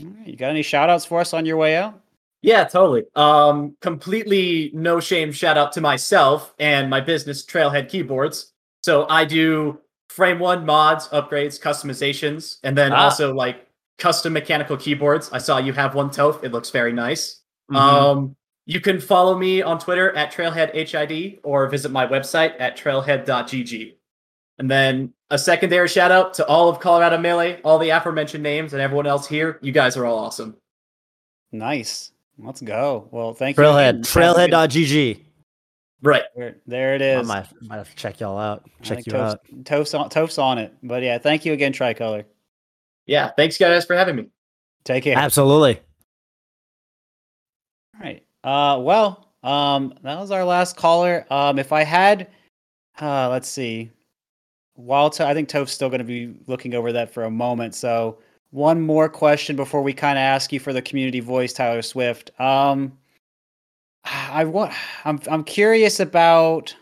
[0.01, 2.01] Right, you got any shout outs for us on your way out?
[2.43, 3.03] Yeah, totally.
[3.17, 8.53] Um, completely no shame shout out to myself and my business, Trailhead Keyboards.
[8.85, 13.05] So I do frame one mods, upgrades, customizations, and then Ah.
[13.07, 13.67] also like
[13.99, 15.31] custom mechanical keyboards.
[15.33, 16.45] I saw you have one, Toph.
[16.45, 17.43] It looks very nice.
[17.73, 17.77] Mm-hmm.
[17.77, 18.37] Um,
[18.67, 23.95] you can follow me on Twitter at trailheadhid or visit my website at trailhead.gg.
[24.59, 28.73] And then a secondary shout out to all of Colorado Melee, all the aforementioned names,
[28.73, 29.59] and everyone else here.
[29.61, 30.57] You guys are all awesome.
[31.53, 32.13] Nice.
[32.39, 33.09] Let's go.
[33.11, 33.63] Well, thank you.
[33.63, 34.01] Trailhead.
[34.03, 35.25] Trailhead.gg.
[36.01, 36.23] Right.
[36.37, 37.27] There, there it I is.
[37.27, 38.69] might, might have to check y'all out.
[38.83, 39.65] Check you Toph's, out.
[39.65, 40.73] Toph's on, Toph's on it.
[40.83, 42.25] But yeah, thank you again, Tricolor.
[43.07, 43.31] Yeah.
[43.37, 44.29] Thanks, guys, for having me.
[44.85, 45.19] Take care.
[45.19, 45.81] Absolutely.
[47.95, 48.25] All right.
[48.45, 51.27] Uh, well, um, that was our last caller.
[51.31, 52.29] Um, if I had,
[53.01, 53.91] uh, let's see.
[54.79, 57.75] While to, I think Toph's still going to be looking over that for a moment.
[57.75, 58.19] So
[58.53, 62.31] one more question before we kind of ask you for the community voice, Tyler Swift.
[62.41, 62.97] Um,
[64.05, 64.73] I want.
[65.05, 66.75] I'm I'm curious about.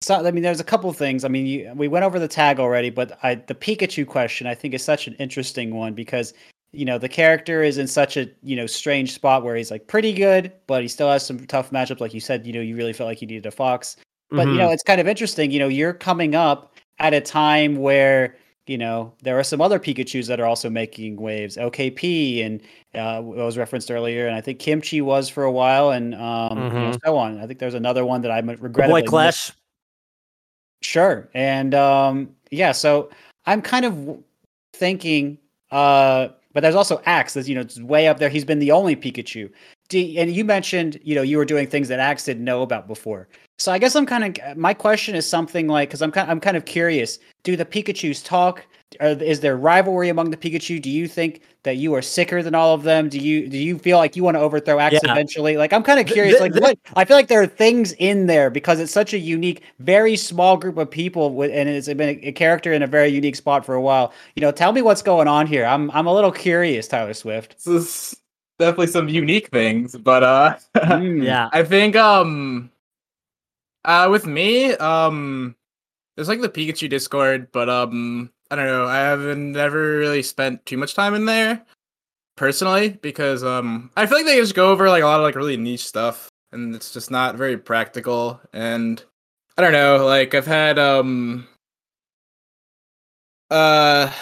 [0.00, 1.24] So, I mean, there's a couple things.
[1.24, 4.54] I mean, you, we went over the tag already, but I, the Pikachu question I
[4.54, 6.34] think is such an interesting one because
[6.72, 9.86] you know the character is in such a you know strange spot where he's like
[9.86, 12.00] pretty good, but he still has some tough matchups.
[12.00, 13.96] Like you said, you know, you really felt like you needed a fox.
[14.30, 14.58] But you Mhm.
[14.58, 15.50] know, it's kind of interesting.
[15.50, 18.36] You know, you're coming up at a time where
[18.66, 21.56] you know there are some other Pikachu's that are also making waves.
[21.56, 22.60] OKP and
[22.94, 26.80] uh, was referenced earlier, and I think Kimchi was for a while, and um, you
[26.82, 26.98] know, Mhm.
[27.04, 27.40] so on.
[27.40, 29.08] I think there's another one that I Boy regrettably missed.
[29.10, 29.52] Clash.
[30.82, 31.28] Sure.
[31.34, 33.10] And um yeah, so
[33.46, 34.18] I'm kind of
[34.74, 35.38] thinking
[35.70, 38.28] uh but there's also Axe that's you know it's way up there.
[38.28, 39.50] He's been the only Pikachu.
[39.88, 42.86] Do, and you mentioned, you know, you were doing things that Axe didn't know about
[42.86, 43.28] before.
[43.58, 46.40] So I guess I'm kind of my question is something like cuz I'm kind I'm
[46.40, 48.64] kind of curious, do the Pikachus talk?
[49.00, 50.80] Are, is there rivalry among the Pikachu?
[50.80, 53.08] Do you think that you are sicker than all of them?
[53.08, 55.12] Do you do you feel like you want to overthrow Axe Yeah.
[55.12, 55.56] eventually?
[55.56, 56.34] Like I'm kind of Th- curious.
[56.38, 59.12] th- like th- what I feel like there are things in there because it's such
[59.12, 62.82] a unique, very small group of people, with, and it's been a, a character in
[62.82, 64.12] a very unique spot for a while.
[64.36, 65.66] You know, tell me what's going on here.
[65.66, 67.56] I'm I'm a little curious, Tyler Swift.
[67.56, 68.16] This is
[68.58, 71.24] definitely some unique things, but uh, Mm.
[71.32, 71.48] Yeah.
[71.52, 72.70] I think um,
[73.88, 75.56] uh, with me um,
[76.18, 78.86] it's like the Pikachu Discord, but um, I don't know.
[78.86, 81.64] I haven't never really spent too much time in there
[82.36, 85.36] personally because um, I feel like they just go over like a lot of like
[85.36, 88.40] really niche stuff, and it's just not very practical.
[88.52, 89.02] And
[89.56, 90.04] I don't know.
[90.04, 91.46] Like I've had um,
[93.48, 94.12] uh,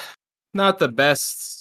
[0.53, 1.56] not the best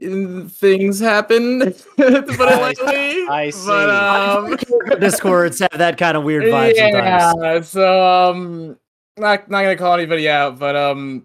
[0.00, 3.26] things happen to put it I- lightly.
[3.28, 3.66] I see.
[3.66, 4.56] But um,
[5.00, 7.36] Discords have that kind of weird vibe sometimes.
[7.42, 8.78] yeah, so um,
[9.16, 11.24] not not gonna call anybody out, but um,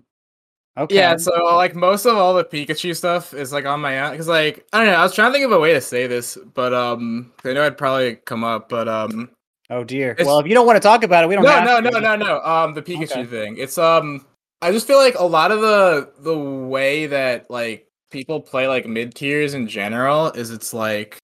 [0.76, 0.96] Okay.
[0.96, 1.16] yeah.
[1.18, 4.66] So like most of all the Pikachu stuff is like on my own because like
[4.74, 4.94] I don't know.
[5.00, 7.64] I was trying to think of a way to say this, but um I know
[7.64, 9.30] I'd probably come up, but um,
[9.70, 10.16] oh dear.
[10.20, 11.44] Well, if you don't want to talk about it, we don't.
[11.44, 12.00] no, have no, to.
[12.02, 12.42] no, no, no.
[12.42, 13.26] Um, the Pikachu Okay.
[13.26, 13.58] thing.
[13.60, 14.26] It's um,
[14.64, 18.86] I just feel like a lot of the the way that like people play like
[18.88, 21.18] mid tiers in general is it's like,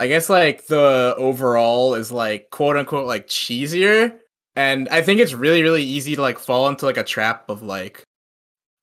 [0.00, 4.18] I guess like the overall is like quote unquote like cheesier,
[4.56, 7.62] and I think it's really really easy to like fall into like a trap of
[7.62, 8.02] like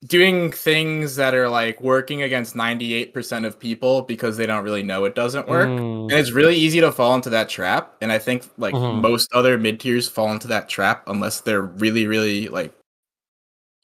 [0.06, 5.06] doing things that are like working against 98% of people because they don't really know
[5.06, 6.12] it doesn't work Mm.
[6.12, 9.00] and it's really easy to fall into that trap and i think like Mhm.
[9.02, 12.74] most other mid tiers fall into that trap unless they're really really like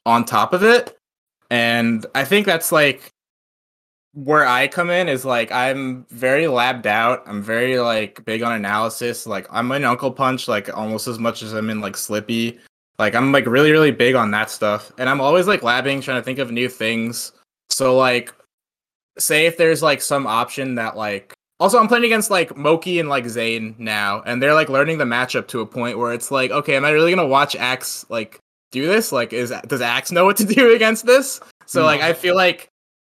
[0.04, 0.94] on top of it
[1.50, 3.10] and i think that's like
[4.14, 7.22] where i come in is like i'm very labbed out.
[7.26, 9.26] I'm very like big on analysis.
[9.26, 12.58] Like i'm in uncle punch like almost as much as i'm in like Slippi.
[12.98, 14.90] Like i'm like really really big on that stuff.
[14.98, 17.32] And i'm always like labbing trying to think of new things.
[17.68, 18.34] So like
[19.18, 23.08] say if there's like some option that like also I'm playing against like Moky and
[23.08, 26.50] like Zain now, and they're like learning the matchup to a point where it's like,
[26.50, 28.40] okay, am I really gonna watch Axe like
[28.70, 29.12] do this?
[29.12, 31.40] Like, is does Axe know what to do against this?
[31.66, 31.86] So hmm.
[31.86, 32.68] like I feel like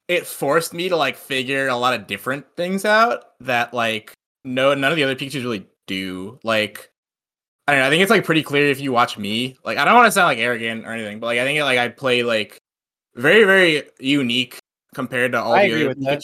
[0.08, 4.14] it forced me to like figure a lot of different things out that like
[4.44, 6.40] no none of the other Pikachu's really do.
[6.44, 6.92] Like
[7.68, 9.56] I don't know, I think it's like pretty clear if you watch me.
[9.64, 11.78] Like I don't want to sound like arrogant or anything, but like I think like
[11.78, 12.58] I play like
[13.16, 14.58] very, very unique
[14.96, 16.22] compared to all I the agree other.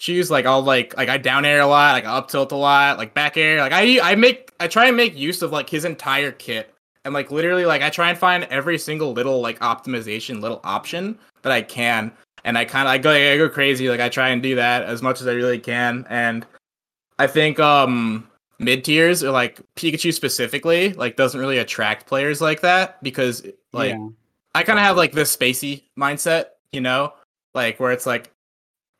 [0.00, 0.30] Pikachu's.
[0.30, 2.98] Like I'll like like I down air a lot, like I up tilt a lot,
[2.98, 3.60] like back air.
[3.60, 6.74] Like I I make I try and make use of like his entire kit.
[7.08, 11.18] And like literally like I try and find every single little like optimization little option
[11.42, 12.12] that I can
[12.44, 14.84] and I kind of I go I go crazy like I try and do that
[14.84, 16.46] as much as I really can and
[17.18, 18.28] I think um
[18.58, 23.94] mid tiers or like Pikachu specifically like doesn't really attract players like that because like
[23.94, 24.08] Yeah.
[24.54, 27.14] I kind of have like this spacey mindset, you know,
[27.54, 28.32] like where it's like,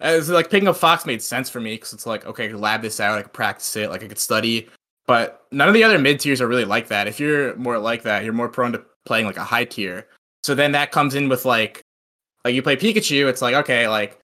[0.01, 2.61] it's like picking up Fox made sense for me because it's like, okay, I could
[2.61, 4.69] lab this out, I could practice it, like I could study.
[5.09, 7.09] But none of the other mid tiers are really like that.
[7.09, 10.07] If you're more like that, you're more prone to playing like a high tier.
[10.45, 11.81] So then that comes in with like,
[12.45, 14.21] like you play Pikachu, it's like okay, like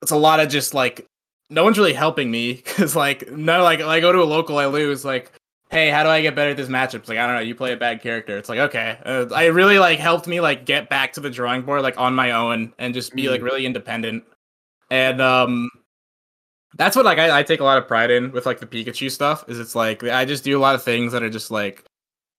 [0.00, 1.04] it's a lot of just like
[1.50, 4.66] no one's really helping me because like no, like I go to a local, I
[4.66, 5.32] lose, like
[5.70, 7.00] hey, how do I get better at this matchup?
[7.00, 8.38] It's like, I don't know, you play a bad character.
[8.38, 8.96] It's like, okay.
[9.04, 12.14] Uh, I really like helped me like get back to the drawing board like on
[12.14, 14.22] my own and just be like really independent.
[14.90, 15.68] And um
[16.76, 19.10] that's what like I, I take a lot of pride in with like the Pikachu
[19.10, 21.84] stuff is it's like I just do a lot of things that are just like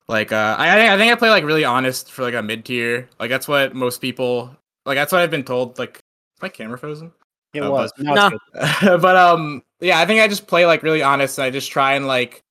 [0.07, 3.09] like uh I I think I play like really honest for like a mid tier.
[3.19, 4.55] Like that's what most people
[4.85, 7.11] like that's what I've been told like is my camera frozen?
[7.53, 7.91] It Oh, was.
[7.95, 8.29] but- No,
[8.83, 8.97] No.
[8.97, 11.93] but um yeah i think i just play like really honest and i just try
[11.95, 12.41] and like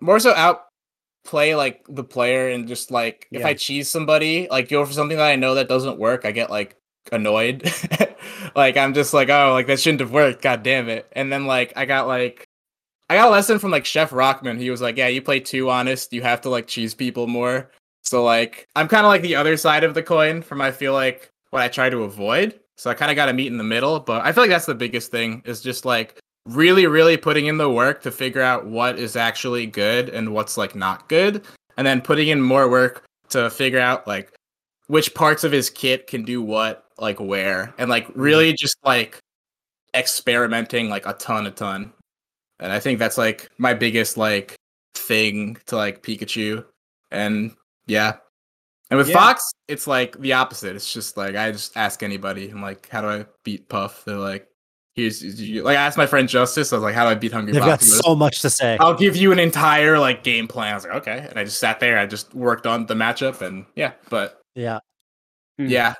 [0.00, 4.84] more so outplay like the player and just like if i cheese somebody like go
[4.84, 6.76] for something that i know that doesn't work i get like
[7.12, 7.70] annoyed.
[8.54, 10.42] Like i'm just like oh like that shouldn't have worked.
[10.42, 11.06] God damn it.
[11.12, 12.48] And then like i got like
[13.10, 14.58] i got a lesson from like chef rockman.
[14.58, 16.12] He was like yeah you play too honest.
[16.12, 17.70] You have to like cheese people more.
[18.02, 20.94] So like i'm kind of like the other side of the coin from i feel
[20.94, 22.58] like what i try to avoid.
[22.78, 24.66] So I kind of got to meet in the middle, but I feel like that's
[24.66, 28.66] the biggest thing is just like really, really putting in the work to figure out
[28.66, 31.42] what is actually good and what's like not good,
[31.78, 34.30] and then putting in more work to figure out like
[34.88, 38.20] which parts of his kit can do what, like where, and like mm-hmm.
[38.20, 39.18] really just like
[39.94, 41.92] experimenting like a ton, a ton.
[42.60, 44.56] And I think that's like my biggest like
[44.94, 46.64] thing to like Pikachu,
[47.10, 47.52] and
[47.86, 48.14] yeah,
[48.90, 49.14] and with Yeah.
[49.14, 50.76] Fox, it's like the opposite.
[50.76, 52.48] It's just like I just ask anybody.
[52.50, 54.04] I'm like, how do I beat Puff?
[54.04, 54.48] They're like,
[54.94, 55.22] here's
[55.62, 56.72] like I asked my friend Justice.
[56.72, 58.00] I was like, how do I beat Hungry They've got Fox?
[58.00, 58.76] So much to say.
[58.80, 60.72] I'll give you an entire like game plan.
[60.72, 61.98] I was like, okay, and I just sat there.
[61.98, 64.80] I just worked on the matchup, and yeah, but Yeah.
[65.58, 65.66] Hmm.
[65.68, 65.94] yeah,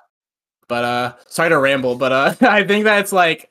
[0.69, 3.51] but uh, sorry to ramble, but uh, I think that's like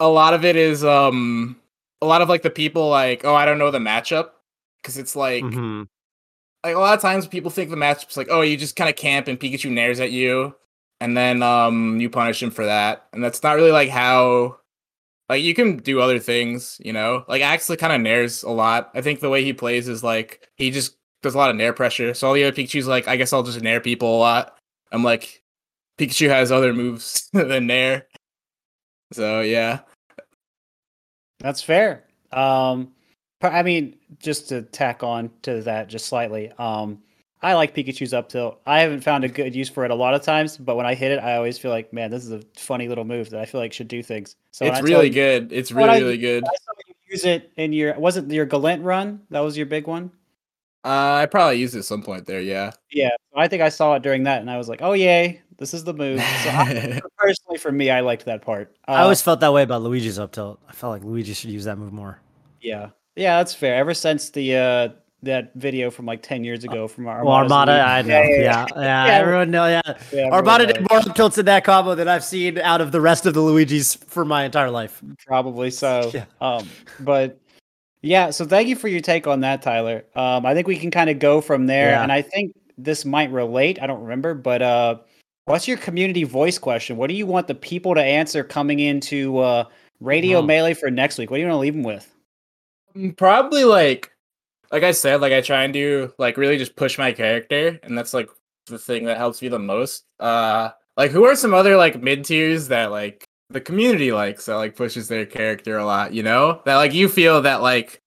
[0.00, 1.56] a lot of it is um
[2.02, 4.30] a lot of like the people like, oh, I don't know the matchup
[4.82, 5.88] because it's like Mhm.
[6.64, 8.96] like a lot of times people think the matchup's like, oh, you just kind of
[8.96, 10.54] camp and Pikachu nairs at you,
[11.00, 14.58] and then um you punish him for that, and that's not really like how.
[15.28, 17.24] Like you can do other things, you know.
[17.28, 18.90] Like Axel kind of nairs a lot.
[18.94, 21.72] I think the way he plays is like he just does a lot of nair
[21.72, 22.14] pressure.
[22.14, 24.56] So all the other Pikachu's like, I guess I'll just nair people a lot.
[24.92, 25.42] I'm like,
[25.98, 28.06] Pikachu has other moves than nair.
[29.12, 29.80] So yeah,
[31.40, 32.04] That's fair.
[32.32, 32.92] Um,
[33.42, 36.52] I mean, just to tack on to that just slightly.
[36.58, 37.02] Um,
[37.42, 38.60] I like Pikachu's up tilt.
[38.66, 40.94] I haven't found a good use for it a lot of times, but when I
[40.94, 43.46] hit it, I always feel like, man, this is a funny little move that I
[43.46, 44.36] feel like should do things.
[44.52, 45.52] So it's really you- good.
[45.52, 46.44] It's really I- really good.
[46.44, 49.22] I saw you use it in your wasn't your Galint run?
[49.30, 50.10] That was your big one.
[50.84, 52.40] Uh, I probably used it at some point there.
[52.40, 52.70] Yeah.
[52.90, 55.74] Yeah, I think I saw it during that, and I was like, oh yay, this
[55.74, 56.18] is the move.
[56.20, 58.74] So I, personally, for me, I liked that part.
[58.88, 60.58] Uh, I always felt that way about Luigi's up tilt.
[60.68, 62.18] I felt like Luigi should use that move more.
[62.62, 63.74] yeah, yeah, that's fair.
[63.76, 64.88] Ever since the uh
[65.22, 68.22] that video from like ten years ago from our Well, Armada, I know.
[68.22, 69.66] Yeah, Yeah, yeah, yeah, Yeah, everyone know.
[69.66, 69.82] Yeah,
[70.12, 73.02] yeah, Armada did more up tilts in that combo than I've seen out of the
[73.02, 75.02] rest of the Luigi's for my entire life.
[75.26, 76.10] Probably so.
[76.14, 76.24] Yeah.
[76.40, 76.66] Um,
[77.00, 77.38] but
[78.02, 80.04] yeah, so thank you for your take on that, Tyler.
[80.14, 82.02] Um, I think we can kind of go from there, Yeah.
[82.02, 83.80] and I think this might relate.
[83.82, 84.96] I don't remember, but uh,
[85.44, 86.96] what's your community voice question?
[86.96, 89.64] What do you want the people to answer coming into uh,
[90.00, 90.46] Radio Hmm.
[90.46, 91.30] Melee for next week?
[91.30, 92.14] What do you want to leave them with?
[92.96, 94.10] Mm, Probably like
[94.72, 97.98] like I said, like I try and do like really just push my character, and
[97.98, 98.28] that's like
[98.66, 100.04] the thing that helps me the most.
[100.18, 104.54] Uh like who are some other like mid tiers that like the community likes that
[104.56, 106.62] like pushes their character a lot, you know?
[106.64, 108.00] That like you feel that like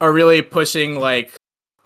[0.00, 1.34] are really pushing like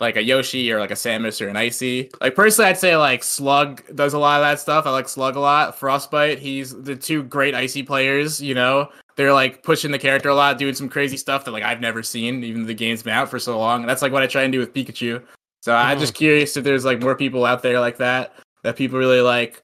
[0.00, 2.10] like a Yoshi or like a Samus or an Icy.
[2.20, 4.86] Like personally I'd say like Slug does a lot of that stuff.
[4.86, 5.78] I like Slug a lot.
[5.78, 8.88] Frostbite, he's the two great Icy players, you know?
[9.16, 12.02] they're like pushing the character a lot, doing some crazy stuff that like I've never
[12.02, 13.84] seen, even though the game's been out for so long.
[13.84, 15.22] That's like what I try and do with Pikachu.
[15.60, 16.00] So I'm Mhm.
[16.00, 18.32] just curious if there's like more people out there like that
[18.62, 19.62] that people really like.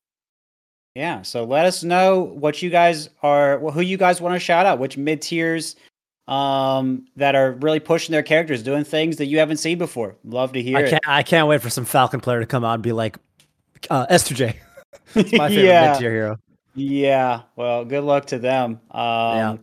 [0.97, 4.65] Yeah, so let us know what you guys are, who you guys want to shout
[4.65, 5.77] out, which mid tiers
[6.27, 10.17] um, that are really pushing their characters, doing things that you haven't seen before.
[10.25, 10.91] Love to hear I it.
[10.91, 11.09] can't.
[11.09, 13.19] I can't wait for some Falcon player to come out and be like,
[13.91, 14.57] uh, S2J.
[15.17, 16.37] It's my favorite yeah, mid tier hero.
[16.75, 17.43] yeah.
[17.57, 18.81] Well, good luck to them.
[18.91, 19.61] Um,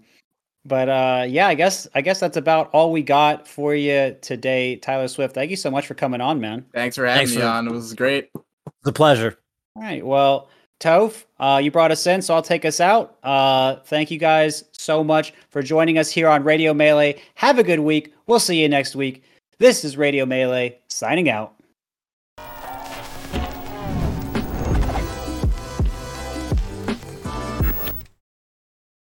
[0.66, 4.76] But uh, yeah, I guess I guess that's about all we got for you today,
[4.76, 5.34] Tyler Swift.
[5.34, 6.64] Thank you so much for coming on, man.
[6.74, 7.68] Thanks for having Thanks me for- on.
[7.68, 8.30] It was great.
[8.36, 9.36] It's a pleasure.
[9.76, 10.06] All right.
[10.06, 10.48] Well,
[10.84, 13.18] Toph, uh, you brought us in, so I'll take us out.
[13.24, 17.22] Uh, thank you guys so much for joining us here on Radio Melee.
[17.36, 18.14] Have a good week.
[18.28, 19.24] We'll see you next week.
[19.60, 21.54] This is Radio Melee signing out.